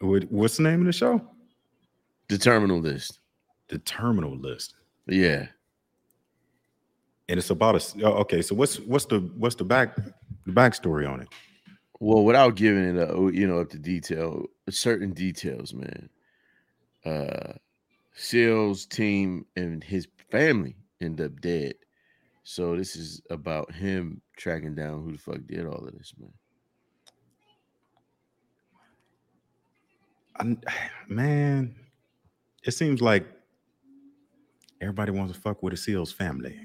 [0.00, 1.20] What, what's the name of the show?
[2.28, 3.20] The Terminal List.
[3.68, 4.74] The Terminal List.
[5.06, 5.46] Yeah.
[7.28, 8.06] And it's about a.
[8.06, 11.28] oh, Okay, so what's what's the what's the back the backstory on it?
[11.98, 16.08] Well, without giving it up, you know, up to detail, certain details, man.
[17.04, 17.54] Uh
[18.14, 21.74] Seal's team and his family end up dead.
[22.44, 26.32] So this is about him tracking down who the fuck did all of this, man.
[30.38, 30.60] I'm,
[31.08, 31.74] man,
[32.64, 33.26] it seems like
[34.80, 36.58] everybody wants to fuck with a SEAL's family.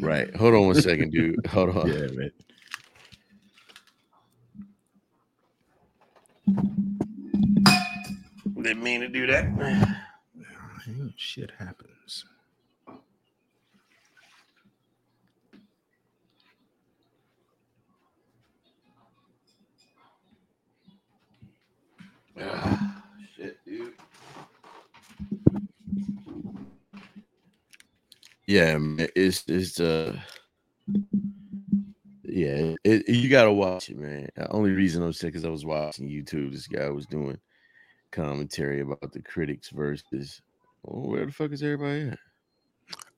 [0.00, 0.34] Right.
[0.36, 1.46] Hold on one second, dude.
[1.48, 1.88] Hold on.
[1.88, 2.32] Yeah, man.
[8.62, 9.44] Didn't mean to do that.
[10.88, 11.50] Ain't Shit
[22.42, 22.90] happens.
[23.36, 23.94] Shit, dude.
[28.46, 30.16] Yeah, man, it's it's uh
[32.24, 34.28] yeah, it, you gotta watch it, man.
[34.36, 36.52] The only reason I'm sick is I was watching YouTube.
[36.52, 37.38] This guy was doing
[38.10, 40.42] commentary about the critics versus
[40.86, 42.18] oh, where the fuck is everybody at?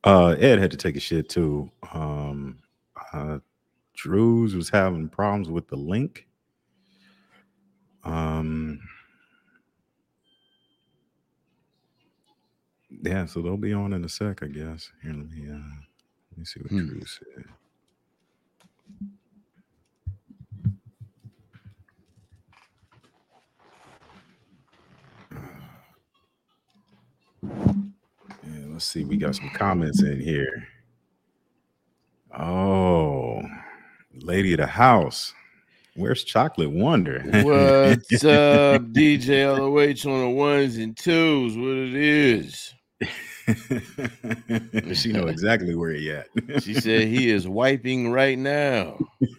[0.05, 1.70] Uh, Ed had to take a shit too.
[1.92, 2.58] Um,
[3.12, 3.39] uh,
[3.94, 6.27] Drews was having problems with the link.
[8.05, 8.80] Um,
[13.02, 14.90] yeah, so they'll be on in a sec, I guess.
[15.02, 15.54] Here, let me uh,
[16.30, 16.88] let me see what Hmm.
[16.88, 17.44] Drews said.
[28.44, 29.04] Yeah, let's see.
[29.04, 30.68] We got some comments in here.
[32.38, 33.42] Oh,
[34.14, 35.34] lady of the house.
[35.94, 37.20] Where's Chocolate Wonder?
[37.20, 41.56] What's up, DJ LOH on the ones and twos?
[41.56, 42.72] What it is?
[44.95, 46.28] She know exactly where he at.
[46.63, 48.98] She said he is wiping right now.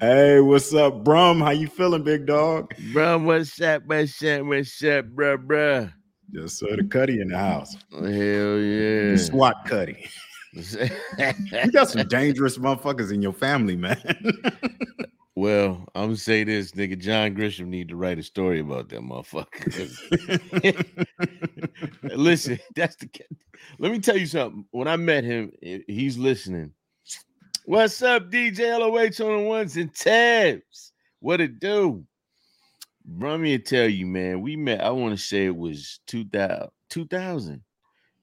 [0.00, 1.40] hey, what's up, Brum?
[1.40, 2.72] How you feeling, big dog?
[2.92, 3.82] Bro, what's up?
[3.86, 4.42] What's up?
[4.42, 5.92] What's up, bruh, bruh?
[6.32, 7.76] Just saw the Cuddy in the house.
[7.92, 9.12] Oh, hell yeah.
[9.12, 10.08] The SWAT Cuddy.
[10.52, 14.02] You got some dangerous motherfuckers in your family, man.
[15.36, 16.98] well, I'm gonna say this, nigga.
[16.98, 19.90] John Grisham need to write a story about that motherfucker.
[22.02, 23.08] Listen, that's the.
[23.78, 24.64] Let me tell you something.
[24.70, 26.72] When I met him, he's listening.
[27.64, 30.92] What's up, DJ LOH on the ones and tabs?
[31.20, 32.04] What it do?
[33.04, 34.40] Bro, me to tell you, man.
[34.40, 34.82] We met.
[34.82, 36.70] I want to say it was 2000.
[36.88, 37.54] 2000.
[37.54, 37.60] It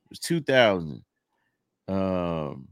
[0.09, 1.03] was 2000.
[1.87, 2.67] Um,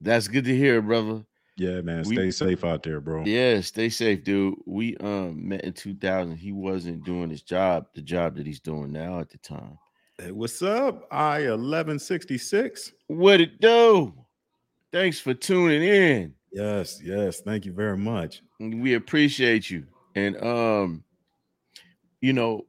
[0.00, 1.24] that's good to hear, brother.
[1.58, 2.04] Yeah, man.
[2.06, 3.24] We- Stay safe out there, bro.
[3.24, 4.54] Yeah, stay safe, dude.
[4.66, 6.36] We um met in 2000.
[6.36, 9.78] He wasn't doing his job, the job that he's doing now at the time.
[10.18, 11.06] Hey, what's up?
[11.12, 12.92] I eleven sixty six.
[13.08, 14.14] What it do?
[14.92, 16.34] Thanks for tuning in.
[16.50, 17.40] Yes, yes.
[17.42, 18.42] Thank you very much.
[18.58, 19.84] We appreciate you.
[20.14, 21.04] And um,
[22.20, 22.66] you know,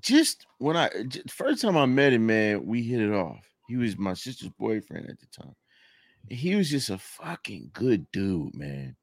[0.00, 0.88] just when I
[1.28, 3.46] first time I met him, man, we hit it off.
[3.68, 5.54] He was my sister's boyfriend at the time.
[6.30, 8.96] He was just a fucking good dude, man.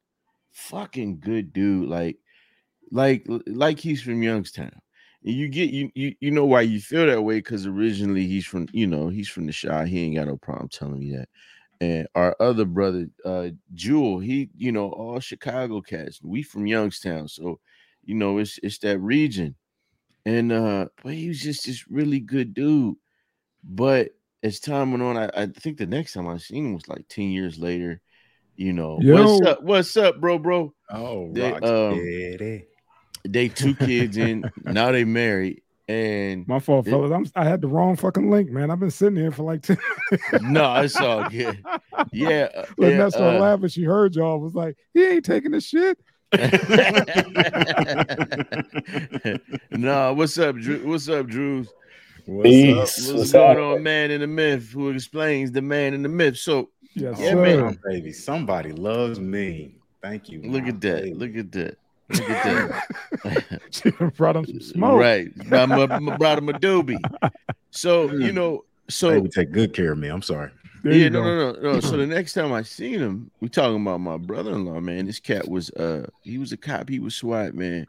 [0.51, 1.89] Fucking good dude.
[1.89, 2.17] Like,
[2.91, 4.71] like, like he's from Youngstown.
[5.23, 8.45] And you get you you you know why you feel that way because originally he's
[8.45, 9.85] from you know he's from the Chi.
[9.87, 11.29] He ain't got no problem telling me that.
[11.81, 16.21] And our other brother, uh, Jewel, he you know all Chicago cats.
[16.23, 17.59] We from Youngstown, so
[18.03, 19.55] you know it's it's that region.
[20.25, 22.95] And uh, but he was just this really good dude.
[23.63, 24.11] But
[24.47, 27.05] as time went on, I, I think the next time I seen him was like
[27.09, 28.01] 10 years later.
[28.55, 29.61] You know, what's up?
[29.61, 30.73] What's up, bro, bro?
[30.89, 32.63] Oh, They, um.
[33.27, 35.61] They two kids in, now they married.
[35.89, 37.11] And My fault, It- fellas.
[37.11, 38.71] I'm, I had the wrong fucking link, man.
[38.71, 39.77] I've been sitting here for like 10
[40.41, 41.63] no, it's all good.
[42.11, 42.49] Yeah.
[42.55, 43.69] uh, Lynette yeah, started uh, laughing.
[43.69, 44.39] She heard y'all.
[44.39, 45.99] Was like, he ain't taking the shit.
[49.71, 50.87] no, what's up, Drew?
[50.87, 51.69] What's up, Drews?
[52.27, 52.73] What's Peace.
[52.73, 52.77] up?
[52.79, 53.77] What's, What's going up?
[53.77, 54.71] on, man in the myth?
[54.71, 56.37] Who explains the man in the myth?
[56.37, 57.77] So Yes, Yeah, man.
[57.85, 59.75] Baby, somebody loves me.
[60.01, 60.41] Thank you.
[60.41, 61.03] look my at that.
[61.03, 61.13] baby.
[61.13, 61.77] Look at that.
[62.09, 62.83] Look at
[63.23, 63.61] that.
[63.71, 64.99] she brought him some smoke.
[64.99, 65.49] Right.
[65.49, 66.97] By my, my brother Madobi.
[67.69, 70.07] So, you know, so Baby, take good care of me.
[70.07, 70.49] I'm sorry.
[70.83, 71.79] There yeah, no, no, no, no.
[71.81, 75.05] So the next time I seen him, we talking about my brother-in-law, man.
[75.05, 77.85] This cat was uh he was a cop, he was SWAT, man.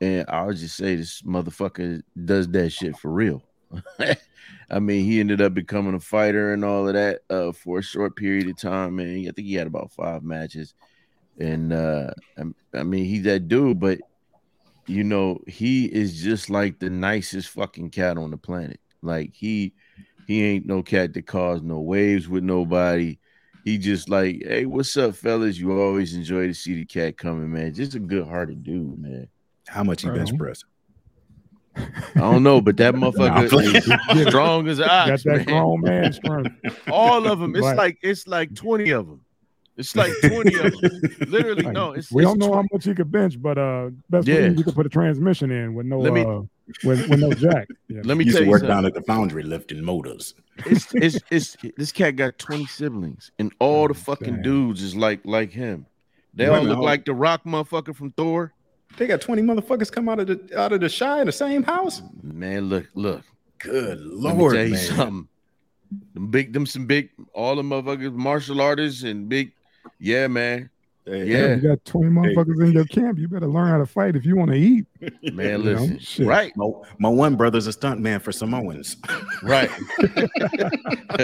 [0.00, 3.42] And I'll just say this motherfucker does that shit for real.
[4.70, 7.82] I mean, he ended up becoming a fighter and all of that uh for a
[7.82, 9.20] short period of time, man.
[9.20, 10.74] I think he had about five matches.
[11.38, 13.98] And uh I, I mean, he's that dude, but
[14.86, 18.80] you know, he is just like the nicest fucking cat on the planet.
[19.02, 19.74] Like he
[20.26, 23.18] he ain't no cat that cause no waves with nobody.
[23.64, 25.58] He just like, hey, what's up, fellas?
[25.58, 27.74] You always enjoy to see the cat coming, man.
[27.74, 29.28] Just a good hearted dude, man.
[29.66, 30.38] How much he Right bench on.
[30.38, 30.64] press?
[32.16, 35.44] I don't know, but that motherfucker is strong as an Got that man.
[35.44, 36.54] grown man strength.
[36.90, 37.54] All of them.
[37.56, 37.76] It's Right.
[37.76, 39.20] like it's like 20 of them.
[39.76, 40.90] It's like 20 of them.
[41.28, 42.56] Literally, Like, no, it's we it's don't know 20.
[42.56, 44.36] how much he could bench, but uh, best Yeah.
[44.40, 46.40] believe you could put a transmission in with no Let me- uh,
[46.84, 47.68] with, with no jack.
[47.88, 48.00] Yeah.
[48.04, 48.74] Let me He used tell to you work something.
[48.76, 50.34] down at the foundry lifting motors.
[50.66, 54.42] it's, it's it's this cat got 20 siblings, and all the Oh, fucking damn.
[54.42, 55.86] dudes is like like him.
[56.34, 58.52] They Wait a all look hold- like the rock motherfucker from Thor.
[58.96, 61.62] They got 20 motherfuckers come out of the out of the Chi in the same
[61.62, 62.02] house.
[62.22, 63.22] Man, look, look.
[63.58, 64.96] Good Let me lord, tell you man.
[64.96, 65.28] something.
[66.14, 69.52] Them big, them some big, all the motherfuckers, martial artists and big.
[69.98, 70.70] Yeah, man.
[71.08, 71.54] Hey, Yeah.
[71.54, 73.18] You got 20 motherfuckers in your camp.
[73.18, 74.86] You better learn how to fight if you want to eat.
[75.32, 75.98] Man, You listen.
[75.98, 76.26] shit.
[76.26, 78.96] right, My, my one brother's a stunt man for Samoans.
[79.42, 79.70] right.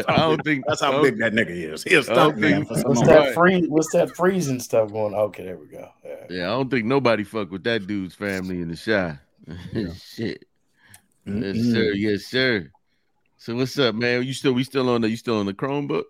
[0.08, 1.82] I don't think That's how don't- big that nigga is.
[1.84, 3.08] He's a I don't stunt man think- for What's Samoans.
[3.08, 3.25] Right.
[3.26, 3.66] that free?
[3.69, 5.14] What's that freezing stuff going?
[5.14, 5.20] on?
[5.20, 5.88] Okay, there we go.
[6.04, 6.14] Yeah.
[6.31, 9.19] Yeah, I don't think nobody fuck with that dude's family in the Chi.
[9.98, 10.44] Shit.
[11.26, 11.72] Yes, Mm-mm.
[11.72, 11.92] sir.
[11.92, 12.70] Yes, sir.
[13.38, 14.22] So what's up, man?
[14.22, 16.04] You still we still on the you still on the Chromebook?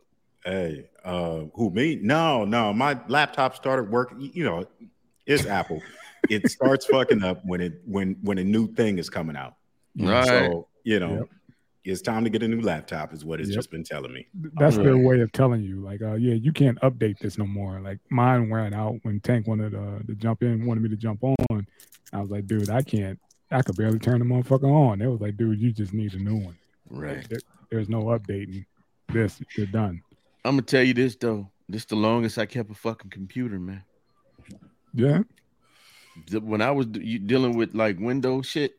[0.44, 1.98] Hey, uh, who me?
[2.02, 2.72] No, no.
[2.72, 4.20] My laptop started working.
[4.34, 4.66] You know,
[5.26, 5.80] it's Apple.
[6.28, 9.54] It starts fucking up when it when when a new thing is coming out.
[9.98, 10.26] Right.
[10.26, 11.28] So you know, Yep.
[11.84, 13.14] it's time to get a new laptop.
[13.14, 13.56] Is what it's Yep.
[13.56, 14.26] just been telling me.
[14.58, 17.80] That's their way of telling you, like, uh, yeah, you can't update this no more.
[17.80, 21.22] Like mine ran out when Tank wanted uh, to jump in, wanted me to jump
[21.24, 21.66] on.
[22.12, 23.18] I was like, dude, I can't.
[23.50, 25.00] I could barely turn the motherfucker on.
[25.00, 26.56] It was like, dude, you just need a new one.
[26.90, 27.26] Right.
[27.30, 27.38] There-
[27.70, 28.66] there's no updating
[29.08, 29.42] this.
[29.56, 30.02] You're done.
[30.44, 31.50] I'm gonna tell you this though.
[31.68, 33.82] This the longest I kept a fucking computer, man.
[34.92, 35.22] Yeah.
[36.30, 38.78] The- When I was d- dealing with like Windows shit,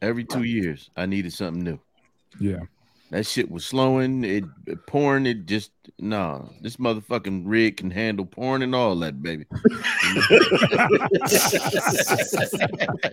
[0.00, 1.80] every two years I needed something new.
[2.40, 2.60] Yeah.
[3.10, 4.24] That shit was slowing.
[4.24, 5.26] It, it porn.
[5.26, 6.46] It just nah.
[6.62, 9.44] This motherfucking rig can handle porn and all that, baby.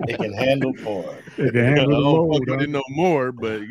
[0.08, 1.18] It can handle porn.
[1.38, 2.34] It can I handle the don't load.
[2.34, 2.64] fuck with huh?
[2.64, 3.62] it no more, but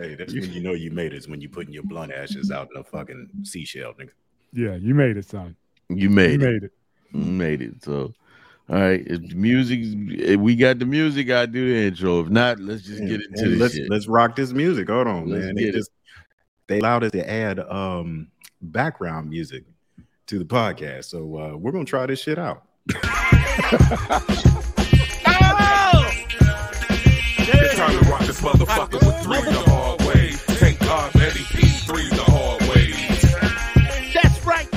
[0.00, 1.16] Hey, that's when you know you made it.
[1.16, 4.10] Is when you're putting your blunt ashes out in a fucking seashell, nigga.
[4.52, 5.56] Yeah, you made it, son.
[5.88, 6.40] you You made it.
[6.40, 6.72] made it.
[7.12, 7.82] You made it.
[7.84, 8.12] So,
[8.70, 9.02] all right.
[9.06, 12.20] If the music, if we got the music, I do the intro.
[12.20, 13.90] If not, let's just get into And this let's shit.
[13.90, 14.88] let's rock this music.
[14.88, 15.54] Hold on, Let's man.
[15.54, 15.72] get They it.
[15.74, 15.90] just
[16.66, 18.28] they allowed us to add um
[18.62, 19.64] background music
[20.28, 21.06] to the podcast.
[21.06, 22.64] So uh we're gonna try this shit out.
[28.28, 30.32] this motherfucker with three the hard way.
[30.58, 32.92] Take off Eddie P, three the hard way.
[34.12, 34.68] That's right.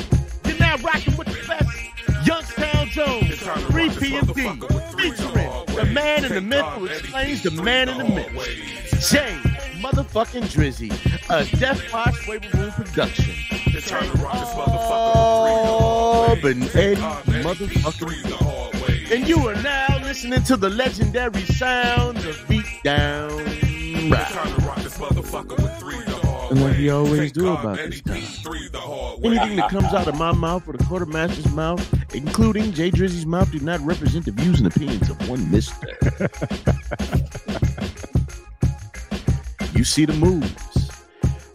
[0.46, 2.26] You're now rocking with the best.
[2.26, 7.90] Youngstown Jones, It's 3 PMD, featuring the man in the myth who explains the man
[7.90, 9.10] in the myth.
[9.10, 9.38] Jay,
[9.82, 10.90] motherfucking Drizzy,
[11.30, 13.36] a Death Watch Waiver Room production.
[13.66, 16.42] It's time to rock this motherfucker with the hard way.
[16.42, 19.06] Bob and Eddie, Take off Eddie P, motherfucking three the hard way.
[19.12, 23.32] And you are now listening to the legendary sounds of Beatdown
[23.64, 24.28] It's Rap.
[24.30, 26.78] time to rock this motherfucker with three the hard And like way.
[26.80, 28.22] we always do about Eddie this time.
[28.44, 29.38] three the hard way.
[29.38, 33.50] Anything that comes out of my mouth or the quartermaster's mouth, including Jay Drizzy's mouth,
[33.54, 35.88] do not represent the views and opinions of one mister.
[39.78, 40.92] you see the moves.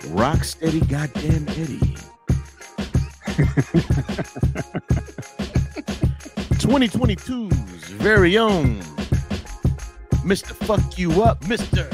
[0.09, 1.95] Rock steady, goddamn Eddie.
[6.57, 7.56] 2022's
[7.89, 8.81] very own
[10.25, 10.53] Mr.
[10.53, 11.91] Fuck You Up, Mr.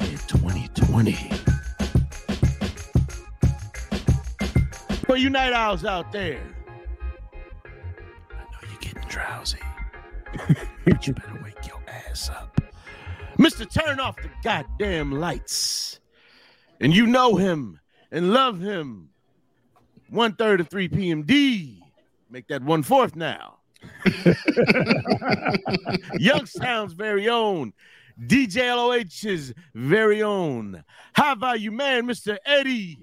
[0.00, 1.12] In 2020.
[5.06, 6.40] For you night owls out there,
[7.64, 7.68] I
[8.38, 9.58] know you're getting drowsy.
[10.84, 12.60] but you better wake your ass up.
[13.38, 13.68] Mr.
[13.68, 16.00] Turn off the goddamn lights.
[16.80, 19.10] And you know him and love him.
[20.08, 21.83] One third of 3 PMD.
[22.34, 23.58] Make that one fourth now.
[26.18, 27.72] Youngstown's very own.
[28.20, 30.82] DJ LOH's very own.
[31.16, 32.36] High value man, Mr.
[32.44, 32.98] Eddie.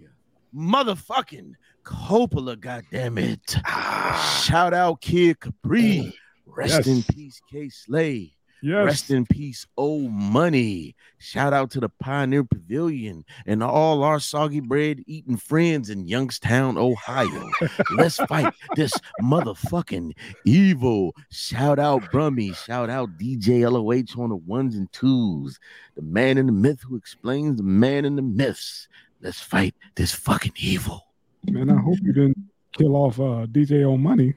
[0.54, 1.54] Motherfucking
[1.86, 3.62] Coppola, goddammit.
[3.64, 4.44] Ah.
[4.46, 6.14] Shout out Kid Capri.
[6.46, 6.88] Rest Yes.
[6.88, 8.34] in peace, Kay Slay.
[8.62, 8.86] Yes.
[8.86, 10.96] Rest in peace, old money.
[11.18, 16.78] Shout out to the Pioneer Pavilion and all our soggy bread eating friends in Youngstown,
[16.78, 17.50] Ohio.
[17.96, 20.14] Let's fight this motherfucking
[20.46, 21.16] evil.
[21.32, 22.54] Shout out Brummy.
[22.54, 25.60] Shout out DJ LOH on the ones and twos.
[25.96, 28.88] The man in the myth who explains the man in the myths.
[29.22, 31.08] Let's fight this fucking evil.
[31.46, 32.38] Man, I hope you didn't
[32.74, 34.34] kill off uh, DJ O Money.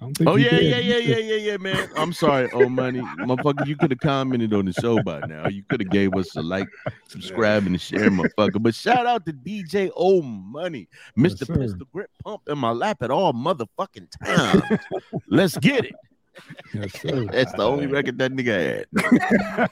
[0.00, 0.64] I don't think Oh you yeah, did.
[0.64, 1.88] yeah, yeah, yeah, yeah, yeah, man.
[1.96, 3.66] I'm sorry, oh money, motherfucker.
[3.66, 5.46] You could have commented on the show by now.
[5.48, 6.66] You could have gave us a like,
[7.08, 8.62] subscribe, and a share, motherfucker.
[8.62, 11.46] But shout out to DJ O Money, Yes, Mr.
[11.46, 11.54] sir.
[11.56, 14.62] Pistol Grip Pump in my lap at all motherfucking times.
[15.28, 15.94] Let's get it.
[16.72, 16.92] Yes.
[17.02, 19.70] That's the only record that nigga had.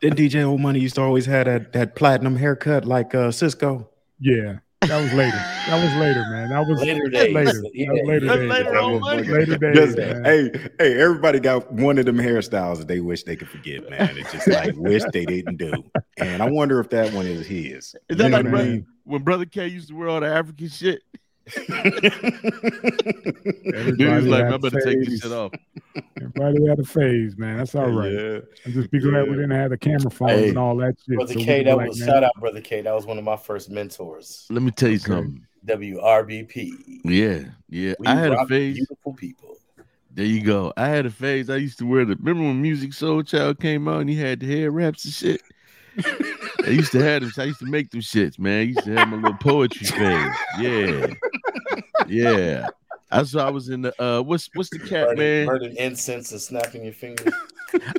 [0.00, 3.86] Then DJ Old Money used to always have that that platinum haircut like uh Sisqó.
[4.20, 5.36] Yeah, that was later.
[5.36, 6.48] That was later, man.
[6.50, 7.10] That was Later later.
[7.10, 7.34] days.
[7.34, 7.90] That Yeah.
[7.92, 8.48] was later That's days.
[8.50, 9.22] later That was money.
[9.24, 10.24] Later days, Just- man.
[10.24, 14.10] hey, hey, everybody got one of them hairstyles that they wish they could forget, man.
[14.16, 15.72] It's just like wish they didn't do.
[16.16, 17.94] And I wonder if that one is his.
[18.08, 18.50] Is that Yeah, like man.
[18.52, 21.02] brother, when Brother K used to wear all the African shit?
[21.54, 22.12] Dude
[23.42, 25.52] was Everybody like, had I better take this shit off.
[26.16, 27.58] Everybody had a phase, man.
[27.58, 28.12] That's all right.
[28.12, 28.38] Yeah.
[28.66, 30.48] I'm just be glad we didn't have the camera phones Hey.
[30.50, 31.16] and all that shit.
[31.16, 32.80] Brother so K, that be like, was man, shout out, Brother K.
[32.82, 34.46] That was one of my first mentors.
[34.50, 35.04] Let me tell you Okay.
[35.06, 35.46] something.
[35.66, 37.00] WRBP.
[37.04, 37.94] Yeah, yeah.
[37.98, 38.76] We I had a phase.
[38.76, 39.56] Beautiful people.
[40.12, 40.72] There you go.
[40.76, 41.50] I had a phase.
[41.50, 42.16] I used to wear the.
[42.16, 45.42] Remember when Musiq Soulchild came out and he had the hair wraps and shit.
[46.64, 47.32] I used to have them.
[47.38, 48.60] I used to make them shits, man.
[48.60, 50.34] I used to have my little poetry phase.
[50.58, 51.06] Yeah,
[52.06, 52.66] yeah.
[53.10, 54.02] I saw I was in the.
[54.02, 55.46] uh What's what's the cat Burning, man?
[55.46, 57.32] burning incense and snapping your fingers.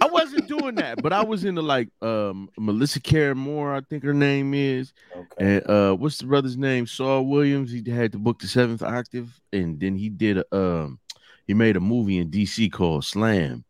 [0.02, 4.04] I wasn't doing that, but I was into like um Melissa Karen Moore, I think
[4.04, 4.94] her name is.
[5.16, 5.58] Okay.
[5.58, 6.86] And uh what's the brother's name?
[6.86, 7.72] Saul Williams.
[7.72, 11.00] He had the book The Seventh Octave, and then he did a um
[11.48, 13.64] he made a movie in DC called Slam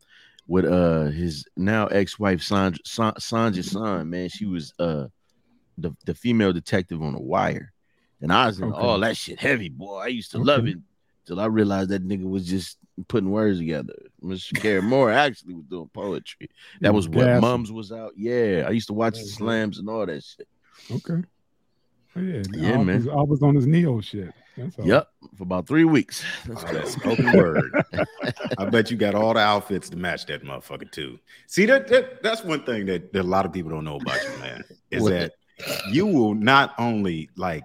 [0.49, 4.27] with uh his now ex-wife Sandra Sa- Sonja Sohn, man.
[4.29, 5.05] She was uh
[5.77, 7.71] the, the female detective on the wire.
[8.19, 8.77] And I was in Okay.
[8.81, 9.99] all that shit heavy, boy.
[9.99, 10.77] I used to love it
[11.25, 12.77] till I realized that nigga was just
[13.07, 13.93] putting words together.
[14.21, 14.59] Mr.
[14.59, 16.49] Karen Moore actually was doing poetry.
[16.81, 17.41] That was what gassing.
[17.41, 18.13] Mums was out.
[18.17, 20.47] Yeah, I used to watch the slams and all that shit.
[20.91, 21.23] Okay.
[22.15, 23.07] Oh, yeah, Yeah, I man.
[23.09, 24.33] I was on his Neo shit.
[24.59, 24.85] That's all.
[24.85, 26.23] Yep, for about three weeks.
[26.45, 27.71] That's Oh, spoken word.
[28.57, 31.19] I bet you got all the outfits to match that motherfucker too.
[31.47, 34.21] See that, that that's one thing that, that a lot of people don't know about
[34.23, 34.63] you, man.
[34.91, 35.33] Is that
[35.91, 37.63] you will not only like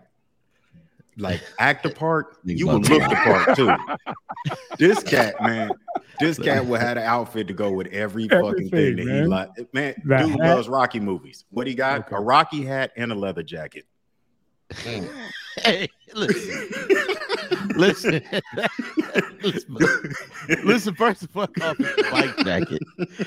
[1.17, 3.75] like act the part, you will look the part too.
[4.79, 5.71] this cat, man,
[6.21, 9.27] this cat will have an outfit to go with every fucking thing Everything, that he
[9.27, 9.75] like.
[9.75, 10.57] Man, That dude hat.
[10.57, 11.45] loves Rocky movies.
[11.51, 12.01] What he got?
[12.01, 12.17] Okay.
[12.17, 13.87] A Rocky hat and a leather jacket.
[15.59, 16.69] hey, listen,
[17.77, 18.23] listen,
[19.43, 20.15] listen,
[20.65, 20.95] listen.
[20.95, 22.83] First of all, it's a bike jacket.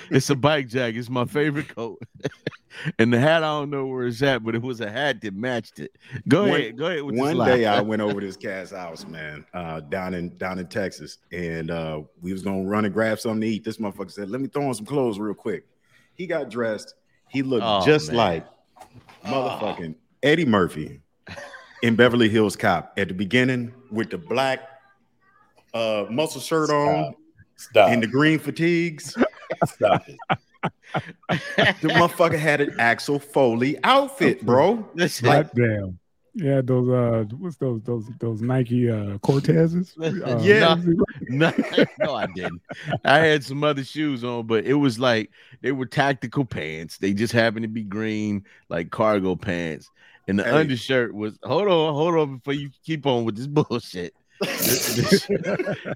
[0.09, 0.97] It's a bike jacket.
[0.97, 2.01] It's my favorite coat.
[2.99, 5.35] and the hat, I don't know where it's at, but it was a hat that
[5.35, 5.91] matched it.
[6.27, 7.03] Go One- ahead, go ahead.
[7.03, 10.67] With One day I went over this cat's house, man, uh, down in down in
[10.67, 13.63] Texas, and uh, we was gonna run and grab something to eat.
[13.63, 15.65] This motherfucker said, "Let me throw on some clothes real quick."
[16.15, 16.95] He got dressed.
[17.29, 18.17] He looked Oh, just man.
[18.17, 18.47] like
[19.25, 21.01] motherfucking Eddie Murphy
[21.83, 24.61] in Beverly Hills Cop at the beginning with the black
[25.73, 27.13] uh, muscle shirt on
[27.55, 27.89] Stop.
[27.89, 29.15] and the green fatigues.
[29.65, 30.17] Stop it.
[31.29, 34.89] The motherfucker had an Axel Foley outfit, bro.
[34.95, 35.99] Listen, God damn.
[36.33, 39.93] Yeah, those uh what's those those those Nike uh Cortezes?
[39.99, 40.75] Uh, Yeah.
[41.29, 41.51] no,
[41.99, 42.61] no, I didn't.
[43.05, 45.29] I had some other shoes on, but it was like
[45.61, 46.97] they were tactical pants.
[46.97, 49.89] They just happened to be green, like cargo pants.
[50.27, 50.51] And the Hey.
[50.51, 54.13] undershirt was hold on, hold on before you keep on with this bullshit.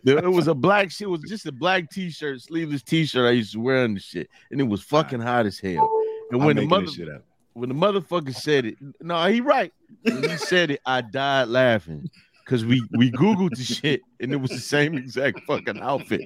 [0.03, 3.53] It was a black shit, it was just a black t-shirt, sleeveless t-shirt I used
[3.53, 5.91] to wear on the shit, and it was fucking hot as hell.
[6.31, 7.23] And I'm when the mother
[7.53, 9.73] when the motherfucker said it, no, he right.
[10.03, 12.09] When he said it, I died laughing
[12.51, 16.19] because we we googled the shit and it was the same exact fucking outfit.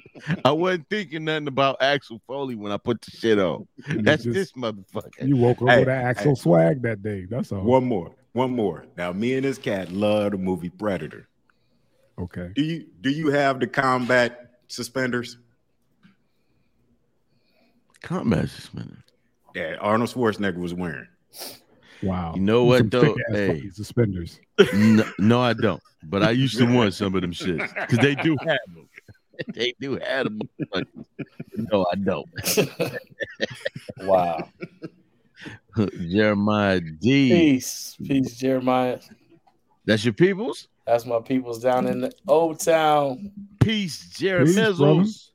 [0.43, 3.67] I wasn't thinking nothing about Axel Foley when I put the shit on.
[3.87, 5.27] That's just- this motherfucker.
[5.27, 6.41] You woke up Hey, with an Axel hey.
[6.41, 7.25] swag that day.
[7.29, 7.61] That's all.
[7.61, 8.85] One more, one more.
[8.97, 11.27] Now, me and this cat love the movie Predator.
[12.17, 12.49] Okay.
[12.55, 15.37] Do you do you have the combat suspenders
[18.01, 19.03] Combat suspenders.
[19.53, 21.07] that Arnold Schwarzenegger was wearing?
[22.03, 22.33] Wow.
[22.35, 23.15] You know what though?
[23.29, 24.39] Hey, suspenders.
[24.73, 25.81] no, no, I don't.
[26.03, 28.89] But I used to want some of them shits because they do have them.
[29.53, 30.39] They do have them.
[31.57, 32.29] No, I don't.
[34.01, 34.49] Wow.
[36.09, 37.29] Jeremiah D.
[37.29, 37.97] Peace.
[38.01, 38.99] Peace, Jeremiah.
[39.85, 40.67] That's your peoples.
[40.85, 45.29] That's my peoples down in the old town, Peace, Jerry Peace, Mizzles.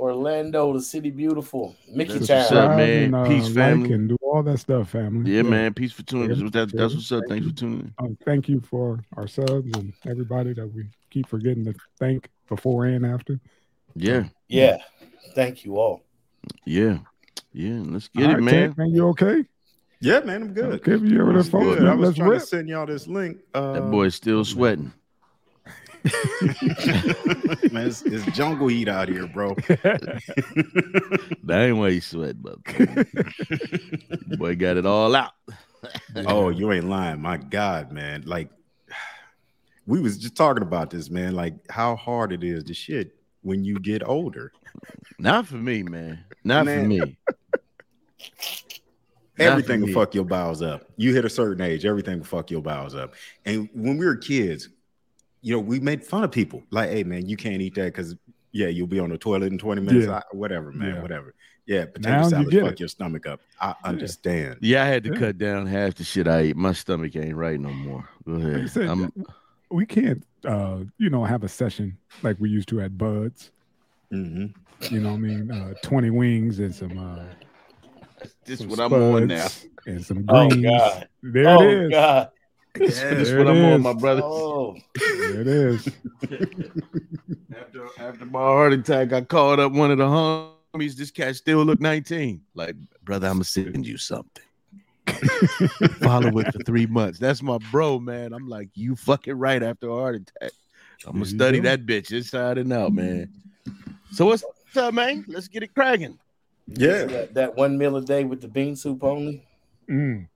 [0.00, 1.76] Orlando, the city beautiful.
[1.92, 2.38] Mickey That's Town.
[2.38, 3.02] what's up, man.
[3.04, 3.92] And, uh, Peace, like family.
[3.92, 5.30] and do all that stuff, family.
[5.36, 5.74] Yeah, man.
[5.74, 6.30] Peace for tuning.
[6.36, 6.48] Yeah.
[6.50, 7.24] That, that's what's up.
[7.28, 7.94] Thanks for tuning in.
[7.98, 12.86] Um, thank you for our subs and everybody that we keep forgetting to thank before
[12.86, 13.38] and after.
[13.94, 14.78] Yeah, Yeah.
[15.34, 16.02] Thank you all.
[16.64, 16.98] yeah,
[17.52, 17.80] yeah.
[17.84, 18.54] Let's get All it, right, man.
[18.54, 19.44] Tank, man, you okay?
[20.00, 20.72] Yeah, man, I'm good.
[20.86, 21.78] Okay, you over there, I'm folks?
[21.78, 21.86] good.
[21.86, 22.40] I was Let's trying rip.
[22.40, 23.38] to send y'all this link.
[23.52, 24.92] Uh, That boy's still sweating.
[27.72, 29.54] man, it's, it's jungle heat out here, bro.
[31.44, 32.62] That ain't why you sweat, but
[34.38, 35.32] boy got it all out.
[36.26, 37.20] oh, you ain't lying.
[37.20, 38.22] My God, man.
[38.24, 38.50] Like
[39.86, 41.34] we was just talking about this, man.
[41.34, 44.52] Like how hard it is to shit when you get older.
[45.18, 46.24] Not for me, man.
[46.44, 47.18] Not for me.
[49.38, 50.86] Everything will fuck your bowels up.
[50.96, 53.14] You hit a certain age, everything will fuck your bowels up.
[53.44, 54.68] And when we were kids,
[55.42, 56.62] you know, we made fun of people.
[56.70, 58.16] Like, hey man, you can't eat that because
[58.52, 60.06] yeah, you'll be on the toilet in 20 minutes.
[60.06, 60.16] Yeah.
[60.18, 61.02] I- whatever, man, Yeah.
[61.02, 61.34] whatever.
[61.66, 62.80] Yeah, Now potato you salad get fuck it.
[62.80, 63.40] your stomach up.
[63.60, 64.58] I understand.
[64.60, 65.18] Yeah, I had to Yeah.
[65.18, 66.56] cut down half the shit I eat.
[66.56, 68.08] My stomach ain't right no more.
[68.26, 68.70] Go Like ahead.
[68.70, 69.12] said, I'm,
[69.70, 73.52] we can't, uh, you know, have a session like we used to at Buds.
[74.10, 74.46] hmm
[74.90, 75.50] You know what I mean?
[75.52, 76.98] Uh, 20 wings and some.
[76.98, 77.24] Uh,
[78.44, 79.46] this is some what I'm on now.
[79.86, 80.54] And some greens.
[80.66, 80.78] Oh.
[80.78, 81.08] God.
[81.22, 81.90] There oh it is.
[81.90, 82.30] God.
[82.74, 84.22] This There is what I'm on, my brother.
[84.24, 85.88] Oh, There it is.
[87.56, 90.94] After after my heart attack, I called up one of the homies.
[90.94, 92.40] This cat still look 19.
[92.54, 94.44] Like, brother, I'm gonna send you something.
[96.00, 97.18] Follow it for three months.
[97.18, 98.32] That's my bro, man.
[98.32, 100.52] I'm like, you fucking right after a heart attack.
[101.06, 101.64] I'm gonna There study go.
[101.70, 103.30] that bitch inside and out, man.
[104.12, 104.44] So what's
[104.76, 105.24] up, man?
[105.28, 106.18] Let's get it cracking.
[106.66, 107.04] Yeah.
[107.04, 109.44] that, that one meal a day with the bean soup only.
[109.88, 110.28] Mm.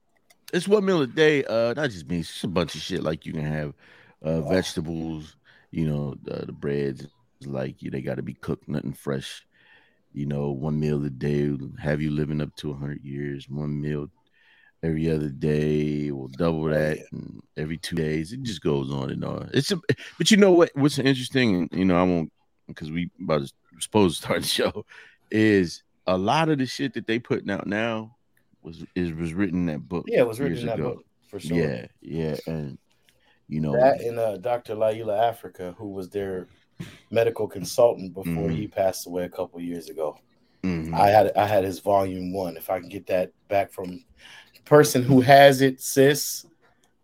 [0.53, 1.43] It's one meal a day.
[1.43, 3.03] Uh, not just beans, just a bunch of shit.
[3.03, 3.73] Like you can have
[4.21, 5.35] uh vegetables,
[5.71, 7.07] you know, the, the breads,
[7.45, 9.45] like you they gotta be cooked, nothing fresh.
[10.13, 13.49] You know, one meal a day have you living up to hundred years.
[13.49, 14.09] One meal
[14.83, 19.25] every other day will double that, and every two days it just goes on and
[19.25, 19.49] on.
[19.53, 19.79] It's a,
[20.17, 20.71] but you know what?
[20.75, 22.31] What's interesting, you know, I won't
[22.67, 24.85] because we about to supposed to start the show
[25.31, 28.14] is a lot of the shit that they putting out now
[28.65, 30.05] was is was written in that book.
[30.07, 30.95] Yeah, it was written in that ago.
[30.95, 31.57] book for sure.
[31.57, 32.77] Yeah, yeah, and
[33.47, 34.75] you know, That and uh, Dr.
[34.75, 36.47] Llaila Afrika, who was their
[37.11, 38.55] medical consultant before Mhm.
[38.55, 40.17] he passed away a couple years ago.
[40.63, 40.93] mhm.
[40.93, 42.57] I had I had his volume one.
[42.57, 44.03] If I can get that back from
[44.55, 46.45] the person who has it, sis.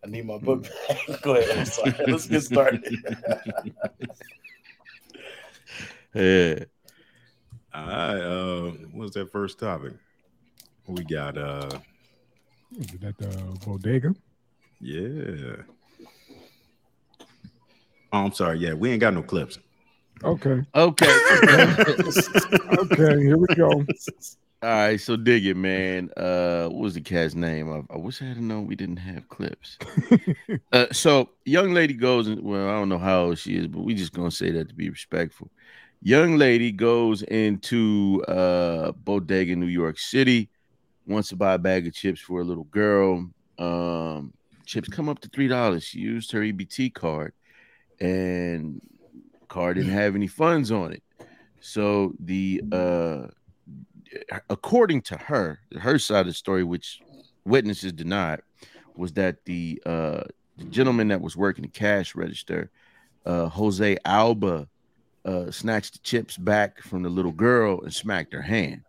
[0.04, 0.70] I need my book Mm.
[1.08, 1.22] back.
[1.22, 1.56] Go ahead.
[1.58, 1.94] I'm sorry.
[2.08, 2.82] Let's get started.
[6.14, 6.64] yeah.
[7.74, 8.20] All right.
[8.20, 9.92] Uh, what's that first topic?
[10.86, 11.68] We got uh
[12.78, 14.14] Was it at the bodega?
[14.80, 15.62] yeah.
[18.12, 18.58] Oh, I'm sorry.
[18.58, 19.58] Yeah, we ain't got no clips.
[20.22, 20.62] Okay.
[20.74, 21.18] Okay.
[22.78, 23.20] Okay.
[23.20, 23.84] Here we go.
[24.62, 26.08] All right, so dig it, man.
[26.16, 27.68] Uh, what was the cat's name?
[27.70, 29.76] I, I wish I had known we didn't have clips.
[30.72, 33.80] uh, so young lady goes, and well, I don't know how old she is, but
[33.80, 35.50] we just gonna say that to be respectful.
[36.00, 40.48] Young lady goes into uh bodega, New York City,
[41.06, 43.28] wants to buy a bag of chips for a little girl.
[43.58, 44.32] Um,
[44.64, 45.84] chips come up to three dollars.
[45.84, 47.32] She used her EBT card,
[48.00, 48.80] and
[49.48, 51.02] card didn't have any funds on it.
[51.60, 53.26] So the uh
[54.50, 57.00] according to her, her side of the story, which
[57.44, 58.40] witnesses denied,
[58.94, 60.24] was that the uh
[60.58, 62.70] the gentleman that was working the cash register,
[63.26, 64.68] uh Jose Alba,
[65.24, 68.82] uh snatched the chips back from the little girl and smacked her hand.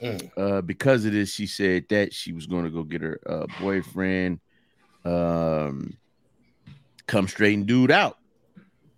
[0.00, 0.30] Mm.
[0.36, 3.46] Uh because of this, she said that she was going to go get her uh
[3.60, 4.40] boyfriend
[5.04, 5.96] um
[7.06, 8.18] come straighten dude out.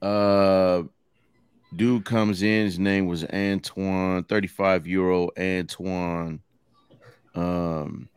[0.02, 0.82] Uh
[1.74, 6.40] dude comes in his name was antoine 35 year old antoine
[7.34, 8.08] um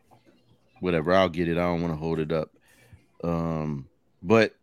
[0.80, 2.50] whatever i'll get it i don't want to hold it up
[3.24, 3.88] um
[4.24, 4.56] but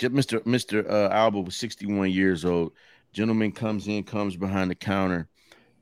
[0.00, 2.72] mr mr uh alba was 61 years old
[3.12, 5.28] gentleman comes in comes behind the counter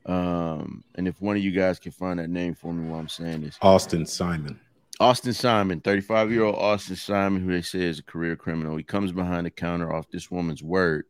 [0.05, 3.07] um and if one of you guys can find that name for me while i'm
[3.07, 4.59] saying this Austin Simon.
[5.01, 8.77] Austin Simon, 35 year old Austin Simon, who they say is a career criminal.
[8.77, 11.05] He comes behind the counter off this woman's word.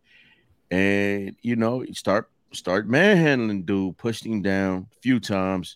[0.71, 5.75] And you know, start start manhandling dude, pushed him down a few times.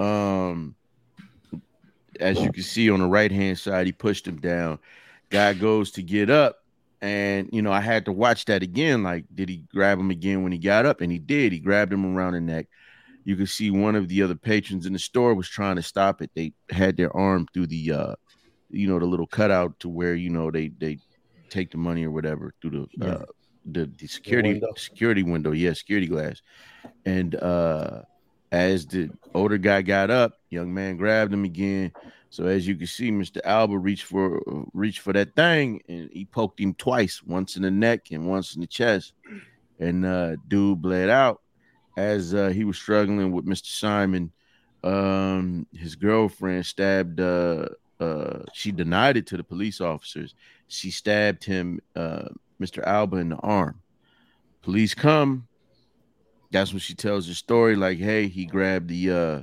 [0.00, 0.74] Um
[2.18, 4.80] as you can see on the right hand side, he pushed him down.
[5.30, 6.64] Guy goes to get up,
[7.00, 9.02] and you know, I had to watch that again.
[9.02, 11.00] Like, did he grab him again when he got up?
[11.00, 11.52] And he did.
[11.52, 12.66] He grabbed him around the neck.
[13.24, 16.22] You could see one of the other patrons in the store was trying to stop
[16.22, 16.30] it.
[16.34, 18.14] They had their arm through the uh
[18.70, 20.98] you know, the little cutout to where you know they they
[21.50, 23.24] take the money or whatever through the uh
[23.64, 24.72] the, the security window.
[24.76, 26.42] security window, yeah, security glass.
[27.04, 28.02] And uh
[28.52, 31.92] as the older guy got up, young man grabbed him again.
[32.36, 33.40] So as you can see, Mr.
[33.44, 34.42] Alba reached for
[34.74, 38.54] reached for that thing and he poked him twice, once in the neck and once
[38.54, 39.14] in the chest.
[39.80, 41.40] And uh dude bled out
[41.96, 43.68] as uh, he was struggling with Mr.
[43.68, 44.32] Simon.
[44.84, 47.70] Um his girlfriend stabbed uh
[48.00, 50.34] uh she denied it to the police officers.
[50.68, 52.28] She stabbed him uh
[52.60, 52.84] Mr.
[52.84, 53.80] Alba in the arm.
[54.60, 55.48] Police come.
[56.50, 57.76] That's when she tells the story.
[57.76, 59.42] Like, hey, he grabbed the, uh,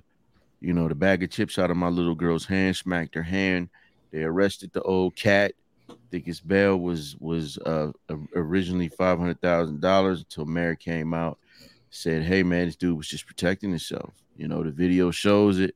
[0.64, 3.70] you know, the bag of chips out of my little girl's hand, smacked her hand.
[4.12, 5.54] They arrested the old cat.
[6.10, 7.92] Think his bail was was uh,
[8.36, 11.38] originally five hundred thousand dollars until Mary came out,
[11.90, 15.76] said, "Hey man, this dude was just protecting himself." You know, the video shows it.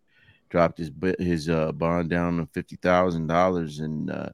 [0.49, 4.29] Dropped his his uh, bond down to fifty thousand dollars, and uh,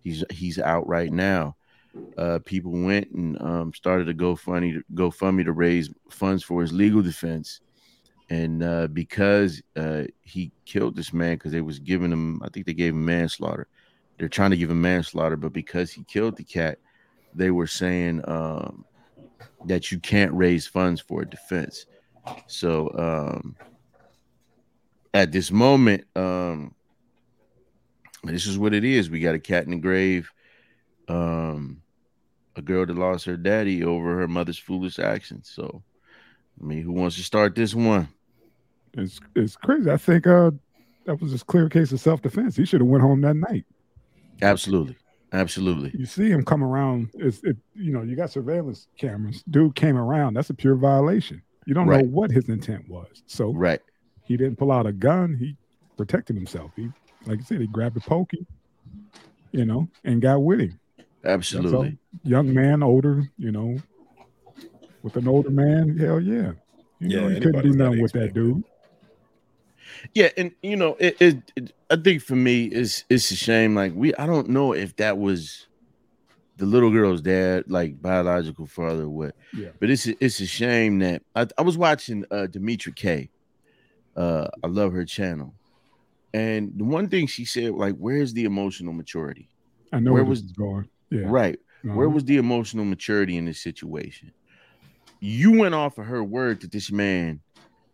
[0.00, 1.54] he's he's out right now.
[2.16, 7.02] Uh, people went and um, started a GoFundMe GoFundMe to raise funds for his legal
[7.02, 7.60] defense,
[8.32, 12.64] and uh, because uh, he killed this man because they was giving him, I think
[12.64, 13.68] they gave him manslaughter.
[14.16, 16.78] They're trying to give him manslaughter, but because he killed the cat,
[17.34, 18.86] they were saying um,
[19.66, 21.84] that you can't raise funds for a defense.
[22.46, 23.54] So um,
[25.12, 26.74] at this moment, um,
[28.24, 29.10] this is what it is.
[29.10, 30.32] We got a cat in the grave.
[31.06, 31.82] Um,
[32.56, 35.50] a girl that lost her daddy over her mother's foolish actions.
[35.54, 35.82] So,
[36.58, 38.08] I mean, who wants to start this one?
[38.94, 39.90] It's it's crazy.
[39.90, 40.50] I think uh
[41.06, 42.56] that was just clear case of self defense.
[42.56, 43.64] He should have went home that night.
[44.40, 44.96] Absolutely,
[45.32, 45.92] absolutely.
[45.98, 47.10] You see him come around.
[47.14, 49.42] It's it, you know you got surveillance cameras.
[49.50, 50.34] Dude came around.
[50.34, 51.42] That's a pure violation.
[51.66, 52.04] You don't Right.
[52.04, 53.22] know what his intent was.
[53.26, 53.80] So Right.
[54.24, 55.36] he didn't pull out a gun.
[55.38, 55.56] He
[55.96, 56.72] protected himself.
[56.76, 56.88] He
[57.26, 58.44] like I said, he grabbed a pokey,
[59.52, 60.78] you know, and got with him.
[61.24, 61.96] Absolutely.
[62.24, 63.76] Young man, older, you know,
[65.02, 66.52] with an older man, hell yeah.
[66.98, 68.64] You Yeah, know, he couldn't do nothing with that dude.
[70.14, 73.74] Yeah, and you know, it, it, it I think for me it's it's a shame.
[73.74, 75.66] Like we I don't know if that was
[76.58, 79.34] the little girl's dad, like biological father, or what.
[79.54, 79.68] Yeah.
[79.80, 83.30] But it's a, it's a shame that I, I was watching uh Demetra K.
[84.16, 85.54] Uh I love her channel.
[86.34, 89.48] And the one thing she said, like, where's the emotional maturity?
[89.92, 90.88] I know Where where, was- going.
[91.10, 91.22] Yeah.
[91.26, 91.58] Right.
[91.82, 92.14] Where Uh-huh.
[92.14, 94.32] was the emotional maturity in this situation?
[95.20, 97.40] You went off of her word that this man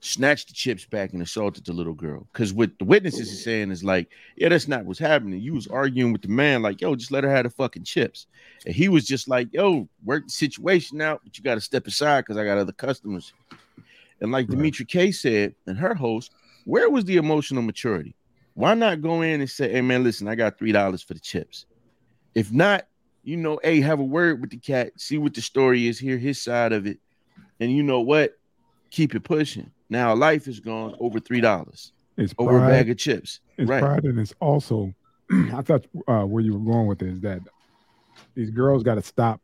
[0.01, 2.27] snatched the chips back and assaulted the little girl.
[2.33, 5.41] Because what the witnesses is saying is like, yeah, that's not what's happening.
[5.41, 8.27] You was arguing with the man, like, yo, just let her have the fucking chips.
[8.65, 11.87] And he was just like, yo, work the situation out, but you got to step
[11.87, 13.33] aside because I got other customers.
[14.21, 14.57] And like Right.
[14.57, 16.33] Dimitri K said, and her host,
[16.65, 18.15] where was the emotional maturity?
[18.55, 21.21] Why not go in and say, hey man, listen, I got three dollars for the
[21.21, 21.67] chips.
[22.35, 22.87] If not,
[23.23, 26.19] you know, hey, have a word with the cat, see what the story is, hear
[26.19, 26.99] his side of it,
[27.61, 28.39] and you know what?
[28.91, 29.71] Keep it pushing.
[29.91, 33.41] Now life is gone over three dollars It's over a bag of chips.
[33.57, 33.81] It's right.
[33.81, 34.95] pride, and it's also.
[35.31, 37.41] I thought uh, where you were going with it is that
[38.35, 39.41] these girls got to stop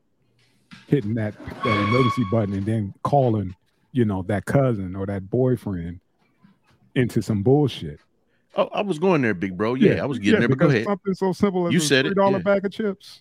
[0.88, 3.54] hitting that, that emergency button and then calling,
[3.92, 6.00] you know, that cousin or that boyfriend
[6.94, 8.00] into some bullshit.
[8.56, 9.74] Oh, I was going there, big bro.
[9.74, 10.86] Yeah, I was getting there, but go because ahead.
[10.86, 12.44] Something so simple as You a said three dollar yeah.
[12.44, 13.20] bag of chips.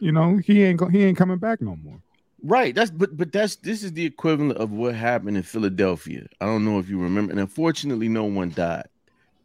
[0.00, 2.00] You know, he ain't he ain't coming back no more.
[2.42, 2.74] Right.
[2.74, 6.26] That's but but that's this is the equivalent of what happened in Philadelphia.
[6.40, 8.86] I don't know if you remember, and unfortunately, no one died.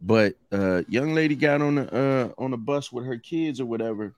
[0.02, 3.68] But uh young lady got on the uh on the bus with her kids or
[3.68, 4.16] whatever,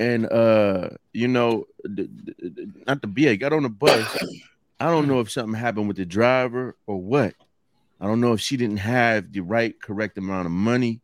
[0.00, 2.08] and uh you know, the,
[2.38, 4.06] the- not the BA got on the bus.
[4.80, 7.34] I don't know if something happened with the driver or what.
[8.00, 11.00] I don't know if she didn't have the right correct amount of money,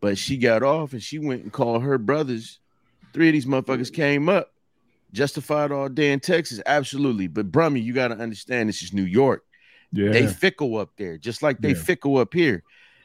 [0.00, 2.60] but she got off and she went and called her brothers.
[3.14, 4.52] Three of these motherfuckers came up
[5.12, 7.26] justified all day in Texas, absolutely.
[7.26, 9.44] But Brummy, you got to understand this is New York.
[9.92, 11.74] Yeah, They fickle up there, just like they Yeah.
[11.82, 12.62] fickle up here.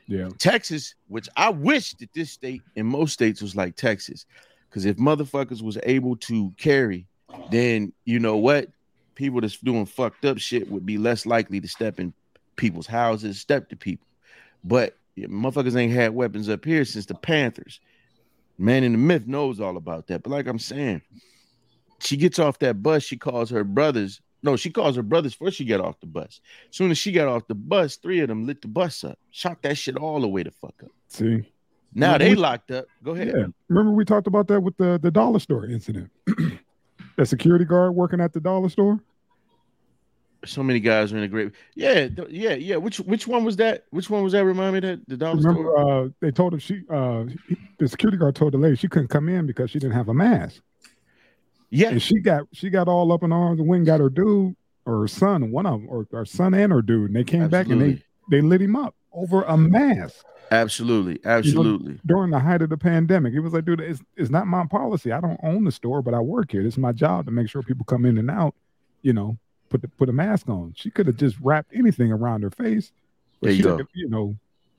[0.08, 4.26] yeah, Texas, which I wish that this state and most states was like Texas,
[4.70, 7.08] because if motherfuckers was able to carry,
[7.50, 8.68] then you know what,
[9.16, 12.14] people that's doing fucked up shit would be less likely to step in
[12.56, 14.08] people's houses, step to people.
[14.64, 17.80] But yeah, motherfuckers ain't had weapons up here since the Panthers.
[18.58, 20.24] Man in the myth knows all about that.
[20.24, 21.02] But like I'm saying,
[22.02, 24.22] she gets off that bus, she calls her brothers.
[24.44, 25.58] No, she calls her brothers first.
[25.58, 26.42] She got off the bus.
[26.72, 29.62] Soon as she got off the bus, three of them lit the bus up, shot
[29.62, 30.90] that shit all the way the fuck up.
[31.08, 31.44] see,
[31.94, 32.86] Now Yeah, they we- locked up.
[33.04, 33.28] Go ahead.
[33.36, 33.46] yeah.
[33.70, 36.10] Remember we talked about that with the the dollar store incident.
[37.18, 39.00] that security guard working at the dollar store.
[40.44, 41.52] So many guys are in a great.
[41.76, 42.78] Yeah, th- yeah, yeah.
[42.78, 43.86] Which which one was that?
[43.92, 44.44] Which one was that?
[44.44, 45.52] Remind me that the dollar store.
[45.54, 48.88] Remember, uh, they told her she, uh, he- the security guard told the lady she
[48.88, 50.64] couldn't come in because she didn't have a mask,
[51.72, 54.10] Yeah, and she got she got all up in arms and went and got her
[54.10, 54.56] dude
[54.86, 57.48] or her son, one of them, or her son and her dude, and they came
[57.48, 62.00] back and they they lit him up over a mask absolutely, absolutely.
[62.06, 63.34] during the height of the pandemic.
[63.34, 65.12] It was like, dude, it's it's not my policy.
[65.12, 66.66] I don't own the store, but I work here.
[66.66, 68.54] It's my job to make sure people come in and out.
[69.02, 69.38] You know,
[69.70, 70.74] put the, put a mask on.
[70.76, 72.92] She could have just wrapped anything around her face,
[73.40, 73.80] but There you she go.
[73.96, 74.36] you know,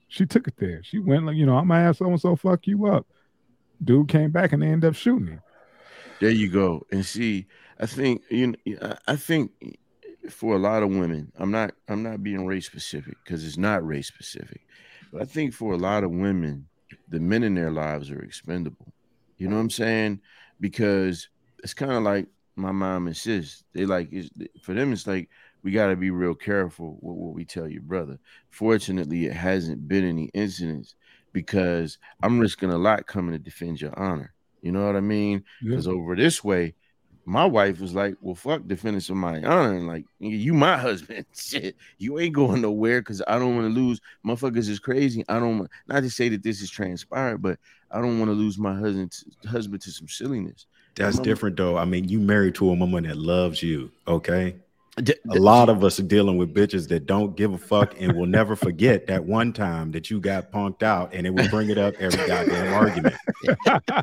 [0.07, 0.81] she took it there.
[0.83, 3.07] She went like, you know, I'm gonna have so and so fuck you up.
[3.83, 5.41] Dude came back and they ended up shooting him.
[6.23, 6.85] There you go.
[6.89, 9.51] And see, I think you know, I- think
[10.29, 13.85] for a lot of women, I'm not I'm not being race specific because it's not
[13.85, 14.61] race specific.
[15.11, 16.69] But I think for a lot of women,
[17.09, 18.93] the men in their lives are expendable.
[19.37, 20.21] You know what I'm saying?
[20.61, 21.27] Because
[21.61, 23.65] it's kind of like my mom and sis.
[23.73, 24.13] They like
[24.61, 24.93] for them.
[24.93, 25.29] It's like
[25.61, 28.19] we got to be real careful with what we tell your brother.
[28.49, 30.95] Fortunately, it hasn't been any incidents
[31.33, 34.33] because I'm risking a lot coming to defend your honor.
[34.63, 35.43] You know what I mean?
[35.61, 35.71] Yeah.
[35.71, 36.73] Because over this way,
[37.25, 41.25] my wife was like, "Well, fuck defending somebody honor, and like you my husband.
[41.35, 44.01] Shit, you ain't going nowhere because I don't want to lose.
[44.25, 45.23] Motherfuckers is crazy.
[45.29, 47.59] I don't want not to say that this is transpired, but
[47.91, 50.65] I don't want to lose my husband to, husband to some silliness.
[50.95, 51.77] That's different though.
[51.77, 53.91] I mean, you married to a woman that loves you.
[54.07, 54.55] Okay.
[55.01, 58.15] D- A lot of us are dealing with bitches that don't give a fuck and
[58.15, 61.69] will never forget that one time that you got punked out and it will bring
[61.71, 63.15] it up every goddamn argument.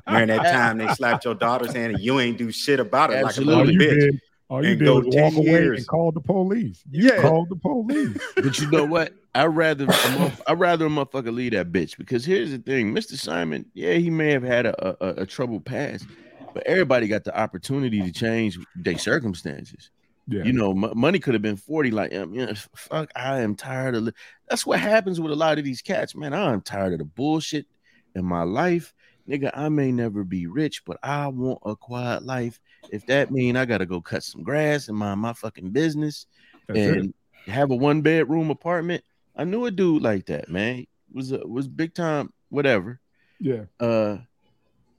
[0.09, 3.25] During that time they slapped your daughter's hand and you ain't do shit about it
[3.25, 3.55] Absolutely.
[3.55, 4.01] like a you little bitch.
[4.11, 5.79] did, all you and did go was 10 walk away years.
[5.79, 6.83] and call the police.
[6.91, 7.23] You Yeah.
[7.23, 8.19] called the police.
[8.35, 9.13] But you know what?
[9.33, 12.93] I rather a motherf- I rather a motherfucker leave that bitch because here's the thing,
[12.93, 13.15] Mr.
[13.17, 13.65] Simon.
[13.75, 16.05] Yeah, he may have had a, a, a troubled past,
[16.53, 19.91] but everybody got the opportunity to change their circumstances.
[20.27, 21.91] Yeah, You know, m- money could have been forty.
[21.91, 24.03] Like, um, you know, fuck, I am tired of.
[24.05, 24.13] Li-.
[24.49, 26.33] That's what happens with a lot of these cats, man.
[26.33, 27.67] I'm tired of the bullshit
[28.15, 28.95] in my life,
[29.29, 29.51] nigga.
[29.55, 32.61] I may never be rich, but I want a quiet life.
[32.93, 36.27] If that mean I gotta go cut some grass and mind my fucking business
[36.67, 36.99] that's it.
[36.99, 37.15] and
[37.47, 39.03] have a one bedroom apartment.
[39.37, 40.87] I knew a dude like that, man.
[41.13, 43.01] Was a, was big time, whatever.
[43.41, 44.19] Yeah, Uh,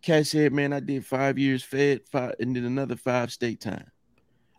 [0.02, 3.92] cat said, man, I did five years fed, five, and did another five state time.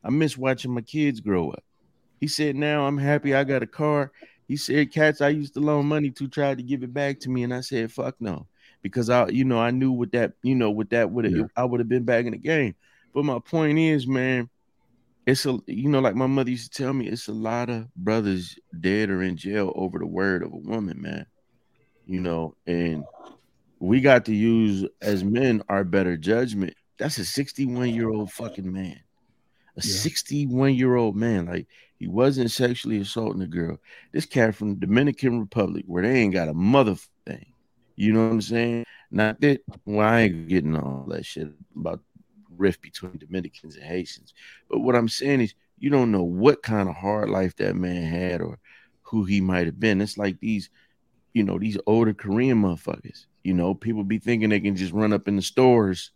[0.05, 1.65] I miss watching my kids grow up.
[2.21, 4.13] He said, now I'm happy I got a car.
[4.49, 7.31] He said, cats I used to loan money to tried to give it back to
[7.31, 8.47] me, and I said, fuck no,
[8.83, 11.45] because I, you know, I knew what that, you know, what that would have, Yeah.
[11.57, 12.75] I would have been back in the game.
[13.15, 14.49] But my point is, man,
[15.27, 17.93] it's a you know like my mother used to tell me it's a lot of
[17.95, 21.27] brothers dead or in jail over the word of a woman man
[22.07, 23.05] you know and
[23.79, 28.71] we got to use as men our better judgment that's a 61 year old fucking
[28.71, 28.99] man
[29.77, 29.93] a Yeah.
[29.95, 31.67] 61 year old man like
[31.99, 33.79] he wasn't sexually assaulting a girl
[34.13, 37.47] this cat from the dominican republic where they ain't got a mother thing
[37.97, 42.01] you know what i'm saying not that well i ain't getting all that shit about
[42.57, 44.35] rift between dominicans and haitians
[44.69, 48.05] but what I'm saying is, you don't know what kind of hard life that man
[48.05, 48.59] had or
[49.03, 50.01] who he might have been.
[50.01, 50.71] It's like these,
[51.35, 53.27] you know, these older Korean motherfuckers.
[53.45, 56.11] You know, people be thinking they can just run up in the stores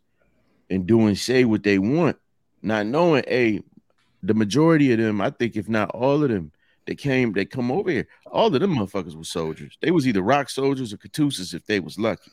[0.71, 2.17] and do and say what they want,
[2.63, 3.63] not knowing, hey,
[4.23, 6.53] the majority of them, I think, if not all of them,
[6.87, 8.09] they came, they come over here.
[8.27, 9.77] All of them motherfuckers were soldiers.
[9.81, 12.33] They was either ROK soldiers or KATUSAs if they was lucky.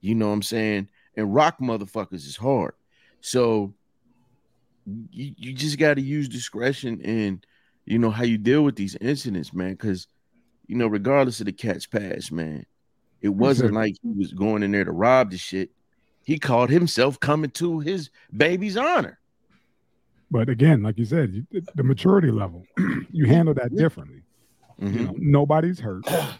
[0.00, 0.88] You know what I'm saying?
[1.16, 2.74] And ROK motherfuckers is hard.
[3.20, 3.74] So
[4.86, 7.44] you, you just got to use discretion and
[7.84, 9.72] you know how you deal with these incidents, man.
[9.72, 10.06] Because
[10.66, 12.64] you know, regardless of the cat's past, man,
[13.20, 15.70] it wasn't like he was going in there to rob the shit.
[16.24, 19.18] He called himself coming to his baby's honor.
[20.32, 22.64] But again, like you said, you, the maturity level,
[23.12, 24.22] you handle that differently.
[24.80, 24.94] Mhm.
[24.94, 26.04] You know, nobody's hurt.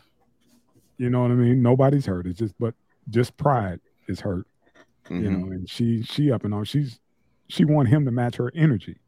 [0.99, 1.63] You know what I mean?
[1.63, 2.27] Nobody's hurt.
[2.29, 2.75] It's just, but
[3.11, 4.47] just pride is hurt.
[5.11, 5.39] You Mhm.
[5.41, 6.65] know, and she, she up and on.
[6.65, 7.01] She's,
[7.49, 8.99] she want him to match her energy.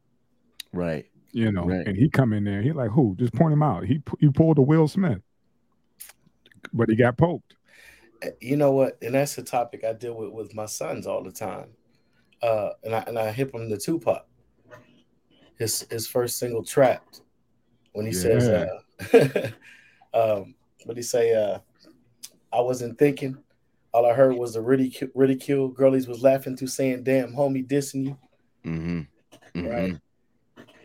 [0.73, 1.07] Right.
[1.31, 1.87] You know, Right.
[1.87, 2.63] and he come in there.
[2.63, 3.15] He like, who?
[3.17, 3.85] Just point him out.
[3.85, 5.21] He he pulled a Will Smith,
[6.73, 7.55] but he got poked.
[8.41, 8.99] you know what?
[9.03, 11.69] And that's a topic I deal with with my sons all the time.
[12.43, 14.27] Uh, and I and I hip him to Tupac.
[15.59, 17.23] His his first single, "Trapped,"
[17.93, 19.51] when he says, uh,
[20.15, 21.35] um, "What he say?
[21.35, 21.59] Uh,
[22.53, 23.37] I wasn't thinking.
[23.93, 25.11] All I heard was the ridicule.
[25.15, 25.69] ridicule.
[25.69, 28.19] Girlies was laughing through saying, "Damn, homie, dissing you."
[28.65, 29.67] Mm-hmm.
[29.69, 29.97] Right.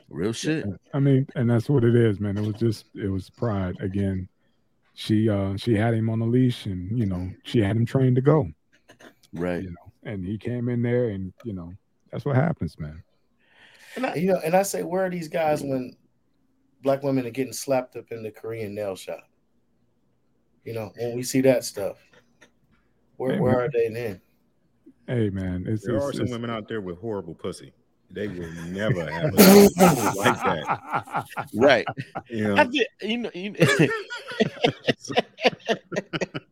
[0.10, 0.66] Real shit.
[0.94, 2.38] I mean, and that's what it is, man.
[2.38, 4.28] It was just it was pride again.
[4.94, 8.16] She uh she had him on the leash, and you know she had him trained
[8.18, 8.48] to go,
[9.34, 9.64] Right.
[9.64, 9.92] you know.
[10.04, 11.74] And he came in there, and you know
[12.12, 13.04] that's what happens, man.
[13.96, 15.96] And I, you know, and I say, where are these guys when
[16.82, 19.24] black women are getting slapped up in the Korean nail shop?
[20.64, 21.98] You know, when we see that stuff,
[23.18, 23.62] where Hey, where man.
[23.62, 24.22] are they then?
[25.08, 27.74] Hey, man, it's, There it's, are some it's- women out there with horrible pussy.
[28.12, 29.38] They will never have a
[30.16, 31.26] like that.
[31.54, 31.86] Right.
[32.28, 32.72] You I know?
[32.72, 33.90] did, you know, you, I-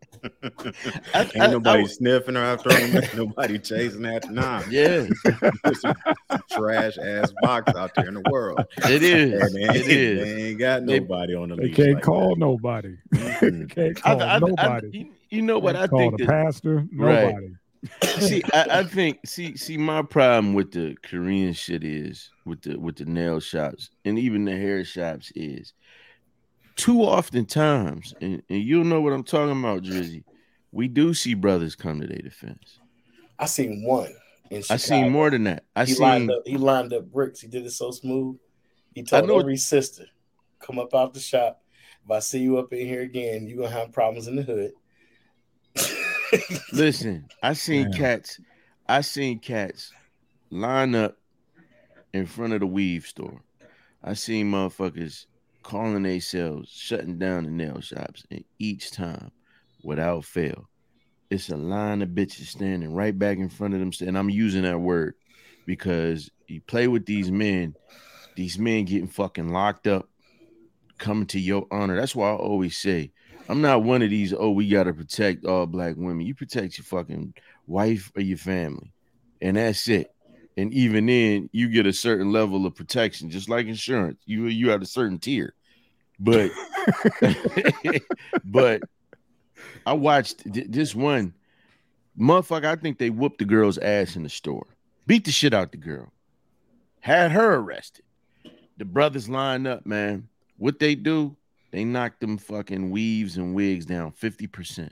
[1.13, 3.01] Ain't nobody I- sniffing her after her.
[3.17, 4.31] Nobody chasing after.
[4.31, 5.07] Nah, yeah,
[5.63, 5.95] there's some,
[6.29, 8.63] some trash ass box out there in the world.
[8.85, 9.41] It is.
[9.41, 10.23] And they, it is.
[10.23, 11.75] they ain't got They- nobody on the They leash.
[11.75, 12.39] can't like call that.
[12.39, 12.95] nobody.
[13.39, 14.89] Can't call I, I, nobody.
[14.91, 15.75] you, you know what?
[15.75, 16.87] Can't I call think the that pastor.
[16.93, 17.35] Right.
[18.19, 22.77] See, I, I think see see my problem with the Korean shit is with the
[22.77, 25.73] with the nail shops and even the hair shops is
[26.75, 30.23] too often times, and, and you'll know what I'm talking about, Drizzy.
[30.71, 32.79] We do see brothers come to their defense.
[33.39, 34.13] I seen one.
[34.49, 35.65] In I seen more than that.
[35.75, 36.43] I he seen lined up.
[36.45, 37.41] He lined up bricks.
[37.41, 38.37] He did it so smooth.
[38.95, 40.05] He told know- every sister,
[40.59, 41.61] "Come up out the shop.
[42.05, 44.43] If I see you up in here again, you are gonna have problems in the
[44.43, 44.71] hood."
[46.73, 47.99] Listen, I seen Damn.
[47.99, 48.39] cats.
[48.87, 49.91] I seen cats
[50.49, 51.17] line up
[52.13, 53.41] in front of the weave store.
[54.03, 55.25] I seen motherfuckers
[55.63, 59.31] calling themselves shutting down the nail shops, and each time,
[59.87, 60.69] without fail,
[61.29, 63.91] it's a line of bitches standing right back in front of them.
[64.05, 65.15] And I'm using that word
[65.65, 67.73] because you play with these men,
[68.35, 70.09] these men getting fucking locked up,
[70.97, 71.95] coming to your honor.
[71.95, 73.11] That's why I always say
[73.49, 76.25] I'm not one of these, oh, we gotta protect all black women.
[76.25, 77.33] You protect your fucking
[77.65, 78.91] wife or your family,
[79.41, 80.11] and that's it.
[80.57, 84.19] And even then, you get a certain level of protection, just like insurance.
[84.25, 85.53] You you at a certain tier.
[86.19, 86.51] But
[88.43, 88.81] but
[89.85, 91.33] I watched th- this one
[92.19, 92.65] motherfucker.
[92.65, 94.67] I think they whooped the girl's ass in the store,
[95.05, 96.11] beat the shit out the girl,
[96.99, 98.05] had her arrested.
[98.77, 100.29] The brothers lined up, man.
[100.57, 101.35] What they do,
[101.71, 104.89] they knocked them fucking weaves and wigs down 50%.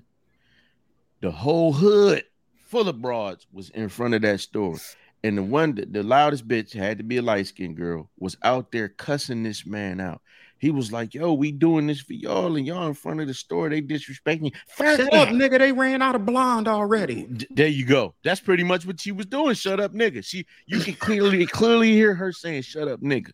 [1.22, 2.24] The whole hood
[2.66, 4.78] full of broads was in front of that store.
[5.24, 8.72] And the one that the loudest bitch had to be a light-skinned girl was out
[8.72, 10.22] there cussing this man out.
[10.58, 13.34] He was like, Yo, we doing this for y'all, and y'all in front of the
[13.34, 13.70] store.
[13.70, 14.52] They disrespecting you.
[14.68, 15.60] Fuck Shut up, nigga.
[15.60, 17.26] They ran out of blonde already.
[17.26, 18.16] D- There you go.
[18.24, 19.56] That's pretty much what she was doing.
[19.56, 20.26] Shut up, nigga.
[20.26, 23.32] She you can clearly clearly hear her saying shut up, nigga.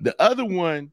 [0.00, 0.92] The other one,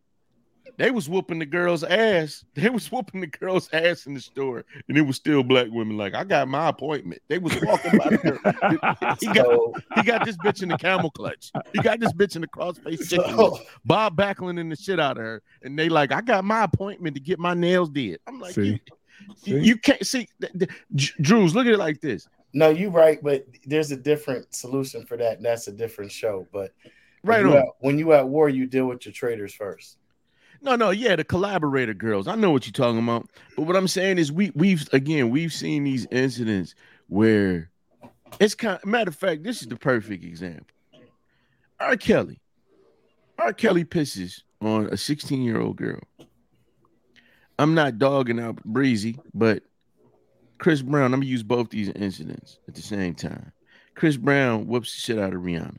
[0.80, 2.44] they was whooping the girl's ass.
[2.56, 5.98] They was whooping the girl's ass in the store, and it was still black women.
[5.98, 7.22] Like, I got my appointment.
[7.28, 9.18] They was walking by the girl.
[9.20, 11.52] He got so, he got this bitch in the camel clutch.
[11.74, 13.36] He got this bitch in the crossface chicken.
[13.38, 16.64] so Bob Backlund in the shit out of her, and they like, I got my
[16.64, 18.20] appointment to get my nails did.
[18.26, 18.66] I'm like, See?
[18.66, 19.60] you, See?
[19.60, 20.28] you can't see.
[20.42, 22.28] th- th- J- Drews, look at it like this.
[22.54, 25.38] no, you right, but there's a different solution for that.
[25.38, 26.48] And that's a different show.
[26.54, 26.74] But
[27.24, 27.52] Right when on.
[27.54, 29.98] you, at, when you at war, you deal with your traitors first.
[30.62, 32.28] No, no, yeah, the collaborator girls.
[32.28, 33.30] I know what you're talking about.
[33.56, 36.76] But what I'm saying is we we've again we've seen these incidents
[37.08, 37.70] where
[38.40, 40.68] it's kind matter of fact, this is the perfect example.
[41.80, 41.96] R.
[41.96, 42.40] Kelly.
[43.38, 43.54] R.
[43.54, 46.02] Kelly pisses on a 16-year-old girl.
[47.58, 49.64] I'm not dogging out Breezy, but
[50.58, 53.52] Chris Brown, I'm gonna use both these incidents at the same time.
[53.96, 55.78] Chris Brown whoops the shit out of Rihanna.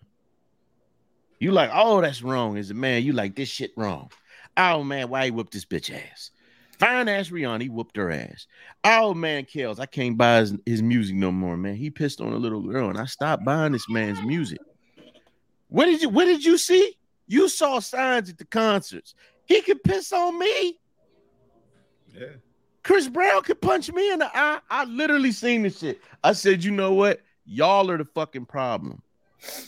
[1.38, 2.58] You like, oh, that's wrong.
[2.58, 4.10] As a man, you like this shit wrong.
[4.56, 6.30] Oh man, why he whooped this bitch ass?
[6.78, 8.46] Fine ass Rihanna, he whooped her ass.
[8.84, 11.76] Oh man, Kels, I can't buy his, his music no more, man.
[11.76, 14.60] He pissed on a little girl, and I stopped buying this man's music.
[15.68, 16.96] What did you what did you see?
[17.26, 19.14] You saw signs at the concerts.
[19.46, 20.78] He could piss on me.
[22.08, 22.26] Yeah.
[22.82, 24.58] Chris Brown could punch me in the eye.
[24.70, 26.00] I literally seen this shit.
[26.24, 27.20] I said, you know what?
[27.44, 29.02] Y'all are the fucking problem.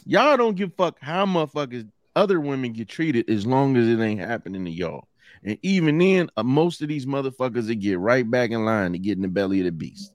[0.05, 4.21] Y'all don't give fuck how motherfuckers other women get treated as long as it ain't
[4.21, 5.09] happening to y'all.
[5.45, 8.99] And even then, uh, most of these motherfuckers that get right back in line to
[8.99, 10.13] get in the belly of the beast.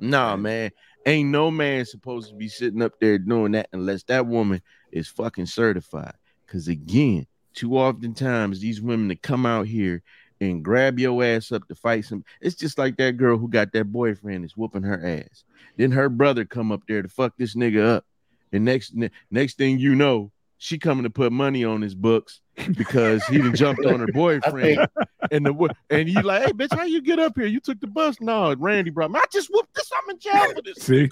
[0.00, 0.70] Nah, man,
[1.04, 5.08] ain't no man supposed to be sitting up there doing that unless that woman is
[5.08, 6.14] fucking certified.
[6.46, 10.02] Because again, too often times these women that come out here
[10.40, 12.24] and grab your ass up to fight some.
[12.40, 15.44] It's just like that girl who got that boyfriend is whooping her ass.
[15.76, 18.06] Then her brother come up there to fuck this nigga up,
[18.52, 22.42] and next ne- next thing you know, she coming to put money on his books
[22.76, 24.86] because he done jumped on her boyfriend.
[25.30, 27.46] And the wo- and you like, hey bitch, how you get up here?
[27.46, 28.20] You took the bus?
[28.20, 29.18] No, Randy brought me.
[29.18, 29.90] I just whooped this.
[29.96, 30.76] I'm in jail for this.
[30.84, 31.08] See?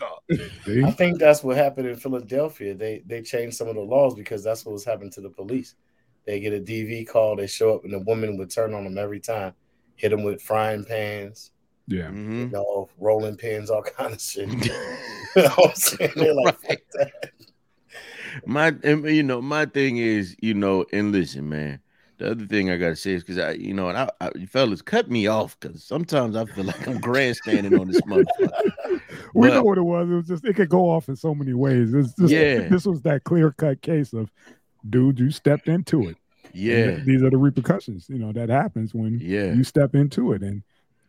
[0.67, 0.85] See?
[0.85, 2.75] I think that's what happened in Philadelphia.
[2.75, 5.75] They they changed some of the laws because that's what was happening to the police.
[6.27, 8.99] They get a DV call, they show up, and the woman would turn on them
[8.99, 9.55] every time,
[9.97, 11.53] hit them with frying pans,
[11.87, 12.11] Yeah.
[12.11, 12.53] you Mhm.
[12.53, 14.47] know, rolling pins, all kind of shit.
[14.67, 16.13] you know what I'm saying?
[16.17, 16.83] They're like, Right.
[18.47, 21.81] My and, you know my thing is you know and listen man
[22.19, 24.83] the other thing i gotta say is because i you know and I, I fellas
[24.83, 28.71] cut me off because sometimes i feel like i'm grandstanding on this motherfucker
[29.35, 30.09] We But- know what it was.
[30.11, 31.93] It was just it could go off in so many ways.
[31.93, 32.67] It's just, Yeah.
[32.69, 34.31] This was that clear cut case of,
[34.89, 36.17] dude, you stepped into it.
[36.55, 38.09] Yeah th- these are the repercussions.
[38.09, 40.43] You know that happens when yeah you step into it.
[40.43, 40.63] And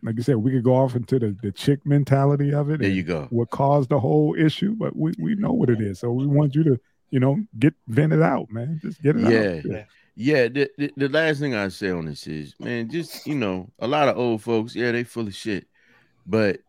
[0.04, 2.82] like you said, we could go off into the, the chick mentality of it.
[2.82, 6.00] there you go What caused the whole issue, but we, we know what it is.
[6.00, 6.80] So we want you to,
[7.12, 8.80] you know, get vented out, man.
[8.82, 9.22] Just get it
[9.66, 9.80] Yeah.
[9.80, 9.86] out.
[10.16, 13.70] yeah the, the, the last thing i say on this is man just you know
[13.80, 15.66] a lot of old folks yeah they full of shit
[16.28, 16.60] but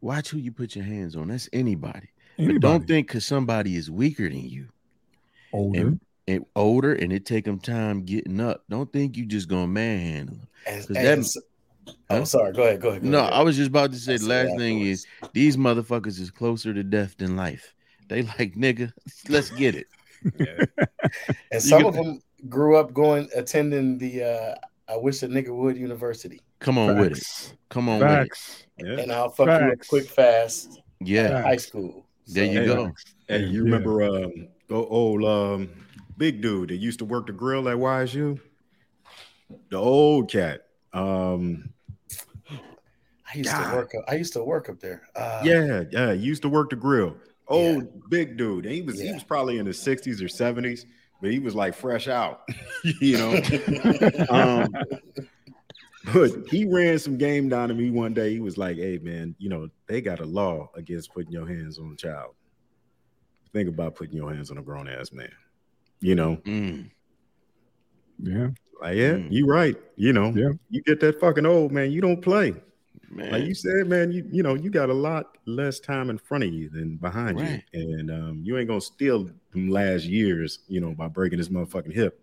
[0.00, 1.28] watch who you put your hands on.
[1.28, 2.08] That's anybody.
[2.38, 4.68] Anybody But don't think because somebody is weaker than you
[5.52, 5.78] older.
[5.80, 8.64] and, and older and it take them time getting up.
[8.70, 10.48] Don't think you just gonna manhandle them.
[10.66, 11.36] And, 'Cause and that- s-
[12.08, 12.20] Huh?
[12.20, 12.52] oh, sorry.
[12.52, 12.80] Go ahead.
[12.80, 13.02] Go ahead.
[13.02, 13.32] Go No, ahead.
[13.32, 16.82] I was just about to say the last thing is these motherfuckers is closer to
[16.84, 17.74] death than life.
[18.10, 18.92] They like nigga,
[19.28, 19.86] let's get it.
[21.52, 24.54] And some you of them grew up going attending the uh
[24.92, 26.40] I wish a nigga would university.
[26.58, 27.54] Come on with it.
[27.68, 28.14] Come on with it.
[28.16, 28.66] Facts.
[28.78, 28.98] Yeah.
[28.98, 32.04] And I'll fuck you up quick fast Yeah, at high school.
[32.26, 32.92] There you Hey, go.
[33.28, 33.72] Hey, you Yeah.
[33.76, 35.70] remember um o- old um
[36.18, 38.40] big dude that used to work the grill at YSU?
[39.70, 40.66] The old cat.
[40.92, 41.70] Um
[43.32, 43.70] I used God.
[43.70, 45.02] to work up I used to work up there.
[45.14, 47.16] Uh yeah, yeah, used to work the grill.
[47.50, 48.64] Old big dude.
[48.66, 50.84] And he was he was probably in his 60s or 70s,
[51.20, 52.42] but he was like fresh out,
[53.00, 53.40] you know.
[54.30, 54.72] um
[56.14, 58.32] but he ran some game down to me one day.
[58.32, 61.78] He was like, Hey man, you know, they got a law against putting your hands
[61.78, 62.34] on a child.
[63.52, 65.32] Think about putting your hands on a grown ass man.
[66.00, 66.90] You know, Mm,
[68.18, 68.48] Yeah.
[68.80, 69.28] like, yeah, Mm.
[69.32, 69.76] you right.
[69.96, 70.52] You know, Yeah.
[70.70, 72.54] you get that fucking old man, you don't play.
[73.10, 73.32] Man.
[73.32, 76.44] Like you said, man, you you know, you got a lot less time in front
[76.44, 77.62] of you than behind Right.
[77.72, 77.98] you.
[77.98, 81.92] And um, you ain't gonna steal them last years, you know, by breaking this motherfucking
[81.92, 82.22] hip.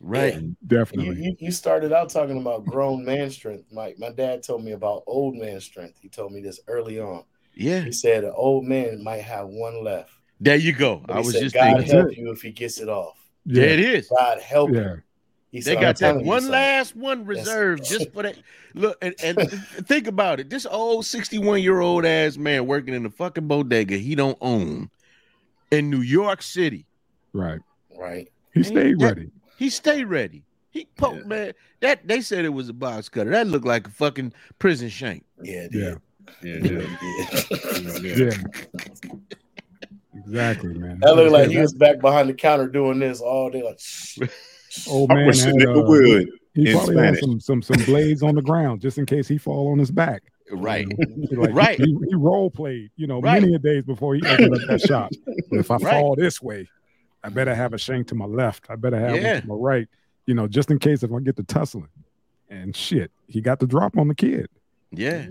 [0.00, 0.34] right.
[0.34, 1.22] And Definitely.
[1.22, 3.98] you, you started out talking about grown man strength, Mike.
[3.98, 5.98] My dad told me about old man strength.
[6.00, 7.24] He told me this early on.
[7.54, 7.80] Yeah.
[7.80, 10.10] He said an old man might have one left.
[10.40, 10.96] There you go.
[11.06, 11.96] But I was said, just God thinking.
[11.96, 13.16] help you if he gets it off.
[13.46, 13.72] There Yeah.
[13.72, 14.08] it is.
[14.08, 14.80] God help Yeah.
[14.80, 15.02] you.
[15.52, 18.36] He They said, got that one son." last one reserved just for that.
[18.74, 19.38] Look and, and
[19.86, 20.50] think about it.
[20.50, 24.90] This old 61 year old ass man working in the fucking bodega he don't own
[25.70, 26.84] in New York City.
[27.32, 27.60] Right.
[27.96, 28.30] Right.
[28.52, 29.30] He And stayed that- ready.
[29.58, 30.42] He stay ready.
[30.70, 31.26] He poked Yeah.
[31.26, 31.52] man.
[31.80, 33.30] That they said it was a box cutter.
[33.30, 35.24] That looked like a fucking prison shank.
[35.42, 35.68] Yeah.
[35.70, 35.94] it Yeah.
[36.42, 38.00] yeah, Yeah.
[38.02, 38.30] yeah.
[38.30, 39.12] Yeah.
[40.14, 40.98] Exactly, man.
[41.00, 43.62] That looked like he was back behind the counter doing this all day.
[43.62, 44.28] Like, shh, shh.
[44.88, 46.28] Old man wish had, uh, would.
[46.54, 49.36] He in probably had some some some blades on the ground just in case he
[49.38, 50.22] fall on his back.
[50.50, 50.86] Right.
[50.88, 51.78] You know, like, Right.
[51.78, 53.40] He, he role played, you know, Right.
[53.42, 55.10] many a days before he opened up that shop.
[55.50, 55.90] But if I Right.
[55.92, 56.68] fall this way,
[57.24, 58.66] I better have a shank to my left.
[58.70, 59.32] I better have Yeah.
[59.34, 59.88] one to my right.
[60.26, 61.88] You know, just in case if I get to tussling.
[62.48, 64.46] And shit, he got the drop on the kid.
[64.92, 65.26] Yeah.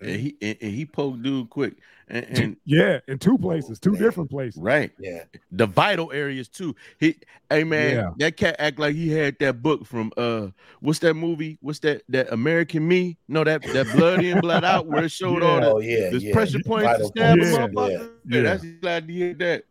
[0.00, 1.74] And he and, and he poked dude quick.
[2.08, 4.02] And, and Yeah, in two places, two Man.
[4.02, 4.60] different places.
[4.60, 4.90] right.
[4.98, 5.24] Yeah.
[5.52, 6.74] the vital areas too.
[6.98, 7.16] He,
[7.50, 8.10] hey man, Yeah.
[8.18, 10.48] that cat act like he had that book from uh,
[10.80, 11.58] what's that movie?
[11.60, 12.02] What's that?
[12.08, 13.18] That American Me?
[13.28, 15.60] No, that that Blood In Blood Out, where it showed all Yeah.
[15.60, 16.10] the, Oh yeah.
[16.10, 16.32] the yeah.
[16.32, 17.52] pressure points to stab points.
[17.52, 18.06] Yeah, yeah.
[18.26, 19.64] Yeah, that's glad to hear that.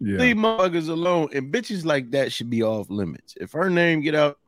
[0.00, 0.18] Yeah.
[0.18, 3.34] Leave motherfuckers alone, and bitches like that should be off limits.
[3.40, 4.38] If her name get out,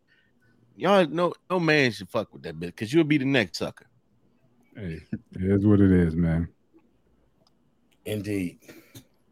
[0.76, 3.86] y'all no no man should fuck with that bitch because you'll be the next sucker.
[4.76, 5.00] Hey,
[5.32, 6.48] it is what it is, man.
[8.04, 8.58] Indeed.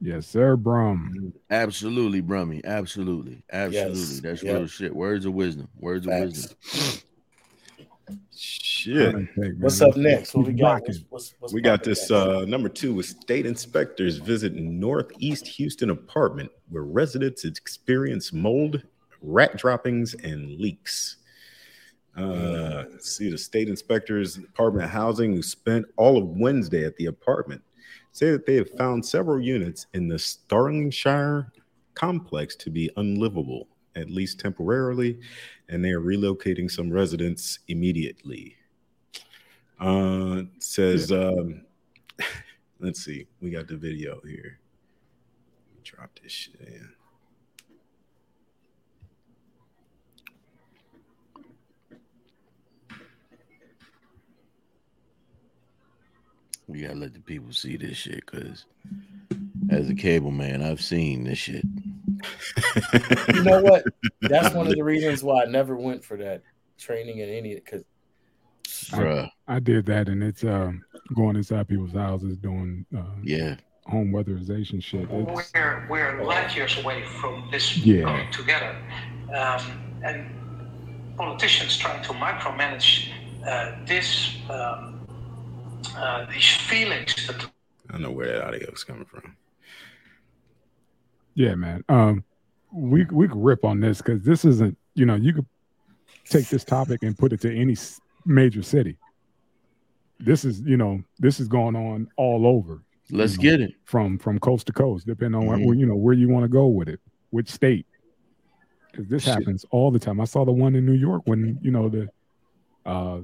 [0.01, 1.33] Yes, sir, Brum.
[1.51, 2.63] Absolutely, Brummy.
[2.65, 4.01] Absolutely, absolutely.
[4.15, 4.21] Yes.
[4.21, 4.55] That's Yep.
[4.55, 4.95] real shit.
[4.97, 5.69] Words of wisdom.
[5.79, 6.57] Words of wisdom.
[8.35, 9.15] Shit.
[9.15, 10.35] Hey, What's up next?
[10.35, 10.83] What we got?
[10.83, 15.91] What's, what's, what's We got this uh number two with state inspectors visit Northeast Houston
[15.91, 18.83] apartment where residents experience mold,
[19.23, 21.17] rat droppings, and leaks.
[22.17, 27.07] Uh see the state inspectors Department of Housing who spent all of Wednesday at the
[27.07, 27.63] apartment
[28.15, 31.51] say that they have found several units in the Sterlingshire
[31.95, 35.19] complex to be unlivable, at least temporarily,
[35.69, 38.57] and they are relocating some residents immediately.
[39.81, 41.63] Uh, says, um,
[42.79, 44.61] let's see, we got the video here.
[45.83, 46.89] Drop this shit in.
[56.67, 58.65] We gotta let the people see this shit because
[59.71, 61.65] as a cable man, I've seen this shit.
[63.35, 63.85] You know what?
[64.23, 66.43] That's one of the reasons why I never went for that
[66.79, 67.85] training in any because
[68.91, 69.31] Bruh.
[69.47, 70.83] I did that, and it's um,
[71.15, 73.57] going inside people's houses doing uh, Yeah.
[73.87, 75.09] home weatherization shit.
[75.11, 78.05] It's, We're, we're light years away from this Yeah.
[78.05, 78.75] coming together.
[79.37, 79.61] Um,
[80.07, 80.27] and
[81.19, 83.11] politicians trying to micromanage
[83.47, 84.94] uh, this, um,
[85.97, 87.47] uh, these feelings that
[87.89, 89.37] I don't know where that audio is coming from.
[91.35, 91.85] yeah, man.
[91.89, 92.25] Um,
[92.73, 94.77] we we could rip on this because this isn't.
[94.95, 95.47] You know, you could
[96.29, 97.77] take this topic and put it to any
[98.25, 98.97] major city.
[100.21, 102.83] This is, you know, this is going on all over.
[103.11, 103.75] Let's you know, get it.
[103.85, 105.67] from from coast to coast, depending on Mhm.
[105.67, 107.87] where you know where you want to go with it, which state.
[108.91, 109.35] Because this Shit.
[109.35, 110.21] happens all the time.
[110.21, 112.09] I saw the one in New York when you know the
[112.87, 113.21] uh,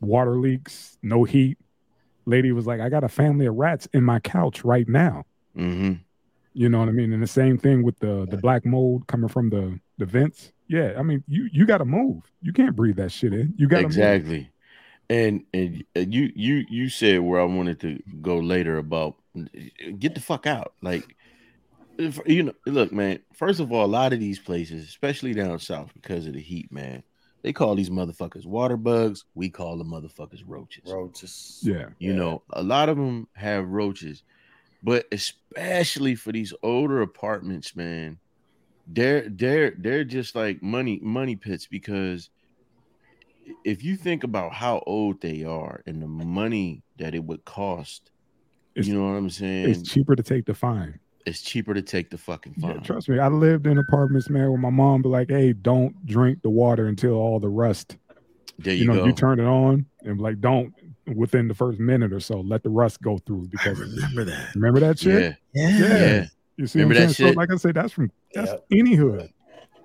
[0.00, 1.58] water leaks, no heat,
[2.30, 5.24] lady was like, I got a family of rats in my couch right now.
[5.54, 5.92] hmm
[6.54, 7.12] You know what I mean?
[7.12, 10.52] And the same thing with the the black mold coming from the the vents.
[10.68, 12.30] Yeah, I mean, you you got to move.
[12.40, 13.54] You can't breathe that shit in.
[13.56, 14.50] You got to exactly.
[15.08, 19.16] And and uh, you you you said where I wanted to go later about
[19.98, 20.74] get the fuck out.
[20.80, 21.16] Like
[21.98, 23.20] if, you know, look, man.
[23.34, 26.72] First of all, a lot of these places, especially down south, because of the heat,
[26.72, 27.02] man,
[27.42, 29.24] they call these motherfuckers water bugs.
[29.34, 30.84] We call them motherfuckers roaches.
[30.90, 31.60] Roaches.
[31.62, 34.22] Yeah, You know, a lot of them have roaches,
[34.82, 38.18] but especially for these older apartments, man,
[38.86, 42.28] they're they're they're just like money money pits because
[43.64, 48.10] if you think about how old they are and the money that it would cost,
[48.74, 49.68] It's- you know what I'm saying?
[49.70, 50.98] it's cheaper to take the fine.
[51.26, 54.58] It's cheaper to take the fucking Yeah, trust me, I lived in apartments, man, where
[54.58, 57.96] my mom be like, "Hey, don't drink the water until all the rust."
[58.58, 59.04] there You, you, know, go.
[59.06, 60.72] you turn it on and be like, "Don't."
[61.14, 64.54] Within the first minute or so, let the rust go through because remember that.
[64.54, 65.34] remember that shit.
[65.54, 65.86] yeah, Yeah.
[65.88, 67.26] yeah, You see, Remember what I'm that saying?
[67.26, 67.36] So, shit?
[67.36, 68.64] like I said, that's from that's Yep.
[68.72, 69.28] any hood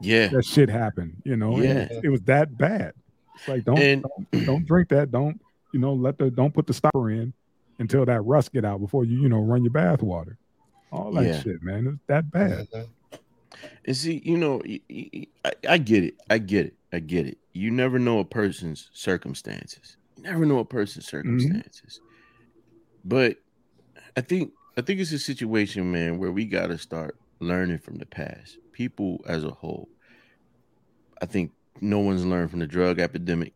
[0.01, 0.27] yeah.
[0.27, 1.21] that shit happened.
[1.23, 1.87] You know, Yeah.
[1.89, 2.93] it, it was that bad.
[3.35, 5.09] It's like don't, And- don't don't drink that.
[5.11, 5.41] Don't
[5.73, 5.93] you know?
[5.93, 7.33] Let the don't put the stopper in
[7.79, 10.37] until that rust get out before you you know run your bath water.
[10.95, 11.41] All that Yeah.
[11.41, 11.87] shit, man.
[11.87, 12.67] It's that bad.
[12.71, 12.89] Mhm.
[13.85, 14.61] And see, you know,
[15.67, 16.15] I get it.
[16.29, 16.75] I get it.
[16.91, 17.37] I get it.
[17.53, 19.97] You never know a person's circumstances.
[20.17, 21.99] You never know a person's circumstances.
[23.03, 23.37] But
[24.17, 27.97] I think I think it's a situation, man, where we got to start learning from
[27.97, 28.57] the past.
[28.73, 29.87] People as a whole.
[31.21, 33.53] I think no one's learned from the drug epidemic.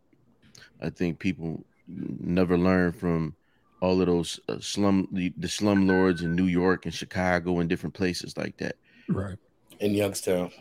[0.82, 3.36] I think people never learn from
[3.82, 7.69] all of those uh, slum the, the slum lords in New York and Chicago and
[7.69, 8.75] different places like that.
[9.07, 9.38] Right.
[9.80, 10.51] In Youngstown.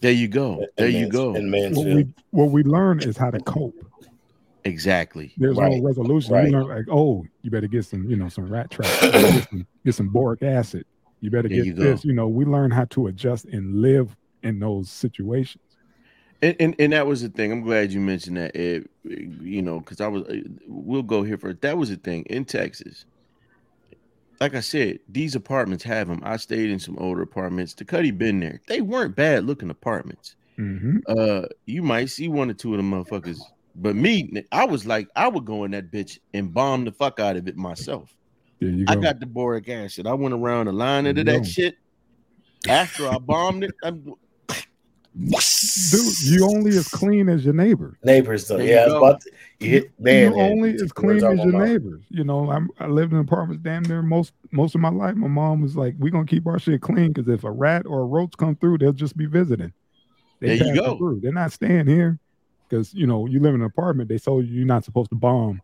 [0.00, 0.60] There you go.
[0.60, 1.34] in There you Mans- go.
[1.34, 3.74] In What we what we learn is how to cope.
[4.64, 5.32] Exactly.
[5.38, 5.72] There's Right.
[5.78, 6.34] no resolution.
[6.34, 6.46] Right.
[6.46, 8.88] You learn like, oh, you better get some, you know, some rat trap.
[9.00, 10.84] Get, some, get some boric acid.
[11.20, 11.82] You better There get you go.
[11.82, 12.04] this.
[12.04, 15.64] You know, we learn how to adjust and live in those situations.
[16.42, 17.52] And, and and that was the thing.
[17.52, 18.56] I'm glad you mentioned that.
[18.56, 20.22] Ed, you know, because I was.
[20.24, 23.04] uh, We'll go here for that was the thing in Texas.
[24.40, 26.20] Like I said, these apartments have them.
[26.24, 27.74] I stayed in some older apartments.
[27.74, 28.62] The Cuddy been there.
[28.68, 30.34] They weren't bad looking apartments.
[30.56, 33.38] hmm Uh, you might see one or two of them motherfuckers.
[33.76, 37.20] But me, I was like, I would go in that bitch and bomb the fuck
[37.20, 38.14] out of it myself.
[38.60, 38.68] Go.
[38.88, 40.06] I got the boric acid.
[40.06, 41.44] I went around the line into that go.
[41.44, 41.76] shit.
[42.68, 44.14] After I bombed it, I'm,
[45.90, 47.98] Dude, you only as clean as your neighbor.
[48.02, 48.58] Neighbors though.
[48.58, 49.04] Yeah, I you was go.
[49.04, 50.32] about to you hit man.
[50.32, 51.68] you only and as clean as your mouth.
[51.68, 52.02] neighbors.
[52.08, 55.16] You know, I'm, I lived in apartments damn near most most of my life.
[55.16, 58.00] My mom was like, "We're gonna keep our shit clean because if a rat or
[58.00, 59.72] a roach come through, they'll just be visiting.
[60.40, 60.96] There you go.
[60.96, 61.20] Through.
[61.20, 62.18] They're not staying here
[62.68, 64.08] because you know you live in an apartment.
[64.08, 65.60] They told you you're not supposed to bomb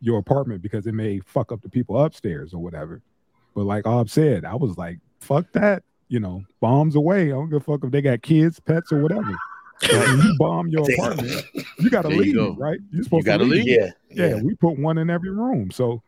[0.00, 3.02] your apartment because it may fuck up the people upstairs or whatever.
[3.54, 5.82] But like Ob said, I was like, "Fuck that."
[6.12, 7.28] You know, bombs away.
[7.28, 9.34] I don't give a fuck if they got kids, pets, or whatever.
[9.80, 11.42] So when you bomb your apartment,
[11.78, 12.54] you gotta There you leave, go.
[12.56, 12.78] right?
[12.90, 13.64] You're supposed gotta to leave.
[13.64, 13.78] leave.
[13.78, 14.42] Yeah, Yeah, yeah.
[14.42, 15.70] we put one in every room.
[15.70, 16.02] So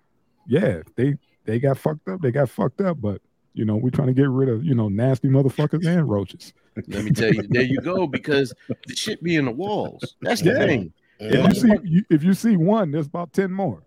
[0.47, 1.15] yeah, they
[1.47, 2.21] they got fucked up.
[2.21, 3.23] They got fucked up, but
[3.55, 6.53] you know, we're trying to get rid of, you know, nasty motherfuckers and roaches.
[6.89, 10.17] let me tell you, there you go, because the shit be in the walls.
[10.21, 10.67] That's the Yeah.
[10.67, 10.93] thing.
[11.19, 13.83] If you see if you see one, there's about 10 more.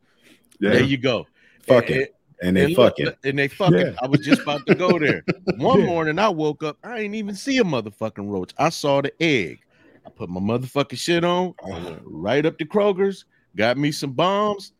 [0.59, 0.72] Yeah.
[0.72, 1.28] There you go.
[1.61, 2.15] Fuck And- it.
[2.41, 3.13] And they and look, fucking.
[3.23, 3.77] and they fucking.
[3.79, 3.93] Yeah.
[4.01, 5.23] I was just about to go there.
[5.57, 5.85] One Yeah.
[5.85, 6.77] morning, I woke up.
[6.83, 8.53] I ain't even see a motherfucking roach.
[8.57, 9.59] I saw the egg.
[10.05, 11.53] I put my motherfucking shit on.
[11.65, 13.25] I went right up to Kroger's.
[13.55, 14.73] Got me some bombs.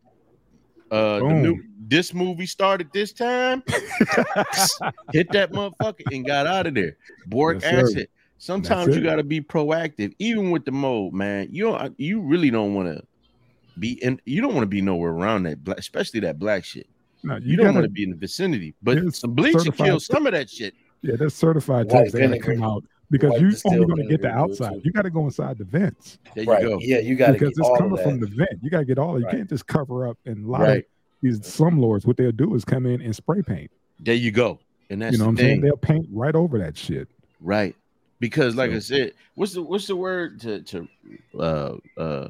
[0.90, 3.62] Uh, the new this movie started this time.
[5.12, 6.96] Hit that motherfucker and got out of there.
[7.26, 7.80] Boric Yes, sir.
[7.80, 8.08] acid.
[8.38, 11.48] Sometimes you got to be proactive, even with the mold, man.
[11.50, 13.02] You don't, you really don't want to
[13.80, 14.20] be in.
[14.24, 16.86] You don't want to be nowhere around that, black, especially that black shit.
[17.24, 20.00] No, You, you, don't want to be in the vicinity, but some bleach will kill
[20.00, 20.74] some of that shit.
[21.02, 24.22] yeah, there's certified White tapes that gotta come out because White you're only gonna get
[24.22, 24.74] the vinegar will do it outside.
[24.74, 24.80] too.
[24.84, 26.62] You gotta go inside the vents There you Right.
[26.62, 26.78] go.
[26.80, 28.62] Yeah, you got to because get it's all coming of from the vent.
[28.62, 29.18] You gotta get all.
[29.18, 29.36] You Right.
[29.36, 30.18] can't just cover up.
[30.26, 30.58] And lie.
[30.58, 30.84] lot of Right.
[31.22, 33.70] these slumlords, what they'll do is come in and spray paint.
[33.98, 34.60] There you go.
[34.90, 35.60] And that's you know what I'm the saying?
[35.62, 37.08] They'll paint right over that shit.
[37.40, 37.74] right?
[38.20, 40.88] Because, like I said, what's the what's the word to to
[41.38, 42.28] uh uh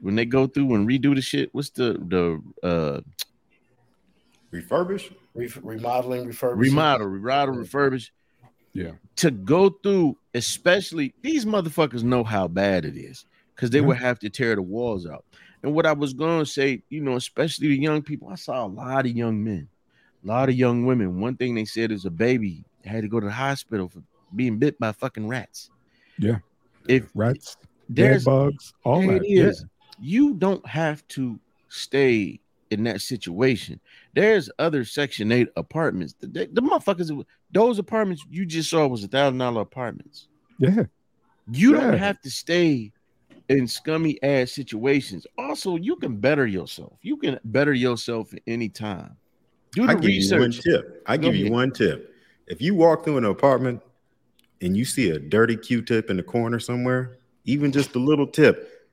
[0.00, 1.48] when they go through and redo the shit?
[1.52, 3.00] What's the the uh
[4.62, 5.12] Refurbish?
[5.34, 6.72] Re- remodeling, refurbishing.
[6.74, 8.10] remodel, remodel, refurbish?
[8.72, 8.92] Yeah.
[9.16, 13.86] To go through, especially these motherfuckers know how bad it is because they Yeah.
[13.86, 15.24] would have to tear the walls out.
[15.62, 18.64] And what I was going to say, you know, especially the young people, I saw
[18.64, 19.68] a lot of young men,
[20.22, 21.20] a lot of young women.
[21.20, 24.02] One thing they said is a baby had to go to the hospital for
[24.34, 25.70] being bit by fucking rats.
[26.18, 26.38] Yeah.
[26.88, 27.56] If Rats,
[27.92, 29.24] dead bugs, all there that.
[29.24, 29.64] it is,
[29.98, 32.38] you don't have to stay
[32.70, 33.80] in that situation.
[34.14, 36.14] There's other Section 8 apartments.
[36.20, 40.28] The, the, the motherfuckers, those apartments you just saw was a thousand dollar apartments.
[40.58, 40.84] Yeah.
[41.50, 42.92] You don't have to stay
[43.48, 45.26] in scummy ass situations.
[45.38, 46.98] Also, you can better yourself.
[47.02, 49.16] You can better yourself at any time.
[49.72, 50.64] Do the I give you one research.
[50.64, 51.02] tip.
[51.06, 52.14] I give you one tip.
[52.46, 53.80] If you walk through an apartment
[54.60, 58.88] and you see a dirty Q-tip in the corner somewhere, even just a little tip,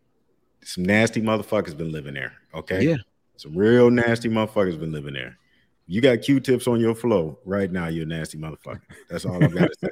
[0.64, 2.34] some nasty motherfuckers been living there.
[2.54, 2.90] Okay.
[2.90, 2.98] Yeah.
[3.44, 5.38] Some real nasty motherfuckers been living there.
[5.86, 7.88] You got Q-tips on your flow right now.
[7.88, 8.80] You're a nasty motherfucker.
[9.10, 9.90] That's all I've got to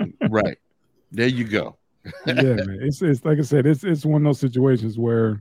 [0.00, 0.12] say.
[0.28, 0.58] right.
[1.12, 1.76] There you go.
[2.26, 2.80] yeah, man.
[2.82, 5.40] It's it's like I said, it's it's one of those situations where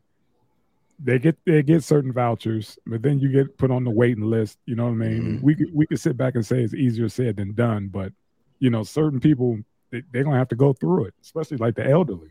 [1.04, 4.60] they get they get certain vouchers, but then you get put on the waiting list.
[4.68, 5.22] You know what I mean?
[5.22, 5.36] Mm-hmm.
[5.38, 5.42] Mhm.
[5.42, 8.14] We could we could sit back and say it's easier said than done, but
[8.60, 9.58] you know, certain people
[9.90, 12.30] they, they're gonna have to go through it, especially like the elderly.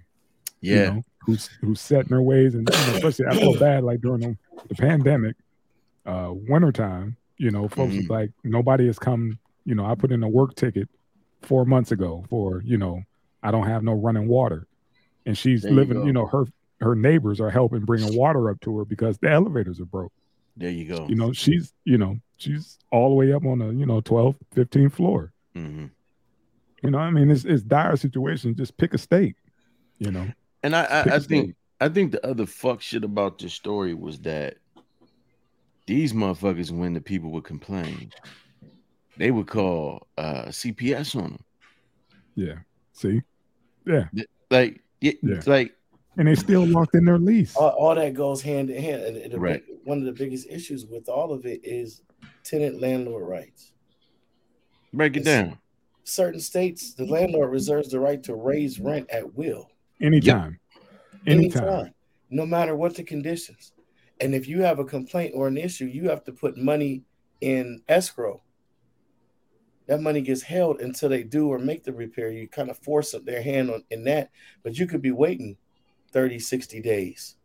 [0.61, 0.91] You Yeah.
[0.91, 4.01] know, who's who's set in their ways, and you know, especially I feel bad like
[4.01, 4.37] during the,
[4.69, 5.37] the pandemic,
[6.05, 7.17] uh, wintertime.
[7.39, 8.09] You know, folks Mhm.
[8.09, 9.39] like nobody has come.
[9.65, 10.89] You know, I put in a work ticket
[11.43, 13.03] four months ago for you know
[13.43, 14.67] I don't have no running water,
[15.27, 15.99] and she's There living.
[15.99, 16.07] go.
[16.07, 16.45] You, know, her
[16.81, 20.13] her neighbors are helping bringing water up to her because the elevators are broke.
[20.57, 21.07] There you go.
[21.09, 24.37] You know, she's you know she's all the way up on the you know 12th,
[24.55, 25.33] 15th floor.
[25.55, 25.91] Mhm.
[26.83, 28.55] You know, I mean, it's it's dire situation.
[28.55, 29.37] Just pick a state.
[29.99, 30.27] You know,
[30.63, 31.55] And I, I, Pick I a think.
[31.81, 34.57] I think the other fuck shit about this story was that
[35.87, 38.11] these motherfuckers, when the people would complain,
[39.19, 41.45] they would call uh, CPS on them.
[42.35, 42.55] Yeah.
[42.93, 43.21] See?
[43.87, 44.09] Yeah.
[44.51, 45.43] Like, yeah, Yeah.
[45.47, 45.75] like
[46.17, 47.55] And they still locked in their lease.
[47.57, 49.03] all, all that goes hand in hand.
[49.17, 49.65] And the Right.
[49.67, 52.03] big- one of the biggest issues with all of it is
[52.43, 53.73] tenant landlord rights.
[54.95, 55.59] break it It's- down.
[56.05, 59.71] Certain states, the landlord reserves the right to raise rent at will,
[60.01, 60.59] Anytime.
[61.27, 61.65] Anytime.
[61.65, 61.95] anytime,
[62.31, 63.73] no matter what the conditions.
[64.21, 67.03] And if you have a complaint or an issue, you have to put money
[67.41, 68.43] in escrow.
[69.87, 72.31] That money gets held until they do or make the repair.
[72.31, 74.31] You kind of force up their hand on in that,
[74.63, 75.57] but you could be waiting
[76.13, 77.37] 30, 60 days.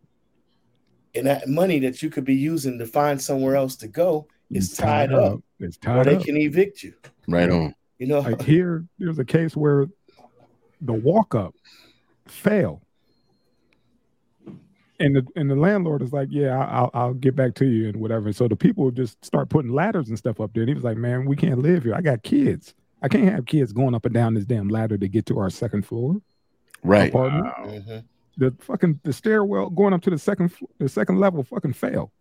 [1.13, 4.69] And that money that you could be using to find somewhere else to go is
[4.69, 6.23] It's tied up, It's or they up.
[6.23, 6.93] can evict you.
[7.27, 7.75] Right on.
[7.99, 9.87] You know, Like here, there's a case where
[10.79, 11.53] the walk up
[12.31, 12.81] failed.
[14.99, 17.89] And the and the landlord is like, yeah, I- I'll I'll get back to you
[17.89, 18.31] and whatever.
[18.33, 20.61] So the people just start putting ladders and stuff up there.
[20.61, 21.95] And he was like, man, we can't live here.
[21.95, 22.75] I got kids.
[23.01, 25.49] I can't have kids going up and down this damn ladder to get to our
[25.49, 26.21] second floor
[26.83, 27.09] Right.
[27.09, 27.47] apartment.
[27.57, 28.03] Mhm.
[28.37, 32.11] The fucking the stairwell going up to the second the second level fucking failed.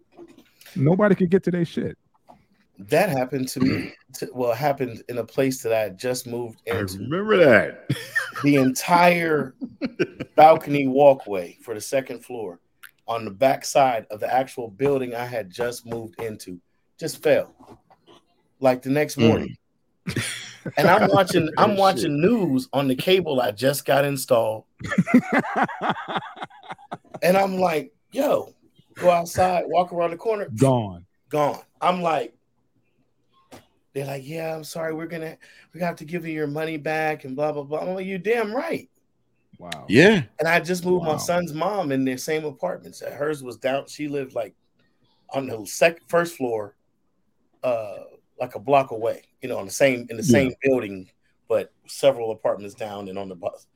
[0.74, 1.98] Nobody could get to their shit.
[2.88, 3.92] That happened to me.
[4.14, 6.98] To, well, happened in a place that I had just moved I into.
[6.98, 7.90] remember that.
[8.42, 9.54] the entire
[10.36, 12.58] balcony walkway for the second floor
[13.06, 16.60] on the back side of the actual building I had just moved into
[16.98, 17.54] just fell
[18.60, 19.26] like the next Mm.
[19.28, 19.56] morning.
[20.76, 21.78] And I'm watching I'm Shit.
[21.78, 24.64] watching news on the cable I just got installed.
[27.22, 28.54] And I'm like, yo,
[28.96, 31.06] go outside, walk around the corner, Gone.
[31.30, 31.60] gone.
[31.80, 32.34] I'm like,
[33.92, 35.36] they're like, yeah, I'm sorry, we're gonna
[35.74, 37.80] we have to give you your money back and blah blah blah.
[37.80, 38.88] I'm like, you damn right.
[39.58, 39.86] Wow.
[39.88, 40.22] Yeah.
[40.38, 41.12] And I just moved Wow.
[41.12, 43.00] my son's mom in their same apartments.
[43.00, 43.86] Hers was down.
[43.88, 44.54] She lived like
[45.30, 46.76] on the second first floor,
[47.62, 47.98] uh,
[48.38, 49.22] like a block away.
[49.42, 50.32] You know, on the same in the Yeah.
[50.32, 51.10] same building,
[51.48, 53.66] but several apartments down and on the bus.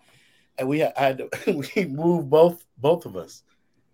[0.58, 1.28] And we had, I had to,
[1.76, 3.42] we moved both both of us.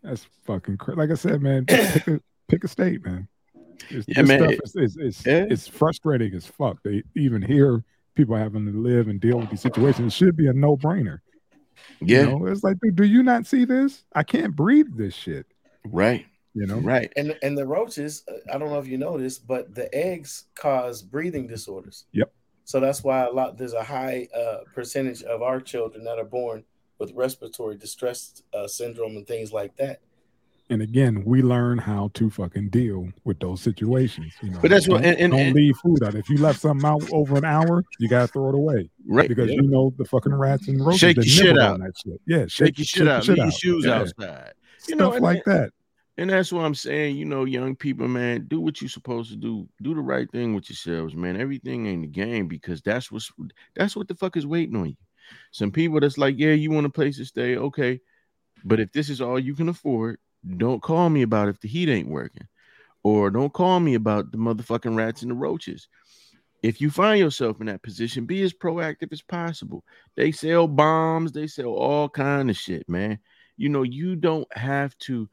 [0.02, 0.98] That's fucking crazy.
[0.98, 3.26] Like I said, man, pick a, pick a state, man.
[3.88, 5.46] It's, Yeah, this man, Stuff it- is, is, is, Yeah.
[5.50, 6.82] it's frustrating as fuck.
[6.82, 7.82] They even hear
[8.14, 10.12] people having to live and deal with these situations.
[10.12, 11.20] It should be a no brainer.
[12.00, 12.20] Yeah.
[12.22, 14.04] You know, it's like, dude, do you not see this?
[14.14, 15.46] I can't breathe this shit.
[15.86, 16.26] Right.
[16.54, 17.12] You know, Right.
[17.16, 20.44] And and the roaches, uh, I don't know if you know this, but the eggs
[20.54, 22.04] cause breathing disorders.
[22.12, 22.32] Yep.
[22.64, 26.24] So that's why a lot there's a high uh, percentage of our children that are
[26.24, 26.64] born
[26.98, 30.00] with respiratory distress uh, syndrome and things like that.
[30.70, 34.32] And again, we learn how to fucking deal with those situations.
[34.42, 36.14] You know, But that's what- don't, and- and- don't leave food out.
[36.14, 39.28] If you left something out over an hour, you gotta throw it away Right.
[39.28, 39.56] because Yeah.
[39.56, 41.00] you know the fucking rats and roaches.
[41.00, 41.80] Shake that your shit out.
[42.04, 42.20] shit.
[42.26, 43.26] Yeah, Shake your shit out.
[43.28, 44.00] Leave your shoes Yeah.
[44.00, 44.52] outside.
[44.88, 45.72] You Stuff know, like that.
[46.16, 47.16] And that's what I'm saying.
[47.16, 49.68] You know, young people, man, do what you're supposed to do.
[49.82, 51.40] Do the right thing with yourselves, man.
[51.40, 53.30] Everything ain't the game because that's what's
[53.74, 54.96] that's what the fuck is waiting on you.
[55.50, 58.00] Some people that's like, yeah, you want a place to stay, okay.
[58.64, 60.18] But if this is all you can afford,
[60.56, 62.46] don't call me about if the heat ain't working.
[63.02, 65.88] Or don't call me about the motherfucking rats and the roaches.
[66.62, 69.82] If you find yourself in that position, be as proactive as possible.
[70.16, 73.18] They sell bombs, they sell all kind of shit, man.
[73.56, 75.28] You know, you don't have to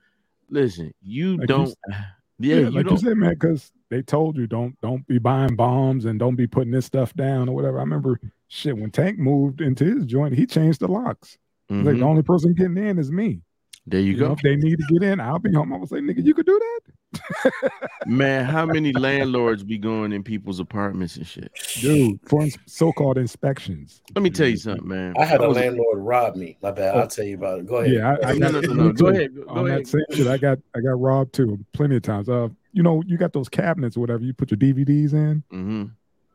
[0.49, 0.93] listen.
[1.01, 1.75] You Like don't.
[1.89, 2.03] Yeah,
[2.39, 2.97] Yeah, you like you don't.
[2.99, 6.71] said, man, because they told you don't don't be buying bombs and don't be putting
[6.71, 7.79] this stuff down or whatever.
[7.79, 11.37] I remember shit when Tank moved into his joint, he changed the locks.
[11.67, 12.03] He's Like the mm-hmm.
[12.03, 13.41] only person getting in is me.
[13.89, 15.73] There you You know, go, if they need to get in, I'll be home.
[15.73, 17.71] I was say, nigga, you could do that,
[18.05, 18.43] man.
[18.45, 21.51] How many landlords be going in people's apartments and shit?
[21.79, 22.19] dude.
[22.27, 24.01] For ins- so-called inspections.
[24.13, 25.13] Let me tell you something, man.
[25.17, 26.57] I had a was- landlord rob me.
[26.61, 26.95] My bad.
[26.97, 27.65] I'll tell you about it.
[27.67, 27.93] Go ahead.
[27.93, 28.83] Yeah, I, I No, got no, no, no.
[28.87, 29.33] me Go ahead.
[29.35, 29.85] Go, go on ahead.
[29.85, 30.27] that same shit.
[30.27, 32.27] I got I got robbed too, plenty of times.
[32.27, 35.43] Uh, you know, you got those cabinets or whatever you put your DVDs in.
[35.49, 35.85] hmm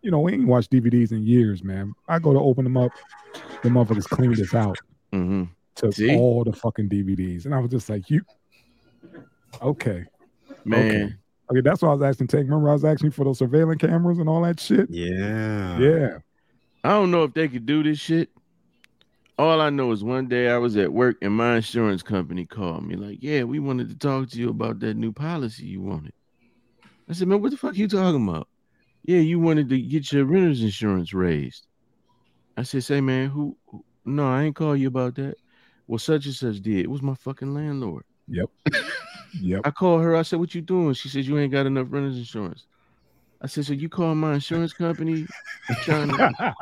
[0.01, 1.93] You know, we ain't watched DVDs in years, man.
[2.09, 2.93] I go to open them up,
[3.63, 4.79] the motherfuckers cleaned this out.
[5.13, 5.45] hmm
[5.75, 6.15] took See?
[6.17, 8.23] all the fucking DVDs, and I was just like, "You,
[9.61, 10.05] okay,
[10.65, 11.19] Man,
[11.51, 12.29] okay." That's why I was asking.
[12.29, 14.89] Take remember I was asking for those surveillance cameras and all that shit.
[14.91, 15.79] Yeah.
[15.79, 16.19] Yeah,
[16.85, 18.31] I don't know if they could do this shit.
[19.39, 22.87] All I know is one day I was at work and my insurance company called
[22.87, 26.13] me like, "Yeah, we wanted to talk to you about that new policy you wanted."
[27.09, 28.49] I said, "Man, what the fuck you talking about?"
[29.05, 31.67] Yeah, you wanted to get your renter's insurance raised.
[32.57, 33.57] I said, "Say, man, who?
[33.67, 35.37] who- No, I ain't call you about that.
[35.87, 36.79] Well, such and such did.
[36.79, 38.05] It was my fucking landlord.
[38.29, 38.49] yep.
[39.41, 39.63] Yep.
[39.65, 40.15] I called her.
[40.15, 42.67] I said, "What you doing?" She said, "You ain't got enough renter's insurance."
[43.41, 45.27] I said, "So you call my insurance company?"
[45.85, 46.55] to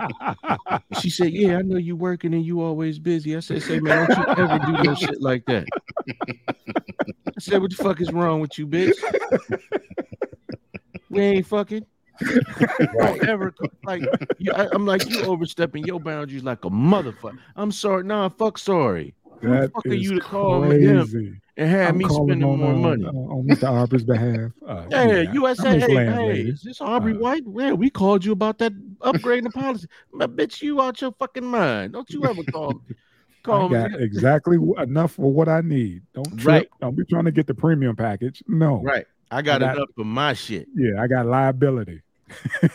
[1.01, 4.07] She said, "Yeah, I know you working and you always busy." I said, "Say, man,
[4.07, 5.67] don't you ever do no shit like that."
[6.09, 8.95] I said, "What the fuck is wrong with you, bitch?
[11.09, 11.85] We ain't fucking.
[12.95, 13.23] Right.
[13.29, 13.55] Ever
[13.85, 14.03] like."
[14.39, 17.39] You, I, am like, you overstepping your boundaries like a motherfucker.
[17.57, 18.05] I'm sorry.
[18.05, 19.15] Nah, fuck sorry.
[19.43, 22.75] That fuck are you to call me him and have I'm me spending on, more
[22.75, 23.05] money?
[23.07, 23.71] uh, on Mr.
[23.71, 24.51] Aubrey's behalf.
[24.67, 25.79] Uh, Yeah, USA.
[25.79, 27.45] Hey, hey, is this Aubrey Uh, White?
[27.57, 29.87] Yeah, we called you about that upgrading the policy.
[30.13, 31.95] My bitch, you out your fucking mind.
[31.95, 32.95] Don't you ever call me.
[33.43, 33.95] call I me.
[34.01, 36.03] exactly enough for what I need.
[36.15, 36.45] Don't trip.
[36.47, 36.69] Right.
[36.83, 38.43] Don't be trying to get the premium package.
[38.47, 38.83] No.
[38.83, 39.07] Right.
[39.31, 40.69] I got, got- enough for my shit.
[40.77, 42.03] Yeah, I got liability.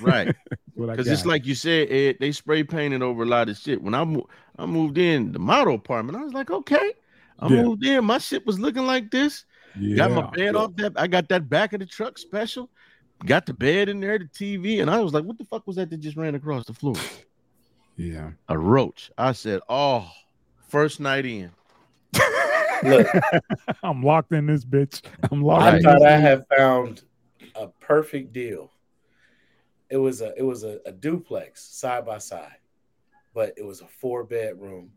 [0.01, 0.27] Right.
[0.49, 3.49] That's what I Because it's like you said, Ed, they spray painted over a lot
[3.49, 3.81] of shit.
[3.81, 4.27] When I mo-
[4.57, 6.93] I moved in the model apartment, I was like, okay.
[7.39, 7.63] I Yeah.
[7.63, 9.45] moved in, my shit was looking like this.
[9.79, 9.97] yeah.
[9.97, 10.93] Got my bed off that.
[10.95, 12.69] I got that back of the truck special.
[13.25, 15.75] Got the bed in there, the TV, and I was like, what the fuck was
[15.77, 16.95] that that just ran across the floor?
[17.97, 18.31] Yeah.
[18.49, 19.09] A roach.
[19.17, 20.09] I said, oh,
[20.67, 21.51] first night in.
[22.83, 23.07] Look,
[23.83, 25.01] I'm locked in this bitch.
[25.31, 26.21] I'm locked I in thought this I bitch.
[26.21, 27.01] had found
[27.55, 28.69] a perfect deal.
[29.89, 32.57] It was a it was a, a duplex side by side,
[33.33, 34.91] but it was a four bedroom.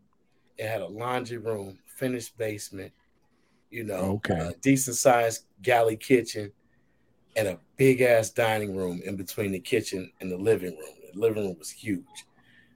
[0.57, 2.93] It had a laundry room, finished basement,
[3.71, 4.39] you know, Okay.
[4.39, 6.53] a decent sized galley kitchen,
[7.37, 10.95] and a big ass dining room in between the kitchen and the living room.
[11.13, 12.27] The living room was huge.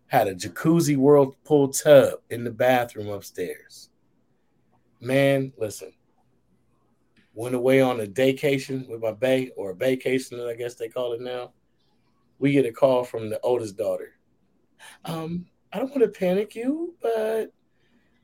[0.06, 3.88] Had a jacuzzi whirlpool tub in the bathroom upstairs.
[5.00, 5.92] Man, listen,
[7.34, 11.14] went away on a daycation with my bay or a vacation, I guess they call
[11.14, 11.52] it now.
[12.42, 14.16] We get a call from the oldest daughter.
[15.04, 17.52] Um, I don't want to panic you, but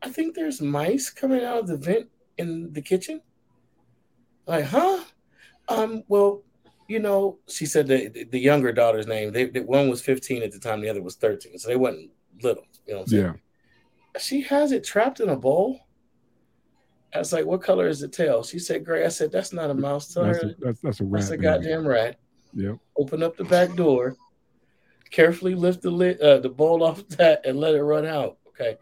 [0.02, 3.20] I think there's mice coming out of the vent in the kitchen.
[4.44, 5.04] Like, huh?
[5.68, 6.42] Um, well,
[6.88, 9.32] you know, she said the the younger daughter's name.
[9.32, 12.10] They, they one was 15 at the time, the other was 13, so they wasn't
[12.42, 12.64] little.
[12.88, 13.24] You know what I'm saying?
[13.24, 14.20] Yeah.
[14.20, 15.78] She has it trapped in a bowl.
[17.14, 19.70] I was like, "What color is the tail?" She said, "Gray." I said, "That's not
[19.70, 20.12] a mouse.
[20.12, 21.20] Tell That's her a, that's, that's a rat.
[21.20, 22.18] that's a goddamn rat."
[22.58, 22.78] Yep.
[22.98, 24.16] Open up the back door,
[25.10, 28.38] carefully lift the lid, uh, the bowl off that, and let it run out.
[28.48, 28.76] Okay.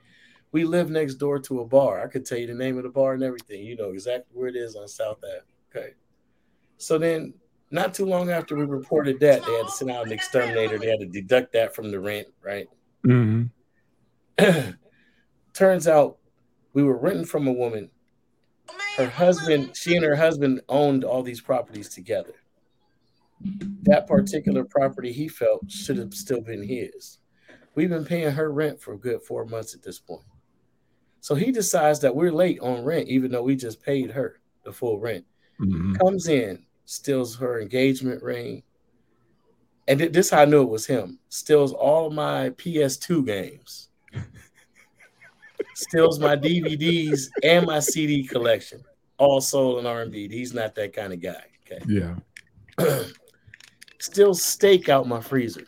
[0.51, 2.03] We live next door to a bar.
[2.03, 3.63] I could tell you the name of the bar and everything.
[3.63, 5.43] You know exactly where it is on South Ave.
[5.71, 5.93] Okay.
[6.79, 7.35] So then,
[7.71, 10.79] not too long after we reported that, they had to send out an exterminator.
[10.79, 12.69] They had to deduct that from the rent, right?
[13.05, 13.43] hmm
[15.53, 16.17] Turns out
[16.73, 17.91] we were renting from a woman.
[18.97, 22.33] Her husband, she and her husband owned all these properties together.
[23.83, 27.19] That particular property he felt should have still been his.
[27.75, 30.25] We've been paying her rent for a good four months at this point.
[31.21, 34.73] So he decides that we're late on rent, even though we just paid her the
[34.73, 35.25] full rent.
[35.59, 38.63] hmm Comes in, steals her engagement ring.
[39.89, 41.19] And th- this how I knew it was him.
[41.29, 43.91] Steals all my PS2 games.
[45.75, 48.83] steals my DVDs and my CD collection.
[49.19, 50.29] All soul and R&B.
[50.29, 51.45] He's not that kind of guy.
[51.71, 51.83] Okay.
[51.87, 52.15] Yeah.
[53.99, 55.65] Steals steak out my freezer.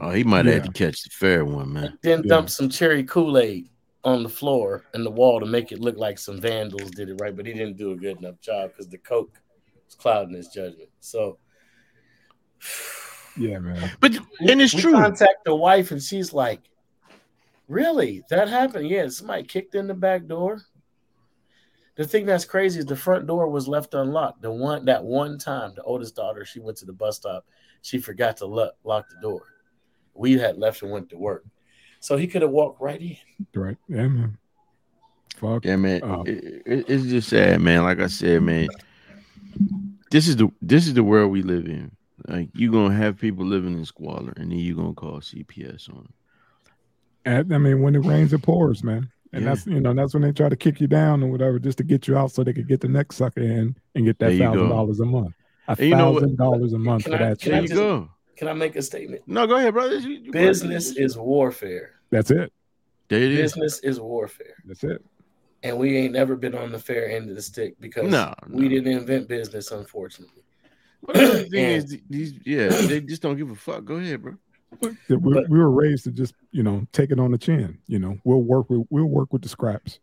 [0.00, 0.62] Oh, he might have Yeah.
[0.62, 1.98] had to catch the fair one, man.
[2.02, 2.28] Then Yeah.
[2.28, 3.68] dump some cherry Kool-Aid
[4.04, 7.14] on the floor and the wall to make it look like some vandals did it
[7.20, 9.40] right, but he didn't do a good enough job because the coke
[9.86, 10.90] was clouding his judgment.
[11.00, 11.38] So
[13.36, 13.90] Yeah, man.
[14.00, 14.92] But and it's we true.
[14.92, 16.60] contact the wife and she's like,
[17.68, 18.22] Really?
[18.28, 18.88] That happened?
[18.88, 20.60] Yeah, somebody kicked in the back door.
[21.94, 24.40] The thing that's crazy is the front door was left unlocked.
[24.42, 27.46] The one that one time, the oldest daughter, she went to the bus stop.
[27.82, 29.42] She forgot to lock, lock the door.
[30.14, 31.44] We had left and went to work,
[32.00, 33.16] so he could have walked right in.
[33.54, 33.76] Right.
[33.88, 34.38] Yeah, man.
[35.36, 35.64] Fuck.
[35.64, 36.00] Yeah, man.
[36.02, 36.22] Oh.
[36.24, 37.82] It- it- it's just sad, man.
[37.82, 38.68] Like I said, man.
[40.10, 41.90] This is the this is the world we live in.
[42.28, 46.08] Like you gonna have people living in squalor, and then you gonna call CPS on
[47.24, 47.52] them.
[47.52, 49.10] I mean, when it rains, it pours, man.
[49.32, 49.50] And Yeah.
[49.54, 51.84] that's you know that's when they try to kick you down or whatever, just to
[51.84, 54.68] get you out so they could get the next sucker in and get that thousand
[54.68, 55.34] dollars a month.
[55.68, 56.20] A And you know what?
[56.22, 57.70] thousand dollars a month Can for I- that can There I shit.
[57.70, 58.08] you just- go.
[58.36, 59.22] Can I make a statement?
[59.26, 59.98] No, go ahead, brother.
[59.98, 61.92] You- you- Business is warfare.
[62.10, 62.52] That's it.
[63.08, 63.52] there it is.
[63.52, 64.54] Business is warfare.
[64.64, 65.02] That's it.
[65.62, 68.68] And we ain't never been on the fair end of the stick because No, we
[68.68, 70.42] didn't invent business, unfortunately.
[71.04, 71.68] But the thing Yeah.
[71.76, 73.84] is, these yeah, they just don't give a fuck.
[73.84, 74.34] Go ahead, bro.
[74.80, 77.78] We, But- we were raised to just you know take it on the chin.
[77.86, 79.98] You know, we'll work with we'll work with the scraps.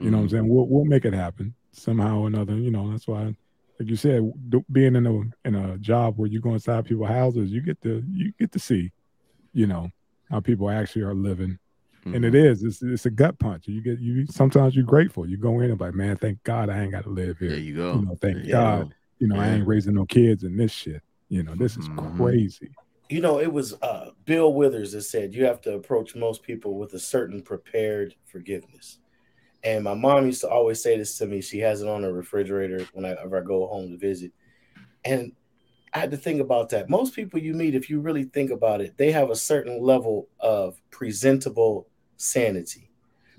[0.00, 0.48] You know what I'm saying?
[0.48, 2.54] We'll we'll make it happen somehow or another.
[2.54, 3.34] You know, that's why,
[3.78, 4.30] like you said,
[4.70, 8.02] being in a in a job where you go inside people's houses, you get to
[8.10, 8.92] you get to see,
[9.52, 9.88] you know,
[10.30, 11.58] how people actually are living.
[12.04, 12.16] Mhm.
[12.16, 13.66] And it is, it's it's a gut punch.
[13.66, 15.26] You get you sometimes you're grateful.
[15.28, 17.50] You go in and like, man, thank God I ain't got to live here.
[17.50, 17.94] There you go.
[17.94, 18.94] You know, thank you God.
[19.20, 21.02] You know, I ain't raising no kids in this shit.
[21.30, 22.16] You know, this is Mhm.
[22.18, 22.72] crazy.
[23.08, 26.78] You know, it was uh, Bill Withers that said you have to approach most people
[26.78, 28.98] with a certain prepared forgiveness.
[29.62, 31.40] And my mom used to always say this to me.
[31.40, 34.32] She has it on her refrigerator whenever I go home to visit.
[35.04, 35.32] And
[35.92, 36.90] I had to think about that.
[36.90, 40.28] Most people you meet, if you really think about it, they have a certain level
[40.40, 42.90] of presentable sanity.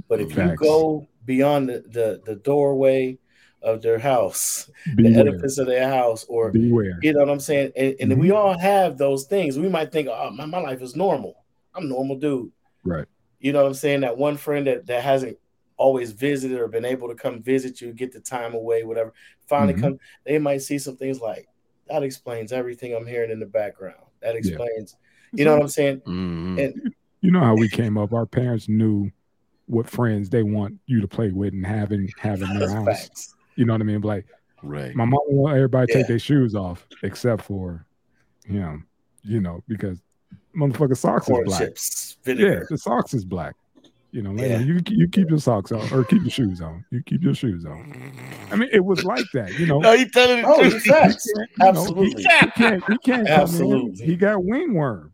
[0.08, 3.18] But if you go beyond the, the, the doorway
[3.62, 7.00] of their house, the edifice of their house, or Beware.
[7.02, 7.72] you know what I'm saying?
[7.76, 8.18] And, and Mhm.
[8.20, 9.58] we all have those things.
[9.58, 11.44] We might think, oh, my, my life is normal.
[11.74, 12.52] I'm a normal dude.
[12.84, 13.06] Right.
[13.40, 14.02] You know what I'm saying?
[14.02, 15.38] That one friend that, that hasn't
[15.78, 19.14] always visited or been able to come visit you, get the time away, whatever,
[19.48, 19.82] finally Mhm.
[19.82, 21.48] come, they might see some things like
[21.88, 23.98] that explains everything I'm hearing in the background.
[24.22, 24.96] That explains,
[25.34, 26.02] you know what I'm saying?
[26.02, 26.64] Mhm.
[26.64, 28.14] And you know how we came up.
[28.14, 29.12] Our parents knew
[29.68, 32.86] what friends they want you to play with and having having their house.
[32.86, 33.35] facts.
[33.56, 34.02] You know what I mean?
[34.02, 34.26] Like
[34.64, 34.96] right.
[34.96, 37.86] my mom want everybody to take their shoes off except for
[38.46, 38.86] him.
[39.24, 40.02] You know, because
[40.56, 41.60] motherfucker socks is black.
[41.60, 43.56] chips, Yeah, the socks is black.
[44.12, 44.60] You know, like, Yeah.
[44.60, 46.86] you you keep your socks on or keep your shoes on.
[46.92, 48.14] You keep your shoes on.
[48.52, 49.58] I mean, it was like that.
[49.60, 50.84] You know, No, you telling the Oh, truth.
[50.84, 51.26] facts.
[51.26, 52.08] You know, Absolutely.
[52.24, 52.84] He, he can't.
[52.90, 53.28] He can't.
[53.28, 54.04] Come Absolutely.
[54.04, 54.10] in.
[54.10, 55.10] He got wingworm.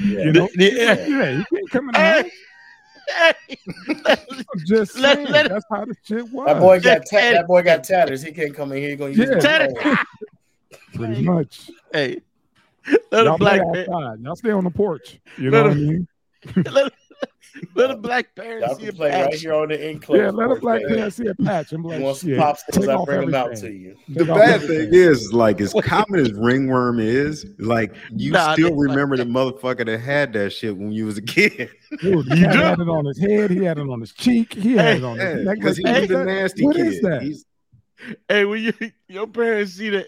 [0.00, 0.24] Yeah.
[0.24, 0.48] You know.
[0.56, 1.06] Yeah.
[1.06, 1.92] Yeah, he can't come in.
[1.92, 2.30] the Hey,
[3.12, 4.06] house.
[4.08, 6.46] I'm just Let- saying, let- that's how the shit was.
[6.46, 8.22] That boy got ta- that boy got tatters.
[8.22, 8.90] He can't come in here.
[8.90, 9.34] He gonna use Yeah.
[9.34, 9.74] my Tatters.
[10.94, 11.70] pretty much.
[11.92, 12.20] hey.
[13.12, 14.20] Let Y'all play black man, outside.
[14.22, 15.20] Y'all stay on the porch.
[15.38, 16.08] You Let know what I mean?
[16.72, 16.92] let,
[17.74, 19.40] let a black parent Y'all see a can play right patch.
[19.40, 20.22] here on the enclosed.
[20.22, 20.96] Yeah, let a black man.
[20.96, 22.88] man see a patch and be You like, want some shit, popsicles?
[22.88, 23.96] I'll bring them out to you.
[24.08, 28.76] The bad thing is, like, as common as ringworm is, like, you Nah, still they-
[28.88, 31.70] remember the motherfucker that had that shit when you was a kid.
[32.00, 33.50] Dude, he had it on his head.
[33.50, 34.54] He had it on his cheek.
[34.54, 35.56] He had it on his neck.
[35.58, 36.86] Because he was what a nasty What kid.
[36.86, 37.22] is that?
[37.22, 37.44] He's,
[38.28, 38.72] Hey, when you
[39.08, 40.06] your parents see that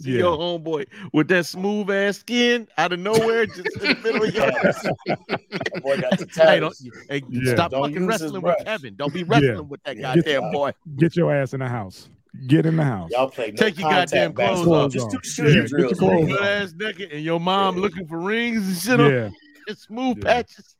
[0.00, 0.18] see Yeah.
[0.18, 4.34] your homeboy with that smooth ass skin out of nowhere, just in the middle of
[4.34, 6.76] your That boy got the Hey, don't,
[7.08, 7.52] hey Yeah.
[7.54, 8.56] stop Don't fucking wrestling with.
[8.64, 8.94] Kevin.
[8.96, 10.14] Don't be wrestling with that Yeah.
[10.14, 10.72] goddamn boy.
[10.96, 12.08] Get your ass in the house.
[12.46, 13.10] Get in the house.
[13.10, 14.84] Y'all play no Take your goddamn clothes basketball.
[14.84, 14.92] off.
[14.92, 16.32] Just do Yeah, get your clothes man.
[16.32, 16.38] off.
[16.38, 19.30] Good ass naked, and your mom looking for rings and shit on Yeah.
[19.68, 20.24] and smooth Yeah.
[20.24, 20.74] patches.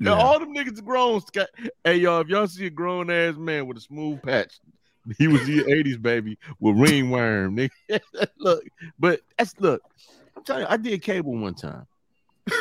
[0.00, 0.22] Now, Yeah.
[0.24, 1.20] all them niggas grown.
[1.20, 1.48] Scott.
[1.84, 4.58] Hey y'all, if y'all see a grown ass man with a smooth patch,
[5.18, 7.56] he was the '80s baby with ringworm.
[7.56, 8.00] Nigga.
[8.38, 8.64] look,
[8.98, 9.82] but that's look.
[10.36, 11.86] I'm telling you, I did cable one time.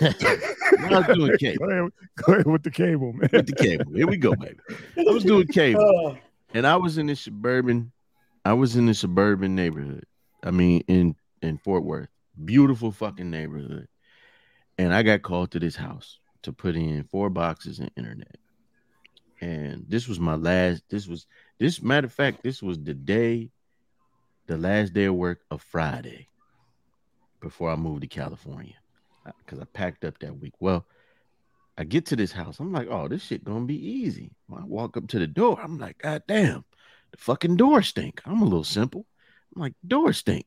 [0.00, 3.30] I was doing cable, Go ahead, go ahead with the cable, man.
[3.32, 3.92] with the cable.
[3.94, 4.58] Here we go, baby.
[4.98, 5.80] I was doing cable.
[5.82, 6.18] Oh,
[6.52, 7.92] and I was in this suburban,
[8.44, 10.04] I was in the suburban neighborhood.
[10.42, 12.08] I mean, in in Fort Worth,
[12.44, 13.88] beautiful fucking neighborhood.
[14.76, 18.36] And I got called to this house to put in four boxes and internet.
[19.40, 20.82] And this was my last.
[20.88, 21.26] This was
[21.58, 22.42] this matter of fact.
[22.42, 23.50] This was the day,
[24.46, 26.28] the last day of work of Friday,
[27.40, 28.76] before I moved to California,
[29.44, 30.54] because I packed up that week.
[30.60, 30.86] Well,
[31.76, 32.60] I get to this house.
[32.60, 34.30] I'm like, oh, this shit gonna be easy.
[34.46, 35.58] When I walk up to the door.
[35.60, 36.64] I'm like, God damn,
[37.10, 38.22] the fucking door stink.
[38.24, 39.06] I'm a little simple.
[39.54, 40.46] I'm like, door stink.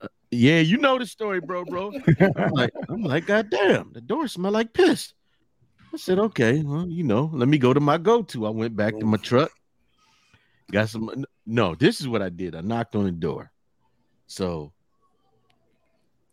[0.00, 1.92] Uh, yeah, you know the story, bro, bro.
[2.36, 5.12] I'm like, I'm like, God damn, the door smell like piss.
[5.96, 8.46] I said, okay, well, you know, let me go to my go-to.
[8.46, 9.22] I went back to my mm.
[9.22, 9.50] truck,
[10.70, 11.24] got some.
[11.46, 12.54] No, this is what I did.
[12.54, 13.50] I knocked on the door.
[14.26, 14.74] So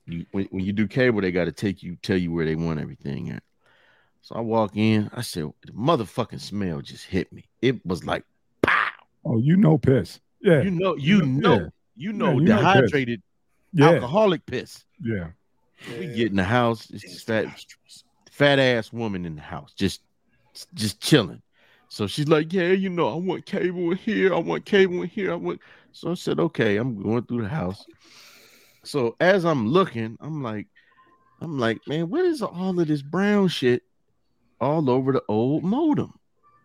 [0.05, 2.55] you when, when you do cable, they got to take you, tell you where they
[2.55, 3.41] want everything at.
[4.21, 5.09] So I walk in.
[5.13, 7.45] I said, the motherfucking smell just hit me.
[7.61, 8.25] It was like,
[8.61, 8.89] pow.
[9.23, 10.19] Oh, you know, piss.
[10.41, 11.25] Yeah, You know, you Yeah.
[11.25, 12.63] know, you know, you know piss.
[12.65, 13.23] dehydrated,
[13.71, 14.83] yeah, alcoholic piss.
[15.01, 15.29] yeah.
[15.87, 16.89] We get in the house.
[16.89, 17.45] It's this fat,
[18.33, 20.01] fat ass woman in the house, just,
[20.73, 21.41] just chilling.
[21.89, 24.33] So she's like, "Yeah, you know, I want cable in here.
[24.33, 25.31] I want cable in here.
[25.31, 25.61] I want."
[25.91, 27.85] So I said, "Okay." I'm going through the house.
[28.83, 30.67] So as I'm looking, I'm like,
[31.39, 33.83] I'm like, man, what is all of this brown shit
[34.59, 36.13] all over the old modem?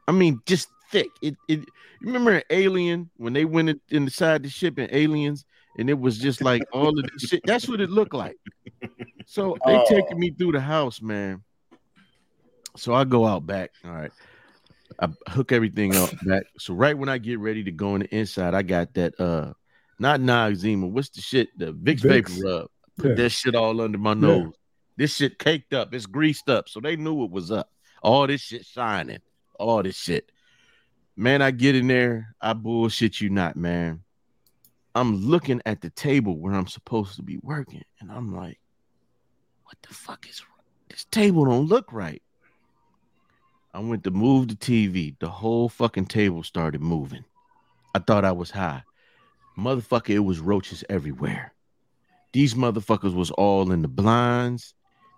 [0.06, 1.10] I mean, just thick.
[1.20, 1.58] It, it.
[1.58, 5.44] You remember Alien when they went in, inside the ship in Aliens,
[5.76, 7.42] and it was just like all of this shit.
[7.44, 8.36] That's what it looked like.
[9.26, 9.84] So they Oh.
[9.88, 11.42] taking me through the house, man.
[12.79, 13.72] So I go out back.
[13.85, 14.12] All right.
[15.01, 16.45] I hook everything up back.
[16.59, 19.53] So right when I get ready to go in the inside, I got that uh
[19.99, 20.89] not Noxzema.
[20.89, 21.49] What's the shit?
[21.59, 22.29] The Vicks, Vicks.
[22.29, 22.70] vapor rub.
[22.97, 23.14] Put Yeah.
[23.16, 24.20] that shit all under my Yeah.
[24.20, 24.55] nose.
[24.97, 25.93] This shit caked up.
[25.95, 26.68] It's greased up.
[26.68, 27.70] So they knew it was up.
[28.03, 29.20] All this shit shining.
[29.59, 30.31] All this shit.
[31.16, 32.35] Man, I get in there.
[32.41, 34.05] I bullshit you not, man.
[34.95, 38.59] I'm looking at the table where I'm supposed to be working, and I'm like,
[39.64, 40.43] what the fuck is
[40.89, 42.22] this table don't look right.
[43.74, 45.16] I went to move the TV.
[45.18, 47.24] The whole fucking table started moving.
[47.94, 48.82] I thought I was high.
[49.58, 51.52] Motherfucker, it was roaches everywhere.
[52.32, 54.74] These motherfuckers was all in the blinds.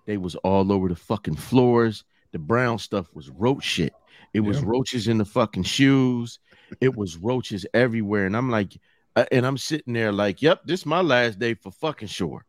[0.06, 2.04] They was all over the fucking floors.
[2.32, 3.92] The brown stuff was roach shit.
[4.32, 4.64] It was Yeah.
[4.66, 6.38] roaches in the fucking shoes.
[6.80, 8.26] It was roaches everywhere.
[8.26, 8.76] And I'm like,
[9.16, 12.44] uh, and I'm sitting there like, yep, this is my last day for fucking sure.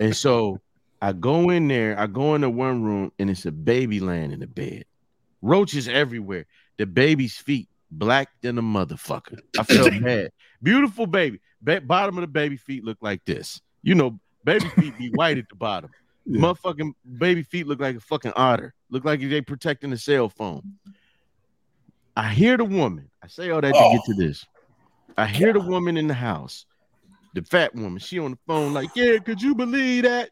[0.00, 0.58] and so
[1.02, 4.40] I go in there, I go into one room, and it's a baby laying in
[4.40, 4.84] the bed.
[5.42, 6.46] Roaches everywhere.
[6.78, 9.38] The baby's feet black than a motherfucker.
[9.58, 10.32] I felt bad.
[10.62, 11.40] Beautiful baby.
[11.60, 13.60] Ba- bottom of the baby feet look like this.
[13.82, 15.90] You know, baby feet be white at the bottom.
[16.26, 16.42] Yeah.
[16.42, 18.74] Motherfucking baby feet look like a fucking otter.
[18.90, 20.74] Look like they protecting a cell phone.
[22.14, 23.10] I hear the woman.
[23.22, 24.26] I say all that to get to oh.
[24.26, 24.44] this.
[25.16, 26.66] I hear the woman in the house,
[27.34, 27.98] the fat woman.
[27.98, 30.30] She on the phone, like, yeah, could you believe that?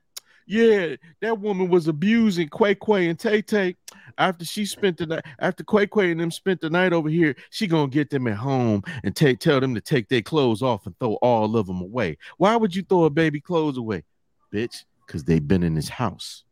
[0.48, 3.76] Yeah, that woman was abusing Quay Quay and Tay Tay
[4.16, 7.36] after she spent the night after Quay Quay and them spent the night over here.
[7.50, 10.86] She gonna get them at home and take tell them to take their clothes off
[10.86, 12.16] and throw all of them away.
[12.38, 14.04] Why would you throw a baby clothes away,
[14.50, 14.84] bitch?
[15.06, 16.44] Because they've been in this house.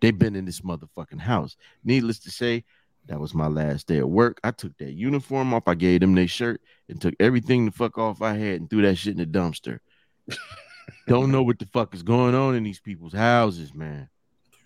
[0.00, 1.56] They've been in this motherfucking house.
[1.84, 2.64] Needless to say,
[3.06, 4.40] that was my last day of work.
[4.42, 5.68] I took that uniform off.
[5.68, 8.82] I gave them their shirt and took everything the fuck off I had and threw
[8.82, 9.78] that shit in the dumpster.
[11.06, 14.08] Don't know what the fuck is going on in these people's houses, man.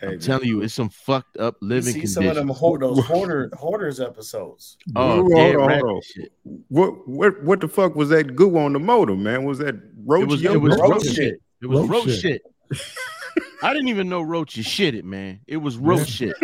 [0.01, 2.59] Hey, I'm telling you, it's some fucked up You living see some of them conditions.
[2.61, 4.77] hoard, those hoarder hoarders episodes.
[4.95, 6.01] Oh, Hold dead on, hold on.
[6.03, 6.33] shit.
[6.69, 9.45] What what what the fuck was that goo on the motor, man?
[9.45, 9.75] Was that
[10.05, 10.25] roach?
[10.25, 10.55] It was, yolk?
[10.57, 11.15] it was roach roach shit.
[11.15, 11.43] shit.
[11.63, 12.43] It was Roach roach shit.
[12.71, 12.83] shit.
[13.63, 15.41] I didn't even know roaches shit it, man.
[15.47, 16.37] It was roach shit.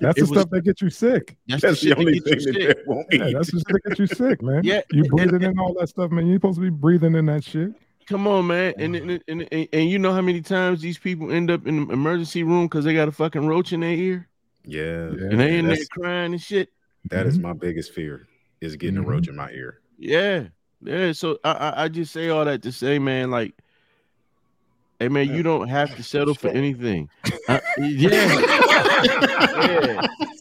[0.00, 1.36] That's It the was- stuff that gets you sick.
[1.48, 2.78] That's, That's the the shit only that thing that sick.
[2.86, 3.32] won't Yeah, eat.
[3.34, 4.62] that's the shit that get you sick, man.
[4.62, 6.26] Yeah, you and- breathing and- in all that stuff, man.
[6.28, 7.72] You're supposed to be breathing in that shit.
[8.08, 8.74] Come on, man.
[8.78, 11.86] And, and, and, and, and you know how many times these people end up in
[11.86, 14.28] the emergency room because they got a fucking roach in their ear
[14.64, 15.28] Yeah, Yeah.
[15.30, 16.70] and they in there crying and shit.
[17.10, 17.42] that is Mhm.
[17.42, 18.26] my biggest fear
[18.60, 19.04] is getting Mhm.
[19.04, 19.80] a roach in my ear.
[19.98, 20.48] Yeah,
[20.82, 21.12] yeah.
[21.12, 23.54] So I, I I just say all that to say, man, like,
[24.98, 27.08] hey, man, you don't have to settle for anything.
[27.48, 28.10] Uh, yeah,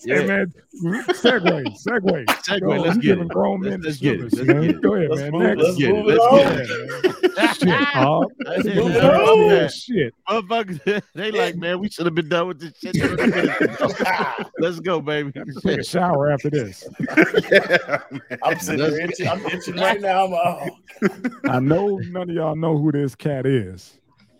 [0.03, 0.53] yeah, Hey man,
[0.83, 2.25] segue, segue.
[2.47, 3.29] Segue, Yo, let's get giving it.
[3.29, 4.31] grown Let's- let's the get it.
[4.31, 4.61] service, Let's man.
[4.61, 4.81] get it.
[4.81, 5.31] Go ahead, Let's man.
[5.31, 5.61] move- Next.
[5.63, 5.93] let's get it.
[5.93, 6.09] move
[7.23, 8.31] it Let's get shit, Hog.
[8.45, 9.47] I it yeah, on.
[9.47, 9.69] man.
[9.69, 10.13] shit.
[10.27, 12.95] Motherfuckers, they like, man, we should have been done with this shit.
[13.15, 14.49] 20 minutes ago.
[14.59, 15.31] Let's go, baby.
[15.63, 16.85] Take a shower after this.
[17.51, 17.99] yeah.
[18.43, 19.27] I'm sitting there itching.
[19.29, 20.25] I'm itching right now.
[20.25, 21.09] I'm oh,
[21.49, 23.97] I know none of y'all know who this cat is,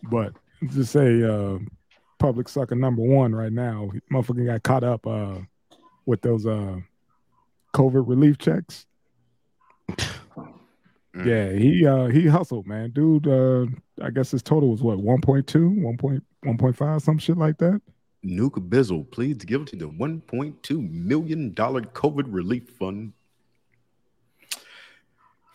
[0.10, 0.34] but
[0.74, 1.58] just say uh,
[2.20, 3.90] public sucker number one right now.
[4.12, 5.40] Motherfucker got caught up uh,
[6.06, 6.78] with those uh,
[7.74, 8.86] COVID relief checks.
[9.90, 11.26] Mm.
[11.26, 12.92] Yeah, he uh, he hustled, man.
[12.92, 13.66] Dude, uh,
[14.04, 16.22] I guess his total was what 1.2, 1.
[16.46, 17.82] 1.5, some shit like that.
[18.26, 23.14] Nuke Bizzle pleads guilty to 1.2 million dollar COVID relief fund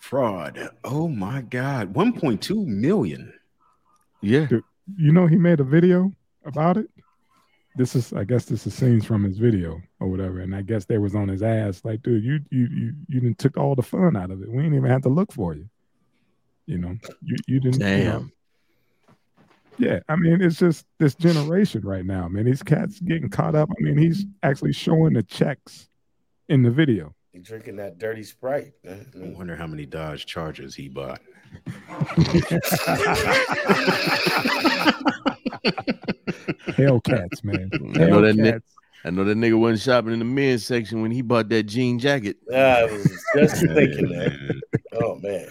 [0.01, 0.71] fraud.
[0.85, 3.33] Oh my God, 1.2 million.
[4.23, 4.47] Yeah.
[4.97, 6.13] You know, he made a video
[6.45, 6.89] about it.
[7.77, 10.85] This is, I guess, this is scenes from his video or whatever, and I guess
[10.85, 13.83] they was on his ass like, dude, you you you you didn't took all the
[13.83, 14.49] fun out of it.
[14.51, 15.69] We didn't even have to look for you.
[16.67, 17.81] You know, you you didn't.
[17.81, 18.33] you know, Damn.
[19.79, 22.45] Yeah, I mean, it's just this generation right now, man.
[22.45, 23.71] These cats getting caught up.
[23.71, 25.89] I mean, he's actually showing the checks
[26.51, 27.15] in the video.
[27.33, 28.75] you drinking that dirty sprite.
[28.85, 29.07] man.
[29.19, 31.23] I I wonder how many Dodge Chargers he bought.
[36.77, 37.71] Hellcats, man.
[37.95, 38.53] I know that ni-
[39.05, 41.99] I know that nigga wasn't shopping in the men's section when he bought that jean
[41.99, 42.37] jacket.
[42.55, 43.05] I was
[43.37, 44.61] just thinking that.
[44.95, 45.49] Oh man.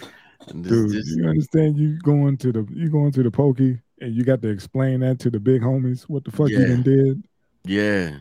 [0.47, 1.78] And this- Dude, this- you understand?
[1.78, 5.20] You going to the you going to the pokey, and you got to explain that
[5.20, 6.04] to the big homies.
[6.04, 6.68] What the fuck you Yeah.
[6.68, 7.24] done did?
[7.66, 8.18] yeah,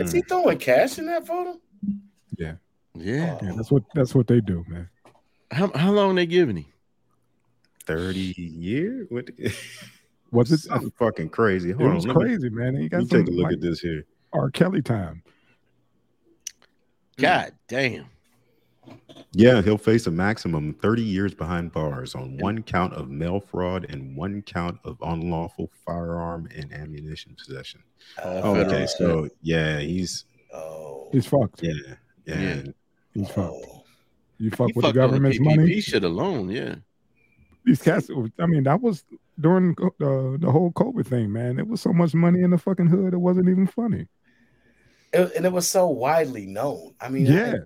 [0.00, 0.14] Is mm.
[0.14, 1.58] he throwing cash in that photo?
[2.36, 2.54] Yeah,
[2.94, 3.38] yeah.
[3.42, 3.52] yeah.
[3.56, 4.88] That's what that's what they do, man.
[5.50, 6.64] How how long they giving him?
[7.86, 9.06] 30 years?
[9.10, 9.54] What the-
[10.30, 10.58] Was it?
[10.60, 11.70] Something fucking crazy.
[11.70, 12.14] It was on.
[12.14, 12.76] let me- crazy, man.
[12.76, 14.04] You got me some take a look like at this here.
[14.32, 14.50] R.
[14.50, 15.22] Kelly time.
[17.18, 18.06] God damn.
[19.32, 23.86] Yeah, he'll face a maximum 30 years behind bars on one count of mail fraud
[23.90, 27.82] and one count of unlawful firearm and ammunition possession.
[28.18, 31.62] Uh, Oh, okay, so yeah, he's oh, He's fucked.
[31.62, 31.72] yeah,
[32.26, 32.40] yeah.
[32.40, 32.62] Yeah.
[33.14, 33.38] He's fucked.
[33.38, 33.84] oh.
[34.38, 35.80] You fuck He with the fucked on government's money.
[35.80, 36.74] shit alone, yeah.
[37.64, 38.10] These cats.
[38.38, 39.04] I mean, that was
[39.40, 41.58] during the the whole COVID thing, man.
[41.58, 43.14] It was so much money in the fucking hood.
[43.14, 44.06] It wasn't even funny.
[45.12, 46.94] It- and it was so widely known.
[47.00, 47.56] I mean, Yeah.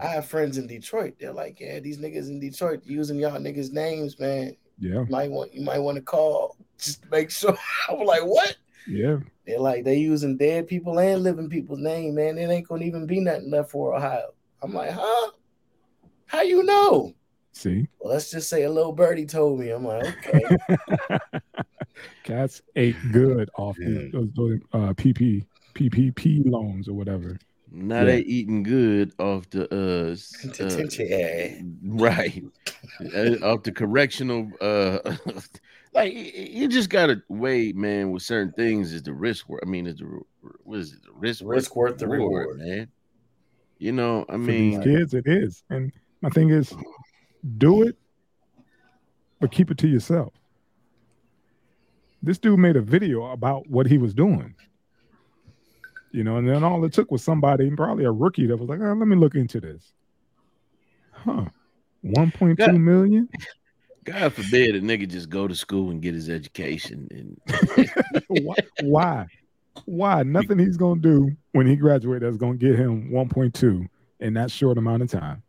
[0.00, 1.14] I, I have friends in Detroit.
[1.18, 4.56] They're like, yeah, these niggas in Detroit using y'all niggas' names, man.
[4.78, 5.00] Yeah.
[5.00, 7.56] You might want you might want to call just to make sure.
[7.88, 8.56] I'm like, what?
[8.86, 9.18] Yeah.
[9.46, 12.38] They're like they using dead people and living people's name, man.
[12.38, 14.32] It ain't gonna even be nothing left for Ohio.
[14.62, 15.30] I'm like, huh?
[16.26, 17.12] How you know?
[17.54, 19.70] See, Well, let's just say a little birdie told me.
[19.70, 20.56] I'm like, okay.
[22.24, 23.88] cats ate good off Yeah.
[23.88, 27.38] these, those, those uh, PP PPP loans or whatever.
[27.70, 28.04] Now Yeah.
[28.06, 31.60] they eating good off the uh, s- uh yeah.
[31.84, 32.44] right
[33.14, 34.98] Uh, off the correctional uh
[35.94, 39.62] like y- y- you just gotta weigh man with certain things is the risk worth
[39.64, 40.20] i mean is the re-
[40.62, 42.58] what is it the risk Risk worth the reward.
[42.58, 42.88] man
[43.78, 45.64] you know i For mean these kids, it is.
[45.70, 45.90] And
[46.22, 46.72] my thing is,
[47.58, 47.96] do it,
[49.40, 50.32] but keep it to yourself.
[52.22, 54.54] This dude made a video about what he was doing.
[56.10, 58.80] You know, and then all it took was somebody, probably a rookie, that was like,
[58.80, 59.92] oh, let me look into this.
[61.12, 61.46] Huh.
[62.04, 62.72] 1.2 Yeah.
[62.72, 63.28] million?
[64.04, 67.40] god forbid a nigga just go to school and get his education and
[68.28, 69.26] why, why?
[69.86, 70.22] Why?
[70.22, 73.88] Nothing he's gonna do when he graduates that's gonna get him 1.2
[74.20, 75.42] in that short amount of time.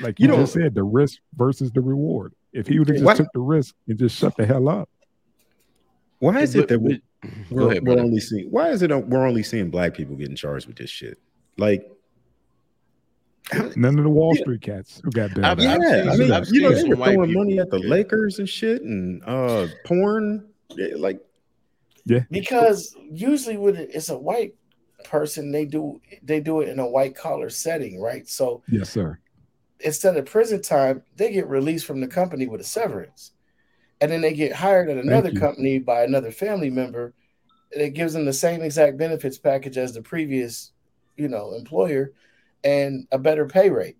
[0.00, 2.34] Like you, You know- just said, the risk versus the reward.
[2.52, 4.88] If he would have just What- took the risk and just shut the hell up,
[6.18, 9.26] Why is it that we, But- we're, ahead we're only seeing why is it we're
[9.26, 11.18] only seeing black people getting charged with this shit?
[11.58, 11.90] Like
[13.76, 14.42] none of the Wall Yeah.
[14.42, 15.74] Street cats who got I've- yeah,
[16.10, 17.78] I mean, I've you know, they were white throwing money at the.
[17.78, 20.46] Lakers and shit and uh porn.
[20.96, 21.20] Like
[22.06, 24.54] yeah, because usually with it, it's a white
[25.04, 28.28] person, they do they do it in a white collar setting, right?
[28.28, 29.18] So Yes, sir.
[29.82, 33.32] Instead of prison time, they get released from the company with a severance.
[34.00, 37.12] And then they get hired at another company by another family member.
[37.70, 40.72] It gives them the same exact benefits package as the previous,
[41.16, 42.12] you know, employer
[42.64, 43.96] and a better pay rate.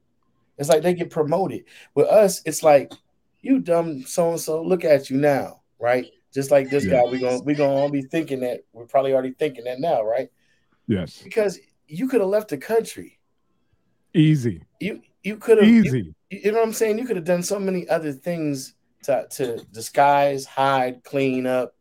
[0.59, 1.65] It's like they get promoted.
[1.95, 2.93] With us, it's like,
[3.43, 6.07] you dumb so and so, look at you now, right?
[6.33, 6.93] Just like this Yeah.
[6.93, 10.03] guy, we're gonna we're gonna all be thinking that we're probably already thinking that now,
[10.03, 10.31] right?
[10.87, 11.23] Yes.
[11.23, 13.19] Because you could have left the country.
[14.15, 14.63] Easy.
[14.81, 16.15] You you could have Easy.
[16.31, 16.99] you know what I'm saying?
[16.99, 21.75] You could have done so many other things to, to disguise, hide, clean up,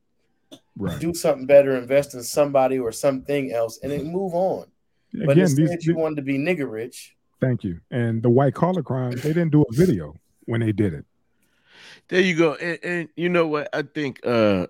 [0.77, 0.97] Right.
[0.99, 4.65] do something better, invest in somebody or something else, and then move on.
[5.13, 7.15] But Again, insteid these, you wanted to be nigger rich.
[7.41, 7.81] thank you.
[7.91, 10.15] And the white collar crimes, they didn't do a video
[10.45, 11.05] when they did it.
[12.07, 12.53] There you go.
[12.55, 13.67] And, and you know what?
[13.73, 14.67] I think uh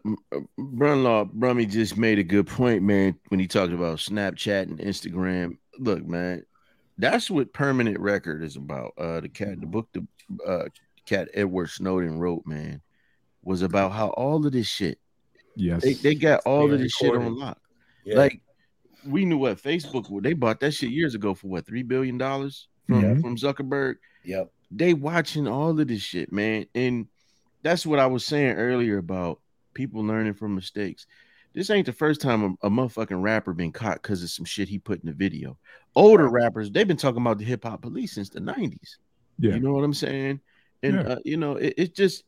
[0.60, 5.58] Brunlaw Brummy just made a good point, man, when he talked about Snapchat and Instagram.
[5.78, 6.44] Look, man,
[7.00, 8.94] that's what permanent record is about.
[8.98, 10.06] Uh the cat the book the
[10.46, 10.66] uh
[11.08, 12.82] cat Edward Snowden wrote, man,
[13.44, 15.00] was about how all of this shit,
[15.56, 15.82] Yes.
[15.82, 17.28] they, they got all being of this shit recorded.
[17.34, 17.58] on lock.
[18.06, 18.18] Yeah.
[18.18, 18.42] Like
[19.08, 22.18] we knew what Facebook would, they bought that shit years ago for what three billion
[22.18, 23.22] dollars from, Mhm.
[23.22, 24.52] from Zuckerberg yep.
[24.70, 26.66] they watching all of this shit, man.
[26.76, 27.08] And
[27.64, 29.40] that's what I was saying earlier about
[29.74, 31.08] people learning from mistakes.
[31.60, 34.70] This ain't the first time a, a motherfucking rapper been caught because of some shit
[34.70, 35.58] he put in the video.
[35.94, 38.96] Older rappers, they've been talking about the hip hop police since the 90s.
[39.40, 39.56] yeah.
[39.56, 40.40] You know what I'm saying?
[40.84, 41.02] And Yeah.
[41.02, 42.24] uh, you know, it, it's just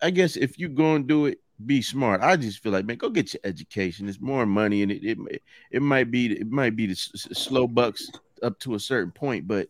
[0.00, 2.20] I guess if you go and do it, be smart.
[2.22, 4.08] I just feel like, man, go get your education.
[4.08, 5.42] It's more money, and it it,
[5.72, 8.08] it might be it might be the s- slow bucks
[8.40, 9.68] up to a certain point, but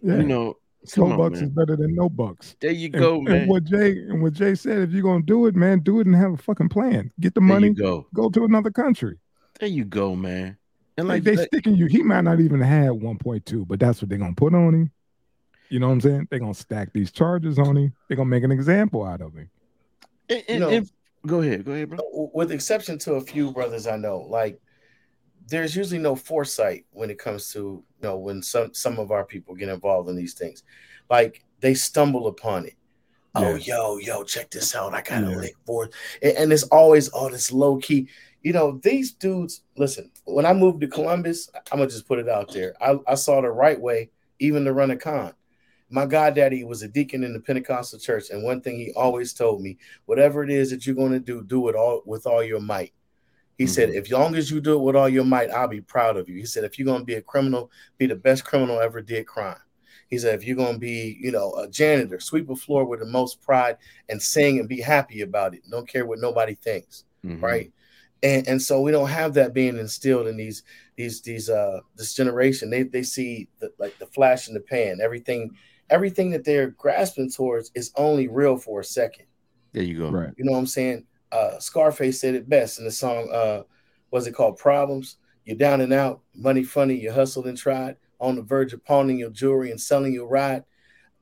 [0.00, 0.16] yeah.
[0.16, 0.56] you know,
[0.88, 1.48] Slow come on, bucks man.
[1.48, 2.56] is better than no bucks.
[2.60, 5.46] there you And, go, and what Jay and what Jay said, if you're gonna do
[5.46, 7.10] it, man, do it and have a fucking plan.
[7.20, 8.06] Get the There money, you go.
[8.14, 9.18] go to another country.
[9.60, 10.56] There you go, man.
[10.96, 11.86] And Like like, they like- sticking you.
[11.86, 14.90] He might not even have 1.2, but that's what they're gonna put on him.
[15.68, 16.28] You know what I'm saying?
[16.30, 17.92] They're gonna stack these charges on him.
[18.08, 19.50] They're gonna make an example out of him.
[20.30, 20.90] and, and- know- and-
[21.26, 22.30] go ahead, go ahead, bro.
[22.34, 24.58] With exception to a few brothers I know, like
[25.48, 29.24] there's usually no foresight when it comes to you know when some some of our
[29.24, 30.62] people get involved in these things.
[31.10, 32.74] Like they stumble upon it.
[33.34, 34.94] Oh yo yo check this out.
[34.94, 35.36] I got a Yeah.
[35.36, 35.90] lick for
[36.22, 38.08] and, and it's always all this low key
[38.42, 42.28] you know these dudes listen when i moved to columbus i'm gonna just put it
[42.28, 42.72] out there.
[42.80, 45.32] I, I saw the right way even to run a con.
[45.90, 49.60] My goddaddy was a deacon in the pentecostal church and one thing he always told
[49.60, 52.60] me whatever it is that you're going to do do it all with all your
[52.60, 52.92] might
[53.58, 56.16] he said, if long as you do it with all your might, I'll be proud
[56.16, 56.36] of you.
[56.36, 59.58] He said, if you're gonna be a criminal, be the best criminal ever did crime.
[60.08, 63.06] He said, if you're gonna be, you know, a janitor, sweep a floor with the
[63.06, 63.76] most pride
[64.08, 65.62] and sing and be happy about it.
[65.68, 67.42] Don't care what nobody thinks, Mhm.
[67.42, 67.72] right?
[68.22, 70.62] And and so we don't have that being instilled in these
[70.96, 72.70] these these uh this generation.
[72.70, 75.00] They they see the, like the flash in the pan.
[75.02, 75.50] Everything
[75.90, 79.26] everything that they're grasping towards is only real for a second.
[79.72, 80.10] There you go.
[80.10, 80.32] Right.
[80.36, 81.06] You know what I'm saying?
[81.30, 83.30] Uh, Scarface said it best in the song.
[83.32, 83.62] Uh,
[84.10, 84.56] what's it called?
[84.58, 85.16] Problems.
[85.44, 86.94] You're down and out, money funny.
[86.94, 90.64] You hustled and tried, on the verge of pawning your jewelry and selling your ride.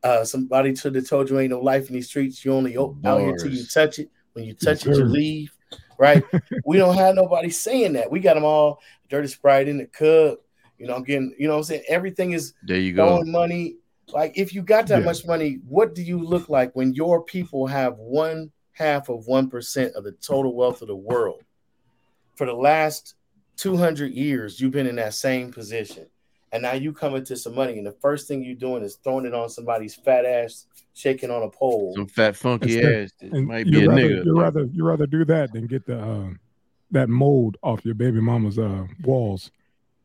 [0.02, 2.44] Uh, somebody should have told you ain't no life in these streets.
[2.44, 4.10] You only o- out here till you touch it.
[4.32, 5.52] When you touch it, you leave.
[5.98, 6.22] Right?
[6.64, 8.10] we don't have nobody saying that.
[8.10, 10.40] We got them all dirty sprite in the cup.
[10.78, 11.34] You know, I'm getting.
[11.38, 13.06] You know, what I'm saying everything is There you go.
[13.06, 13.76] throwing money.
[14.12, 15.04] Like, if you got that Yeah.
[15.04, 19.48] much money, what do you look like when your people have one half of one
[19.48, 21.42] percent of the total wealth of the world?
[22.36, 23.14] For the last
[23.56, 26.06] 200 years, you've been in that same position.
[26.52, 29.24] And now you come into some money, and the first thing you're doing is throwing
[29.26, 31.92] it on somebody's fat ass, shaking on a pole.
[31.96, 34.24] Some fat funky Instead- ass that And might be a you rather, nigga.
[34.24, 36.28] You rather you rather do that than get the uh,
[36.92, 39.50] that mold off your baby mama's uh, walls.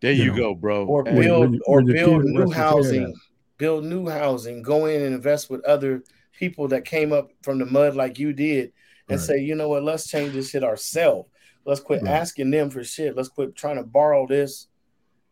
[0.01, 0.85] There you you know, go, bro.
[0.87, 3.13] or Hey, when build you- or when build new rests head housing,
[3.57, 6.03] build new housing, go in and invest with other
[6.41, 8.73] people that came up from the mud like you did,
[9.07, 9.25] and Right.
[9.27, 11.29] say, you know what, let's change this shit ourselves.
[11.65, 12.11] Let's quit Right.
[12.11, 13.15] asking them for shit.
[13.15, 14.67] Let's quit trying to borrow this.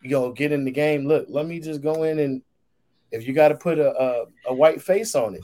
[0.04, 1.08] You know, get in the game.
[1.08, 2.42] Look, let me just go in and
[3.12, 5.44] if you got to put a, a a white face on it,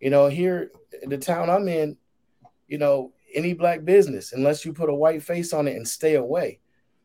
[0.00, 0.70] you know, here
[1.02, 1.98] in the town I'm in,
[2.66, 6.14] you know, any black business, unless you put a white face on it and stay
[6.14, 6.60] away.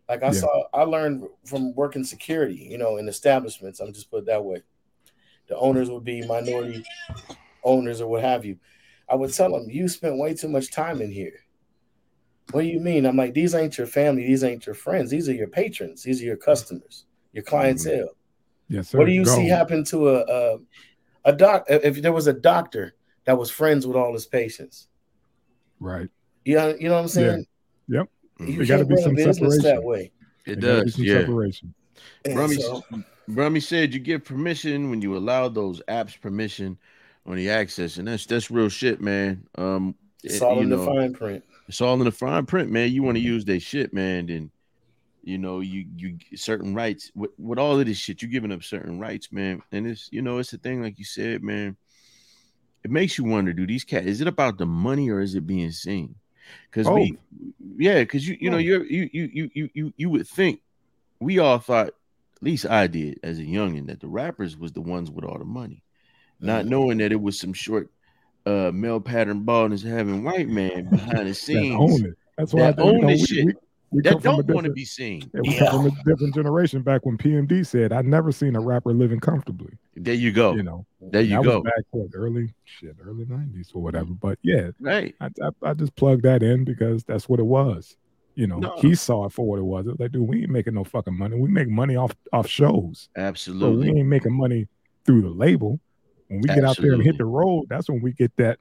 [0.07, 0.39] Like I Yeah.
[0.39, 3.81] saw, I learned from working security, you know, in establishments.
[3.81, 4.61] I'm just put it that way.
[5.47, 6.85] The owners would be minority
[7.69, 8.57] owners or what have you.
[9.07, 11.39] I would tell them, you spent way too much time in here.
[12.51, 13.05] What do you mean?
[13.05, 16.21] I'm like, these ain't your family, these ain't your friends, these are your patrons, these
[16.21, 18.09] are your customers, your clientele.
[18.67, 18.97] Yes, sir.
[18.97, 19.35] What do you Go.
[19.35, 20.57] see happen to a a,
[21.25, 21.65] a doc?
[21.69, 24.87] If there was a doctor that was friends with all his patients,
[25.79, 26.09] Right.
[26.45, 27.45] you know, you know what I'm saying?
[27.87, 28.07] Yep.
[28.39, 28.51] Mm-hmm.
[28.51, 30.11] You There gotta be some business that way.
[30.45, 30.95] It There does.
[30.95, 31.19] some Yeah.
[31.21, 31.73] Separation.
[32.25, 32.83] And Rummy, so-
[33.27, 36.77] Rummy said you give permission when you allow those apps permission
[37.29, 39.47] on the access, and that's that's real shit, man.
[39.55, 41.43] Um, it's all you in the fine print.
[41.67, 42.91] it's all in the fine print, man.
[42.91, 44.51] You want to use that shit, man, then
[45.23, 48.21] you know you you certain rights with, with all of this shit.
[48.21, 51.05] You're giving up certain rights, man, and it's you know it's the thing, like you
[51.05, 51.77] said, man.
[52.83, 54.07] It makes you wonder: Do these cats?
[54.07, 56.15] Is it about the money or is it being seen?
[56.71, 57.19] Because we,
[57.77, 60.61] yeah, because you you know you're you you you you you you would think
[61.19, 61.93] we all thought, at
[62.41, 65.45] least I did as a youngin, that the rappers was the ones with all the
[65.45, 65.83] money,
[66.39, 67.89] not knowing that it was some short
[68.45, 72.13] uh male pattern baldness having white man behind the That scenes own it.
[72.37, 73.45] That's why I that you own this shit.
[73.45, 73.53] we,
[73.91, 75.29] we that come from a don't want to be seen.
[75.33, 75.59] yeah, we Yeah.
[75.69, 79.19] come from a different generation back when PMD said, "I never seen a rapper living
[79.19, 80.53] comfortably." There you go.
[80.55, 81.57] You know, there you go.
[81.59, 84.11] was back what early shit, early nineties or whatever.
[84.13, 85.15] But yeah, Right.
[85.19, 87.97] I, I I just plugged that in because that's what it was.
[88.35, 88.77] You know, No.
[88.79, 89.85] he saw it for what it was.
[89.85, 91.35] It was like, dude, we ain't making no fucking money.
[91.37, 94.67] We make money off off shows, but we ain't making money
[95.03, 95.81] through the label.
[96.29, 98.59] When we get out there and hit the road, that's when we get that